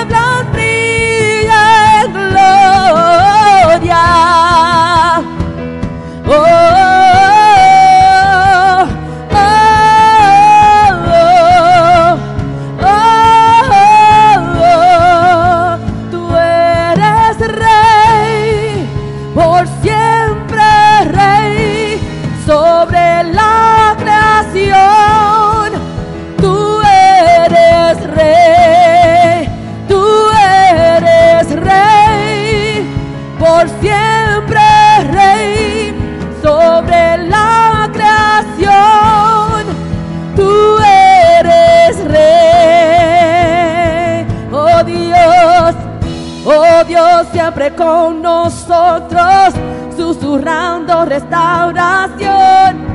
restauración. 51.08 52.88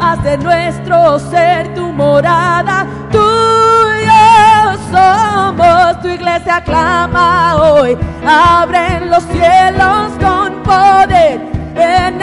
Hace 0.00 0.38
nuestro 0.38 1.18
ser 1.18 1.74
tu 1.74 1.92
morada, 1.92 2.86
tuyo 3.10 4.78
somos. 4.90 6.00
Tu 6.02 6.08
iglesia 6.08 6.62
clama 6.62 7.56
hoy, 7.56 7.96
abren 8.26 9.10
los 9.10 9.22
cielos 9.24 10.12
con 10.20 10.62
poder. 10.62 11.40
En 11.74 12.18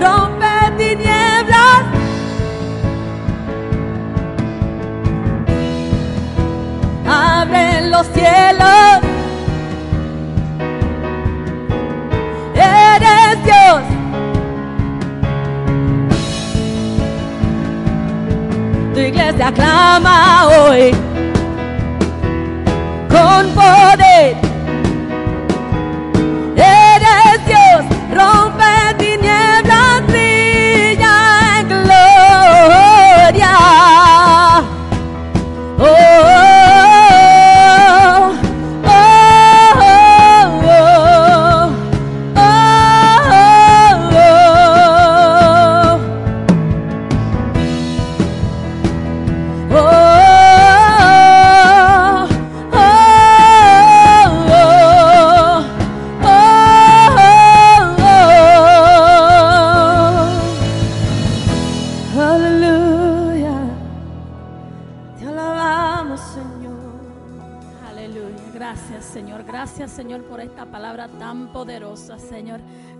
rompe 0.00 0.46
tinieblas. 0.76 1.82
Abren 7.06 7.90
los 7.90 8.06
cielos. 8.08 9.11
Tu 19.32 19.38
iglesia 19.38 19.52
clama 19.52 20.46
hoy 20.46 20.90
con 23.08 23.48
poder. 23.54 24.01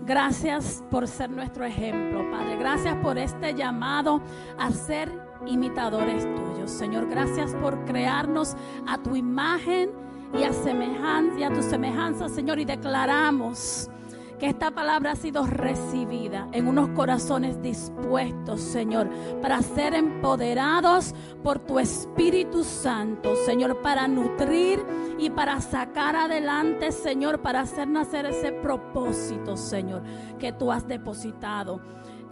Gracias 0.05 0.83
por 0.91 1.07
ser 1.07 1.29
nuestro 1.29 1.63
ejemplo, 1.63 2.29
Padre. 2.29 2.57
Gracias 2.57 2.95
por 2.97 3.17
este 3.17 3.53
llamado 3.53 4.21
a 4.57 4.69
ser 4.71 5.09
imitadores 5.47 6.23
tuyos. 6.35 6.71
Señor, 6.71 7.07
gracias 7.07 7.55
por 7.55 7.85
crearnos 7.85 8.57
a 8.85 8.97
tu 8.97 9.15
imagen 9.15 9.91
y 10.37 10.43
a 10.43 10.51
semejanza, 10.51 11.39
y 11.39 11.43
a 11.43 11.53
tu 11.53 11.61
semejanza, 11.63 12.27
Señor, 12.27 12.59
y 12.59 12.65
declaramos 12.65 13.89
que 14.43 14.49
esta 14.49 14.71
palabra 14.71 15.13
ha 15.13 15.15
sido 15.15 15.45
recibida 15.45 16.49
en 16.51 16.67
unos 16.67 16.89
corazones 16.89 17.61
dispuestos, 17.61 18.59
Señor, 18.59 19.09
para 19.41 19.61
ser 19.61 19.93
empoderados 19.93 21.15
por 21.41 21.59
tu 21.59 21.79
Espíritu 21.79 22.65
Santo, 22.65 23.37
Señor, 23.45 23.81
para 23.81 24.05
nutrir 24.09 24.85
y 25.17 25.29
para 25.29 25.61
sacar 25.61 26.17
adelante, 26.17 26.91
Señor, 26.91 27.41
para 27.41 27.61
hacer 27.61 27.87
nacer 27.87 28.25
ese 28.25 28.51
propósito, 28.51 29.55
Señor, 29.55 30.03
que 30.39 30.51
tú 30.51 30.73
has 30.73 30.85
depositado 30.89 31.79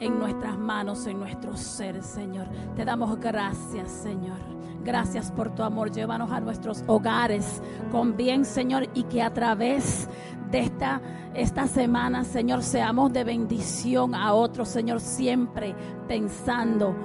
en 0.02 0.20
nuestras 0.20 0.58
manos, 0.58 1.08
en 1.08 1.18
nuestro 1.18 1.56
ser, 1.56 2.04
Señor. 2.04 2.48
Te 2.76 2.84
damos 2.84 3.18
gracias, 3.22 3.90
Señor. 3.90 4.40
Gracias 4.84 5.32
por 5.32 5.54
tu 5.54 5.64
amor. 5.64 5.92
Llévanos 5.92 6.32
a 6.32 6.40
nuestros 6.40 6.84
hogares 6.88 7.62
con 7.92 8.18
bien, 8.18 8.46
Señor, 8.46 8.88
y 8.94 9.04
que 9.04 9.22
a 9.22 9.34
través 9.34 10.08
de 10.52 10.60
esta, 10.60 11.02
esta 11.34 11.68
semana, 11.68 12.24
Señor, 12.24 12.64
seamos 12.64 13.14
de 13.14 13.24
bendición 13.24 14.16
a 14.16 14.34
otros, 14.34 14.70
Señor, 14.70 15.00
siempre 15.00 15.76
pensando 16.08 16.96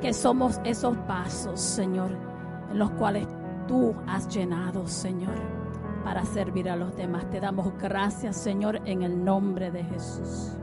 que 0.00 0.12
somos 0.12 0.60
esos 0.64 0.96
pasos, 0.98 1.60
Señor, 1.60 2.10
en 2.70 2.78
los 2.78 2.90
cuales 2.92 3.26
tú 3.66 3.94
has 4.06 4.28
llenado, 4.28 4.86
Señor, 4.86 5.34
para 6.04 6.24
servir 6.24 6.68
a 6.68 6.76
los 6.76 6.96
demás. 6.96 7.28
Te 7.30 7.40
damos 7.40 7.72
gracias, 7.78 8.36
Señor, 8.36 8.80
en 8.84 9.02
el 9.02 9.24
nombre 9.24 9.70
de 9.70 9.84
Jesús. 9.84 10.56